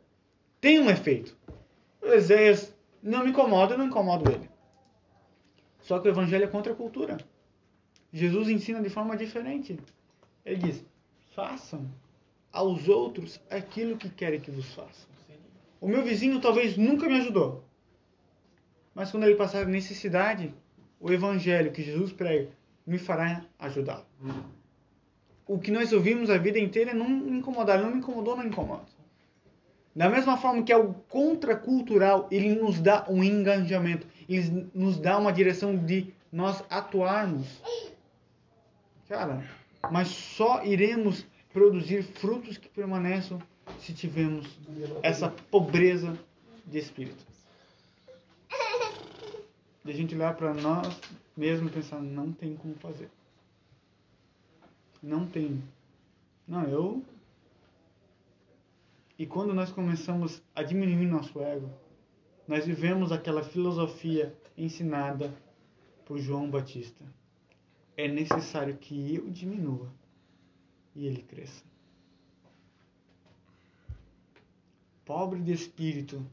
tem 0.61 0.79
um 0.79 0.89
efeito. 0.89 1.37
Ezequias 2.01 2.73
não 3.01 3.23
me 3.23 3.31
incomoda, 3.31 3.73
eu 3.73 3.77
não 3.77 3.87
incomodo 3.87 4.31
ele. 4.31 4.49
Só 5.81 5.99
que 5.99 6.07
o 6.07 6.11
evangelho 6.11 6.45
é 6.45 6.47
contra 6.47 6.73
a 6.73 6.75
cultura. 6.75 7.17
Jesus 8.11 8.49
ensina 8.49 8.81
de 8.81 8.89
forma 8.89 9.15
diferente. 9.15 9.79
Ele 10.45 10.57
diz: 10.57 10.85
façam 11.35 11.89
aos 12.51 12.87
outros 12.87 13.39
aquilo 13.49 13.97
que 13.97 14.09
querem 14.09 14.39
que 14.39 14.51
vos 14.51 14.65
façam. 14.73 15.07
O 15.79 15.87
meu 15.87 16.03
vizinho 16.03 16.41
talvez 16.41 16.75
nunca 16.75 17.07
me 17.07 17.19
ajudou, 17.19 17.63
mas 18.93 19.11
quando 19.11 19.23
ele 19.23 19.35
passar 19.35 19.65
necessidade, 19.65 20.53
o 20.99 21.11
evangelho 21.11 21.71
que 21.71 21.81
Jesus 21.81 22.11
prega 22.11 22.49
me 22.85 22.97
fará 22.97 23.45
ajudar. 23.57 24.05
O 25.49 25.57
que 25.57 25.71
nós 25.71 25.91
ouvimos 25.91 26.29
a 26.29 26.37
vida 26.37 26.59
inteira 26.59 26.93
não 26.93 27.09
me 27.09 27.31
incomodar, 27.31 27.81
não 27.81 27.89
me 27.89 27.97
incomodou, 27.97 28.37
não 28.37 28.45
incomoda. 28.45 28.85
Da 29.95 30.07
mesma 30.07 30.37
forma 30.37 30.61
que 30.61 30.71
é 30.71 30.77
o 30.77 30.93
contracultural, 30.93 32.27
ele 32.29 32.53
nos 32.53 32.79
dá 32.79 33.05
um 33.09 33.23
engajamento, 33.23 34.05
ele 34.29 34.69
nos 34.75 34.99
dá 34.99 35.17
uma 35.17 35.33
direção 35.33 35.75
de 35.75 36.13
nós 36.31 36.63
atuarmos. 36.69 37.47
Cara, 39.07 39.43
mas 39.89 40.09
só 40.09 40.63
iremos 40.63 41.25
produzir 41.51 42.03
frutos 42.03 42.55
que 42.57 42.69
permaneçam 42.69 43.41
se 43.79 43.91
tivermos 43.91 44.59
essa 45.01 45.29
pobreza 45.49 46.15
de 46.67 46.77
espírito 46.77 47.29
de 49.83 49.91
a 49.91 49.95
gente 49.95 50.13
olhar 50.13 50.35
para 50.35 50.53
nós 50.53 50.99
mesmo 51.35 51.67
e 51.67 51.71
pensar, 51.71 51.99
não 51.99 52.31
tem 52.31 52.55
como 52.55 52.75
fazer. 52.75 53.09
Não 55.01 55.27
tem. 55.27 55.63
Não, 56.47 56.63
eu. 56.63 57.03
E 59.17 59.25
quando 59.25 59.53
nós 59.53 59.71
começamos 59.71 60.41
a 60.55 60.63
diminuir 60.63 61.05
nosso 61.05 61.39
ego, 61.41 61.69
nós 62.47 62.65
vivemos 62.65 63.11
aquela 63.11 63.43
filosofia 63.43 64.35
ensinada 64.57 65.33
por 66.05 66.17
João 66.17 66.49
Batista. 66.49 67.03
É 67.95 68.07
necessário 68.07 68.77
que 68.77 69.15
eu 69.15 69.29
diminua 69.29 69.91
e 70.95 71.05
ele 71.05 71.21
cresça. 71.21 71.63
Pobre 75.05 75.41
de 75.41 75.51
espírito 75.51 76.25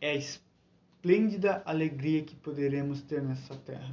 é 0.00 0.16
espírito 0.16 0.52
esplêndida 1.02 1.60
alegria 1.66 2.22
que 2.22 2.36
poderemos 2.36 3.02
ter 3.02 3.20
nessa 3.20 3.56
terra. 3.56 3.92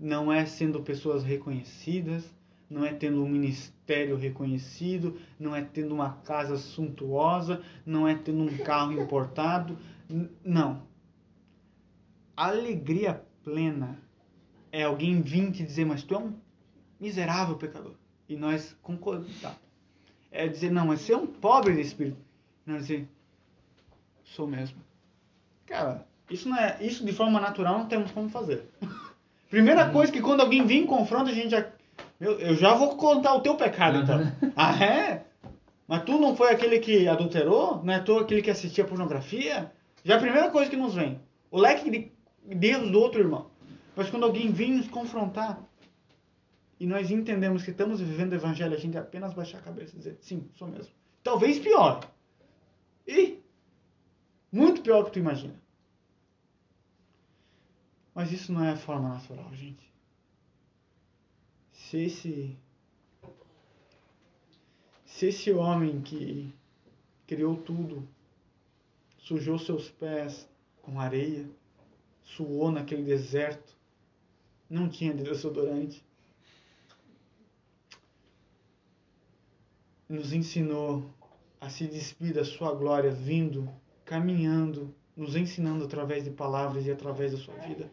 Não 0.00 0.32
é 0.32 0.46
sendo 0.46 0.80
pessoas 0.80 1.22
reconhecidas, 1.22 2.24
não 2.70 2.86
é 2.86 2.94
tendo 2.94 3.22
um 3.22 3.28
ministério 3.28 4.16
reconhecido, 4.16 5.20
não 5.38 5.54
é 5.54 5.60
tendo 5.60 5.92
uma 5.92 6.14
casa 6.24 6.56
suntuosa, 6.56 7.62
não 7.84 8.08
é 8.08 8.14
tendo 8.14 8.44
um 8.44 8.58
carro 8.58 8.92
importado. 8.92 9.76
Não. 10.42 10.82
Alegria 12.34 13.22
plena 13.44 13.98
é 14.72 14.84
alguém 14.84 15.20
vir 15.20 15.52
te 15.52 15.62
dizer, 15.62 15.84
mas 15.84 16.02
tu 16.02 16.14
é 16.14 16.18
um 16.18 16.32
miserável 16.98 17.56
pecador. 17.56 17.94
E 18.26 18.36
nós 18.36 18.74
concordamos. 18.80 19.38
Tá. 19.42 19.54
É 20.30 20.48
dizer, 20.48 20.70
não, 20.70 20.86
mas 20.86 21.00
você 21.00 21.12
é 21.12 21.16
um 21.16 21.26
pobre 21.26 21.74
de 21.74 21.80
espírito. 21.80 22.16
Não 22.64 22.76
é 22.76 22.78
dizer, 22.78 23.08
sou 24.24 24.46
mesmo. 24.46 24.78
Cara, 25.66 26.06
isso, 26.30 26.48
não 26.48 26.56
é, 26.56 26.78
isso 26.80 27.04
de 27.04 27.12
forma 27.12 27.40
natural 27.40 27.78
não 27.78 27.86
temos 27.86 28.12
como 28.12 28.28
fazer. 28.28 28.64
Primeira 29.50 29.86
uhum. 29.86 29.92
coisa 29.92 30.12
que 30.12 30.22
quando 30.22 30.40
alguém 30.40 30.64
vem 30.64 30.84
em 30.84 30.86
confronto, 30.86 31.28
a 31.28 31.34
gente 31.34 31.50
já. 31.50 31.66
Eu, 32.20 32.38
eu 32.38 32.54
já 32.54 32.74
vou 32.74 32.96
contar 32.96 33.34
o 33.34 33.40
teu 33.40 33.56
pecado 33.56 33.98
então. 33.98 34.18
Uhum. 34.18 34.52
Ah, 34.56 34.82
é? 34.82 35.24
Mas 35.88 36.04
tu 36.04 36.18
não 36.20 36.36
foi 36.36 36.52
aquele 36.52 36.78
que 36.78 37.08
adulterou? 37.08 37.82
Não 37.82 37.92
é 37.92 37.98
tu 37.98 38.16
aquele 38.16 38.42
que 38.42 38.50
assistia 38.50 38.84
pornografia? 38.84 39.72
Já 40.04 40.14
é 40.14 40.16
a 40.16 40.20
primeira 40.20 40.50
coisa 40.50 40.70
que 40.70 40.76
nos 40.76 40.94
vem. 40.94 41.20
O 41.50 41.58
leque 41.58 41.90
de 41.90 42.12
Deus 42.54 42.90
do 42.90 43.00
outro 43.00 43.20
irmão. 43.20 43.50
Mas 43.96 44.08
quando 44.08 44.24
alguém 44.24 44.52
vem 44.52 44.72
nos 44.72 44.86
confrontar, 44.86 45.58
e 46.78 46.86
nós 46.86 47.10
entendemos 47.10 47.64
que 47.64 47.72
estamos 47.72 48.00
vivendo 48.00 48.32
o 48.32 48.36
evangelho, 48.36 48.74
a 48.74 48.78
gente 48.78 48.96
apenas 48.96 49.34
baixar 49.34 49.58
a 49.58 49.62
cabeça 49.62 49.94
e 49.94 49.98
dizer, 49.98 50.16
sim, 50.20 50.48
sou 50.54 50.68
mesmo. 50.68 50.92
Talvez 51.22 51.58
pior. 51.58 52.08
E 53.06 53.38
muito 54.50 54.80
pior 54.80 55.00
do 55.00 55.06
que 55.06 55.12
tu 55.12 55.18
imagina. 55.18 55.54
Mas 58.20 58.32
isso 58.32 58.52
não 58.52 58.62
é 58.62 58.72
a 58.72 58.76
forma 58.76 59.08
natural, 59.08 59.50
gente. 59.54 59.90
Se 61.72 61.96
esse 61.96 62.58
se 65.06 65.28
esse 65.28 65.50
homem 65.52 66.02
que 66.02 66.54
criou 67.26 67.56
tudo 67.56 68.06
sujou 69.16 69.58
seus 69.58 69.88
pés 69.88 70.46
com 70.82 71.00
areia, 71.00 71.48
suou 72.22 72.70
naquele 72.70 73.04
deserto, 73.04 73.74
não 74.68 74.86
tinha 74.86 75.14
desodorante, 75.14 76.04
nos 80.06 80.34
ensinou 80.34 81.10
a 81.58 81.70
se 81.70 81.86
despir 81.86 82.34
da 82.34 82.44
sua 82.44 82.74
glória, 82.74 83.10
vindo, 83.10 83.66
caminhando, 84.04 84.94
nos 85.16 85.36
ensinando 85.36 85.86
através 85.86 86.24
de 86.24 86.30
palavras 86.30 86.84
e 86.84 86.90
através 86.90 87.32
da 87.32 87.38
sua 87.38 87.54
vida. 87.54 87.90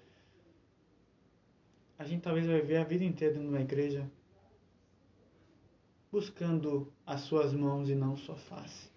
A 1.97 2.05
gente 2.05 2.21
talvez 2.21 2.45
vai 2.45 2.61
ver 2.61 2.77
a 2.77 2.83
vida 2.83 3.03
inteira 3.03 3.33
dentro 3.33 3.49
de 3.49 3.55
uma 3.55 3.61
igreja 3.61 4.09
buscando 6.11 6.91
as 7.05 7.21
suas 7.21 7.53
mãos 7.53 7.89
e 7.89 7.95
não 7.95 8.15
sua 8.15 8.35
face, 8.35 8.89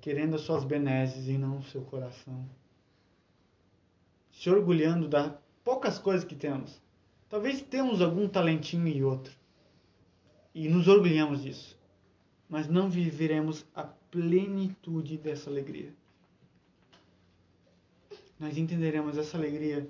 querendo 0.00 0.36
as 0.36 0.42
suas 0.42 0.64
benesses 0.64 1.28
e 1.28 1.36
não 1.36 1.58
o 1.58 1.62
seu 1.62 1.82
coração, 1.82 2.48
se 4.30 4.48
orgulhando 4.48 5.08
das 5.08 5.32
poucas 5.64 5.98
coisas 5.98 6.24
que 6.24 6.36
temos. 6.36 6.80
Talvez 7.28 7.62
temos 7.62 8.00
algum 8.00 8.28
talentinho 8.28 8.86
e 8.86 9.02
outro, 9.02 9.34
e 10.54 10.68
nos 10.68 10.86
orgulhamos 10.86 11.42
disso, 11.42 11.78
mas 12.48 12.68
não 12.68 12.90
viveremos 12.90 13.66
a 13.74 13.84
plenitude 13.84 15.16
dessa 15.16 15.48
alegria. 15.48 15.94
Nós 18.38 18.58
entenderemos 18.58 19.16
essa 19.16 19.36
alegria 19.36 19.88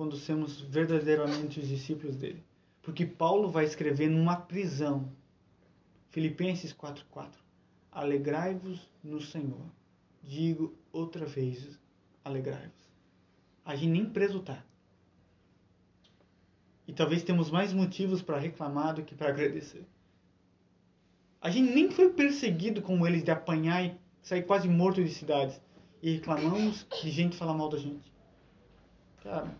quando 0.00 0.16
somos 0.16 0.62
verdadeiramente 0.62 1.60
os 1.60 1.68
discípulos 1.68 2.16
dele. 2.16 2.42
Porque 2.80 3.04
Paulo 3.04 3.50
vai 3.50 3.66
escrever 3.66 4.08
numa 4.08 4.34
prisão. 4.34 5.12
Filipenses 6.08 6.72
4:4. 6.72 7.28
Alegrai-vos 7.92 8.90
no 9.04 9.20
Senhor. 9.20 9.66
Digo 10.22 10.74
outra 10.90 11.26
vez, 11.26 11.78
alegrai-vos. 12.24 12.88
A 13.62 13.76
gente 13.76 13.90
nem 13.90 14.06
preso 14.06 14.40
tá. 14.40 14.64
E 16.88 16.94
talvez 16.94 17.22
temos 17.22 17.50
mais 17.50 17.74
motivos 17.74 18.22
para 18.22 18.38
reclamar 18.38 18.94
do 18.94 19.02
que 19.02 19.14
para 19.14 19.28
agradecer. 19.28 19.84
A 21.42 21.50
gente 21.50 21.74
nem 21.74 21.90
foi 21.90 22.08
perseguido 22.08 22.80
como 22.80 23.06
eles 23.06 23.22
de 23.22 23.30
apanhar 23.30 23.84
e 23.84 23.94
sair 24.22 24.44
quase 24.44 24.66
morto 24.66 25.04
de 25.04 25.10
cidades. 25.10 25.60
E 26.02 26.12
reclamamos 26.12 26.86
de 27.02 27.10
gente 27.10 27.36
falar 27.36 27.52
mal 27.52 27.68
da 27.68 27.76
gente. 27.76 28.10
Cara, 29.22 29.54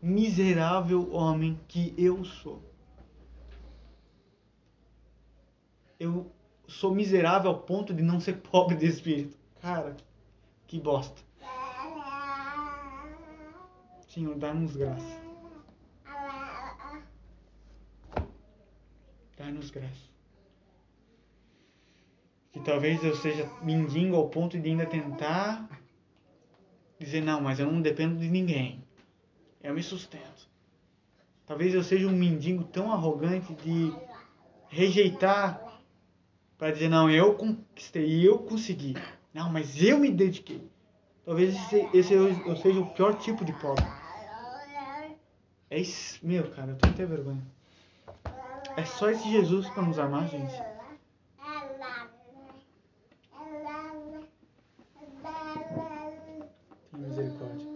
miserável 0.00 1.12
homem 1.12 1.58
que 1.68 1.94
eu 1.96 2.24
sou. 2.24 2.62
Eu 5.98 6.30
sou 6.68 6.94
miserável 6.94 7.50
ao 7.50 7.60
ponto 7.60 7.94
de 7.94 8.02
não 8.02 8.20
ser 8.20 8.34
pobre 8.50 8.76
de 8.76 8.86
espírito. 8.86 9.36
Cara, 9.60 9.96
que 10.66 10.78
bosta. 10.78 11.20
Senhor, 14.08 14.34
dá-nos 14.36 14.74
graça. 14.74 15.20
Dá-nos 19.36 19.70
graça. 19.70 20.06
Que 22.50 22.60
talvez 22.60 23.04
eu 23.04 23.14
seja 23.14 23.46
mendigo 23.62 24.16
ao 24.16 24.30
ponto 24.30 24.58
de 24.58 24.70
ainda 24.70 24.86
tentar 24.86 25.68
dizer, 26.98 27.20
não, 27.20 27.42
mas 27.42 27.60
eu 27.60 27.70
não 27.70 27.82
dependo 27.82 28.18
de 28.18 28.30
ninguém. 28.30 28.85
Eu 29.66 29.74
me 29.74 29.82
sustento. 29.82 30.48
Talvez 31.44 31.74
eu 31.74 31.82
seja 31.82 32.06
um 32.06 32.12
mendigo 32.12 32.62
tão 32.62 32.92
arrogante 32.92 33.52
de 33.54 33.92
rejeitar 34.68 35.82
para 36.56 36.70
dizer, 36.70 36.88
não, 36.88 37.10
eu 37.10 37.34
conquistei, 37.34 38.26
eu 38.26 38.38
consegui. 38.38 38.94
Não, 39.34 39.50
mas 39.50 39.82
eu 39.82 39.98
me 39.98 40.12
dediquei. 40.12 40.62
Talvez 41.24 41.52
esse, 41.52 41.88
esse 41.92 42.14
eu, 42.14 42.28
eu 42.46 42.56
seja 42.56 42.78
o 42.78 42.86
pior 42.94 43.18
tipo 43.18 43.44
de 43.44 43.52
pobre. 43.54 43.84
É 45.68 45.80
isso, 45.80 46.24
meu, 46.24 46.48
cara, 46.52 46.70
eu 46.70 46.76
tô 46.76 46.88
até 46.88 47.04
vergonha. 47.04 47.42
É 48.76 48.84
só 48.84 49.10
esse 49.10 49.28
Jesus 49.28 49.68
para 49.70 49.82
nos 49.82 49.98
amar, 49.98 50.28
gente. 50.28 50.54
Tem 56.92 57.00
misericórdia. 57.00 57.66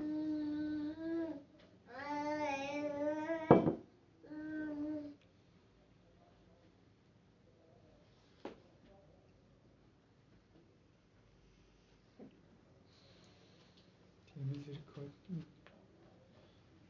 Tem 14.34 14.44
misericórdia. 14.44 14.99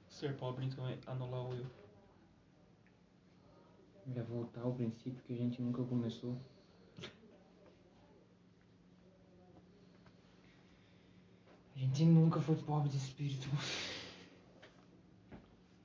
Ser 0.09 0.37
pobre 0.37 0.67
então 0.67 0.87
é 0.89 0.99
anular 1.07 1.47
o 1.47 1.55
eu. 1.55 1.67
É 4.15 4.23
voltar 4.23 4.63
ao 4.63 4.73
princípio 4.73 5.23
que 5.25 5.33
a 5.33 5.37
gente 5.37 5.63
nunca 5.63 5.83
começou. 5.85 6.37
A 11.75 11.79
gente 11.79 12.05
nunca 12.05 12.41
foi 12.41 12.57
pobre 12.57 12.91
de 12.91 12.97
espírito. 12.97 13.49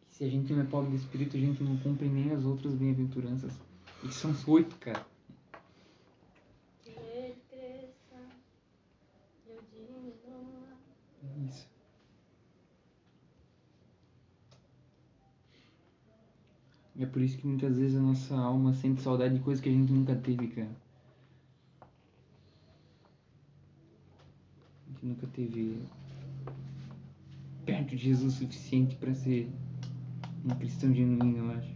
Se 0.10 0.24
a 0.24 0.30
gente 0.30 0.54
não 0.54 0.62
é 0.62 0.66
pobre 0.66 0.92
de 0.92 0.98
espírito, 0.98 1.38
a 1.38 1.40
gente 1.40 1.62
não 1.62 1.78
cumpre 1.78 2.08
nem 2.08 2.32
as 2.32 2.46
outras 2.46 2.74
bem-aventuranças. 2.74 3.54
E 4.04 4.12
são 4.12 4.34
oito, 4.48 4.76
cara. 4.78 5.06
Que 6.82 6.90
ele 6.90 7.36
cresça, 7.50 8.16
eu 9.46 9.62
diminua. 9.72 10.78
Isso. 11.46 11.68
E 16.96 17.04
é 17.04 17.05
por 17.16 17.22
isso 17.22 17.38
que 17.38 17.48
muitas 17.48 17.78
vezes 17.78 17.96
a 17.96 18.02
nossa 18.02 18.36
alma 18.36 18.74
sente 18.74 19.02
saudade 19.02 19.36
de 19.36 19.40
coisas 19.40 19.64
que 19.64 19.70
a 19.70 19.72
gente 19.72 19.90
nunca 19.90 20.14
teve, 20.14 20.50
cara. 20.50 20.76
A 24.86 24.92
gente 24.92 25.06
nunca 25.06 25.26
teve 25.28 25.80
perto 27.66 27.96
de 27.96 28.04
Jesus 28.04 28.34
o 28.34 28.38
suficiente 28.40 28.98
pra 28.98 29.14
ser 29.14 29.50
um 30.44 30.50
cristão 30.56 30.94
genuíno, 30.94 31.38
eu 31.38 31.52
acho. 31.52 31.74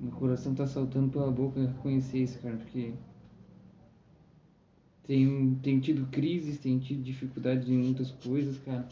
Meu 0.00 0.10
coração 0.10 0.52
tá 0.52 0.66
saltando 0.66 1.08
pela 1.08 1.30
boca 1.30 1.60
reconhecer 1.60 2.24
isso, 2.24 2.40
cara, 2.40 2.56
porque 2.56 2.92
tenho, 5.04 5.54
tenho 5.62 5.80
tido 5.80 6.10
crises, 6.10 6.58
tenho 6.58 6.80
tido 6.80 7.04
dificuldades 7.04 7.68
em 7.68 7.78
muitas 7.78 8.10
coisas, 8.10 8.58
cara. 8.64 8.88